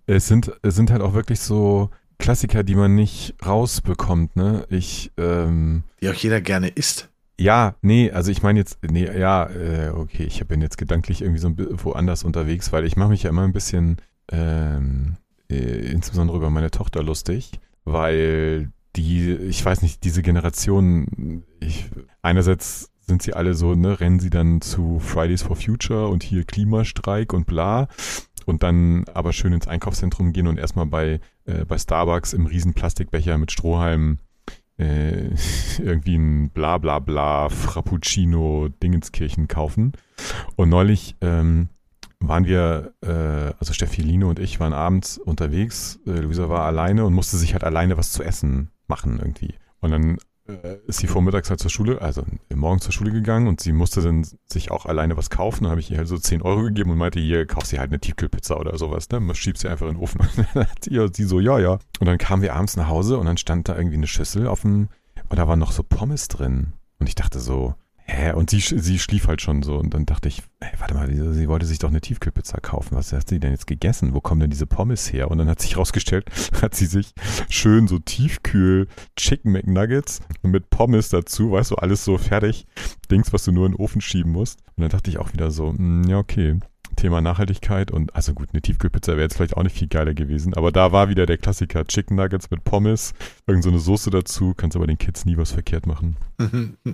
es 0.06 0.28
sind, 0.28 0.52
es 0.62 0.74
sind 0.74 0.90
halt 0.90 1.00
auch 1.02 1.14
wirklich 1.14 1.40
so 1.40 1.90
Klassiker, 2.18 2.62
die 2.62 2.74
man 2.74 2.94
nicht 2.94 3.34
rausbekommt, 3.44 4.36
ne? 4.36 4.66
Ich, 4.70 5.10
ähm, 5.16 5.84
Die 6.00 6.08
auch 6.08 6.14
jeder 6.14 6.40
gerne 6.40 6.68
isst. 6.68 7.08
ja, 7.38 7.74
nee, 7.82 8.10
also 8.10 8.30
ich 8.30 8.42
meine 8.42 8.58
jetzt, 8.58 8.78
nee, 8.88 9.04
ja, 9.06 9.48
äh, 9.50 9.88
okay, 9.90 10.24
ich 10.24 10.46
bin 10.46 10.60
jetzt 10.60 10.78
gedanklich 10.78 11.22
irgendwie 11.22 11.40
so 11.40 11.50
woanders 11.56 12.22
unterwegs, 12.24 12.72
weil 12.72 12.84
ich 12.84 12.96
mache 12.96 13.08
mich 13.10 13.22
ja 13.24 13.30
immer 13.30 13.42
ein 13.44 13.52
bisschen, 13.52 13.96
ähm, 14.30 15.16
äh, 15.50 15.90
insbesondere 15.90 16.36
über 16.36 16.50
meine 16.50 16.70
Tochter 16.70 17.02
lustig, 17.02 17.52
weil 17.84 18.72
die, 18.96 19.32
ich 19.32 19.64
weiß 19.64 19.82
nicht, 19.82 20.04
diese 20.04 20.22
Generation, 20.22 21.44
ich, 21.60 21.90
einerseits 22.22 22.90
sind 23.00 23.22
sie 23.22 23.34
alle 23.34 23.54
so, 23.54 23.74
ne, 23.74 24.00
rennen 24.00 24.20
sie 24.20 24.30
dann 24.30 24.60
zu 24.60 24.98
Fridays 24.98 25.42
for 25.42 25.56
Future 25.56 26.08
und 26.08 26.22
hier 26.22 26.44
Klimastreik 26.44 27.32
und 27.32 27.46
bla 27.46 27.88
und 28.46 28.62
dann 28.62 29.04
aber 29.12 29.32
schön 29.32 29.52
ins 29.52 29.68
Einkaufszentrum 29.68 30.32
gehen 30.32 30.46
und 30.46 30.58
erstmal 30.58 30.86
bei, 30.86 31.20
äh, 31.44 31.64
bei 31.64 31.78
Starbucks 31.78 32.32
im 32.32 32.46
riesen 32.46 32.74
Plastikbecher 32.74 33.36
mit 33.38 33.52
Strohhalm 33.52 34.18
äh, 34.78 35.30
irgendwie 35.78 36.16
ein 36.16 36.50
bla 36.50 36.78
bla 36.78 36.98
bla 36.98 37.48
Frappuccino 37.48 38.68
Dingenskirchen 38.82 39.48
kaufen. 39.48 39.92
Und 40.56 40.68
neulich 40.68 41.16
ähm, 41.20 41.68
waren 42.28 42.46
wir, 42.46 42.94
äh, 43.02 43.54
also 43.58 43.72
Steffi 43.72 44.02
Line 44.02 44.26
und 44.26 44.38
ich 44.38 44.60
waren 44.60 44.72
abends 44.72 45.18
unterwegs. 45.18 45.98
Äh, 46.06 46.20
Luisa 46.20 46.48
war 46.48 46.64
alleine 46.64 47.04
und 47.04 47.14
musste 47.14 47.36
sich 47.36 47.52
halt 47.52 47.64
alleine 47.64 47.96
was 47.96 48.12
zu 48.12 48.22
essen 48.22 48.70
machen 48.86 49.18
irgendwie. 49.18 49.54
Und 49.80 49.90
dann 49.90 50.18
äh, 50.46 50.76
ist 50.86 50.98
sie 50.98 51.06
vormittags 51.06 51.48
halt 51.48 51.60
zur 51.60 51.70
Schule, 51.70 52.02
also 52.02 52.24
morgens 52.54 52.84
zur 52.84 52.92
Schule 52.92 53.10
gegangen 53.10 53.48
und 53.48 53.60
sie 53.60 53.72
musste 53.72 54.02
dann 54.02 54.26
sich 54.46 54.70
auch 54.70 54.86
alleine 54.86 55.16
was 55.16 55.30
kaufen. 55.30 55.64
Dann 55.64 55.70
habe 55.70 55.80
ich 55.80 55.90
ihr 55.90 55.98
halt 55.98 56.08
so 56.08 56.18
10 56.18 56.42
Euro 56.42 56.62
gegeben 56.62 56.90
und 56.90 56.98
meinte, 56.98 57.20
hier, 57.20 57.46
kauf 57.46 57.64
sie 57.64 57.78
halt 57.78 57.90
eine 57.90 58.00
Tiefkühlpizza 58.00 58.56
oder 58.56 58.76
sowas, 58.76 59.08
ne? 59.10 59.20
Man 59.20 59.36
schiebt 59.36 59.58
sie 59.58 59.68
einfach 59.68 59.86
in 59.86 59.94
den 59.94 60.02
Ofen. 60.02 60.20
Und 60.36 60.46
dann 60.54 60.68
hat 60.68 60.84
sie, 60.84 61.08
sie 61.12 61.24
so, 61.24 61.40
ja, 61.40 61.58
ja. 61.58 61.78
Und 61.98 62.06
dann 62.06 62.18
kamen 62.18 62.42
wir 62.42 62.54
abends 62.54 62.76
nach 62.76 62.88
Hause 62.88 63.18
und 63.18 63.26
dann 63.26 63.38
stand 63.38 63.68
da 63.68 63.76
irgendwie 63.76 63.96
eine 63.96 64.06
Schüssel 64.06 64.46
auf 64.46 64.62
dem, 64.62 64.88
und 65.28 65.38
da 65.38 65.48
waren 65.48 65.58
noch 65.58 65.72
so 65.72 65.82
Pommes 65.82 66.28
drin. 66.28 66.74
Und 66.98 67.08
ich 67.08 67.14
dachte 67.14 67.40
so, 67.40 67.74
hä? 68.04 68.32
Und 68.32 68.50
sie, 68.50 68.60
sie 68.60 68.98
schlief 68.98 69.26
halt 69.26 69.42
schon 69.42 69.62
so. 69.62 69.76
Und 69.76 69.94
dann 69.94 70.06
dachte 70.06 70.28
ich, 70.28 70.42
hey, 70.60 70.72
warte 70.78 70.94
mal, 70.94 71.10
sie, 71.10 71.34
sie 71.34 71.48
wollte 71.48 71.66
sich 71.66 71.78
doch 71.78 71.88
eine 71.88 72.00
Tiefkühlpizza 72.00 72.58
kaufen. 72.60 72.96
Was 72.96 73.12
hat 73.12 73.28
sie 73.28 73.40
denn 73.40 73.52
jetzt 73.52 73.66
gegessen? 73.66 74.14
Wo 74.14 74.20
kommen 74.20 74.40
denn 74.40 74.50
diese 74.50 74.66
Pommes 74.66 75.12
her? 75.12 75.30
Und 75.30 75.38
dann 75.38 75.48
hat 75.48 75.60
sich 75.60 75.76
rausgestellt, 75.76 76.30
hat 76.62 76.74
sie 76.74 76.86
sich 76.86 77.12
schön 77.48 77.88
so 77.88 77.98
Tiefkühl 77.98 78.88
Chicken 79.16 79.52
McNuggets 79.52 80.20
mit 80.42 80.70
Pommes 80.70 81.08
dazu, 81.08 81.52
weißt 81.52 81.72
du, 81.72 81.76
alles 81.76 82.04
so 82.04 82.18
fertig. 82.18 82.66
Dings, 83.10 83.32
was 83.32 83.44
du 83.44 83.52
nur 83.52 83.66
in 83.66 83.72
den 83.72 83.80
Ofen 83.80 84.00
schieben 84.00 84.32
musst. 84.32 84.60
Und 84.76 84.82
dann 84.82 84.90
dachte 84.90 85.10
ich 85.10 85.18
auch 85.18 85.32
wieder 85.32 85.50
so, 85.50 85.70
hm, 85.70 86.04
ja, 86.04 86.18
okay. 86.18 86.58
Thema 86.96 87.20
Nachhaltigkeit 87.20 87.90
und 87.90 88.14
also 88.14 88.34
gut, 88.34 88.48
eine 88.52 88.62
Tiefkühlpizza 88.62 89.12
wäre 89.12 89.22
jetzt 89.22 89.36
vielleicht 89.36 89.56
auch 89.56 89.62
nicht 89.62 89.76
viel 89.76 89.88
geiler 89.88 90.14
gewesen, 90.14 90.54
aber 90.54 90.72
da 90.72 90.92
war 90.92 91.08
wieder 91.08 91.26
der 91.26 91.38
Klassiker 91.38 91.84
Chicken 91.84 92.16
Nuggets 92.16 92.50
mit 92.50 92.64
Pommes, 92.64 93.12
irgend 93.46 93.64
so 93.64 93.70
eine 93.70 93.78
Soße 93.78 94.10
dazu, 94.10 94.54
kannst 94.56 94.76
aber 94.76 94.86
den 94.86 94.98
Kids 94.98 95.24
nie 95.24 95.36
was 95.36 95.52
verkehrt 95.52 95.86
machen. 95.86 96.16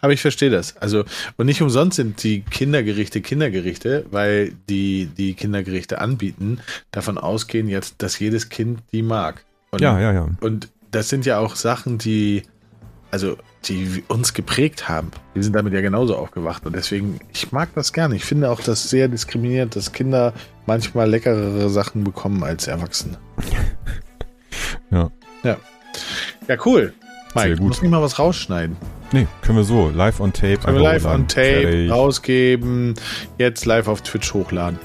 Aber 0.00 0.12
ich 0.12 0.20
verstehe 0.20 0.50
das. 0.50 0.76
Also, 0.76 1.04
und 1.36 1.46
nicht 1.46 1.62
umsonst 1.62 1.96
sind 1.96 2.22
die 2.22 2.42
Kindergerichte 2.42 3.20
Kindergerichte, 3.20 4.06
weil 4.10 4.52
die, 4.68 5.06
die 5.06 5.34
Kindergerichte 5.34 6.00
anbieten, 6.00 6.60
davon 6.90 7.18
ausgehen 7.18 7.68
jetzt, 7.68 8.02
dass 8.02 8.18
jedes 8.18 8.50
Kind 8.50 8.82
die 8.92 9.02
mag. 9.02 9.44
Und, 9.70 9.80
Ja, 9.80 9.98
ja, 9.98 10.12
ja. 10.12 10.28
Und 10.40 10.68
das 10.90 11.08
sind 11.08 11.26
ja 11.26 11.38
auch 11.38 11.56
Sachen, 11.56 11.98
die, 11.98 12.44
also, 13.14 13.36
die 13.66 14.02
uns 14.08 14.34
geprägt 14.34 14.88
haben. 14.88 15.12
Wir 15.34 15.44
sind 15.44 15.54
damit 15.54 15.72
ja 15.72 15.80
genauso 15.82 16.16
aufgewacht. 16.16 16.66
Und 16.66 16.74
deswegen, 16.74 17.20
ich 17.32 17.52
mag 17.52 17.68
das 17.76 17.92
gerne. 17.92 18.16
Ich 18.16 18.24
finde 18.24 18.50
auch 18.50 18.58
das 18.60 18.90
sehr 18.90 19.06
diskriminierend, 19.06 19.76
dass 19.76 19.92
Kinder 19.92 20.32
manchmal 20.66 21.08
leckerere 21.08 21.70
Sachen 21.70 22.02
bekommen 22.02 22.42
als 22.42 22.66
Erwachsene. 22.66 23.18
Ja. 24.90 25.10
Ja. 25.42 25.56
Ja, 26.48 26.56
cool. 26.64 26.92
Sehr 27.34 27.42
Mike, 27.44 27.56
gut. 27.58 27.68
muss 27.68 27.82
nicht 27.82 27.90
mal 27.90 28.02
was 28.02 28.18
rausschneiden. 28.18 28.76
Nee, 29.12 29.26
können 29.42 29.58
wir 29.58 29.64
so, 29.64 29.90
live 29.90 30.20
on 30.20 30.32
tape. 30.32 30.58
Können 30.58 30.76
wir 30.76 30.82
live 30.82 31.04
on. 31.04 31.26
Tape 31.28 31.62
Fertig. 31.62 31.90
rausgeben, 31.90 32.94
jetzt 33.38 33.64
live 33.66 33.88
auf 33.88 34.02
Twitch 34.02 34.32
hochladen, 34.34 34.78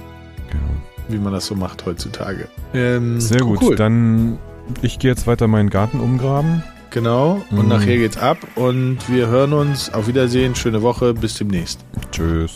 Genau. 0.49 0.63
wie 1.09 1.17
man 1.17 1.33
das 1.33 1.45
so 1.47 1.55
macht 1.55 1.85
heutzutage. 1.85 2.47
Ähm, 2.73 3.19
Sehr 3.19 3.41
gut, 3.41 3.61
Cool. 3.61 3.75
dann 3.75 4.37
ich 4.81 4.99
gehe 4.99 5.11
jetzt 5.11 5.27
weiter 5.27 5.47
meinen 5.47 5.69
Garten 5.69 5.99
umgraben. 5.99 6.63
Genau. 6.91 7.41
Und 7.51 7.63
Mhm. 7.63 7.67
nachher 7.69 7.97
geht's 7.97 8.17
ab 8.17 8.37
und 8.55 8.97
wir 9.07 9.27
hören 9.27 9.53
uns. 9.53 9.93
Auf 9.93 10.07
Wiedersehen. 10.07 10.55
Schöne 10.55 10.81
Woche. 10.81 11.13
Bis 11.13 11.35
demnächst. 11.35 11.79
Tschüss. 12.11 12.55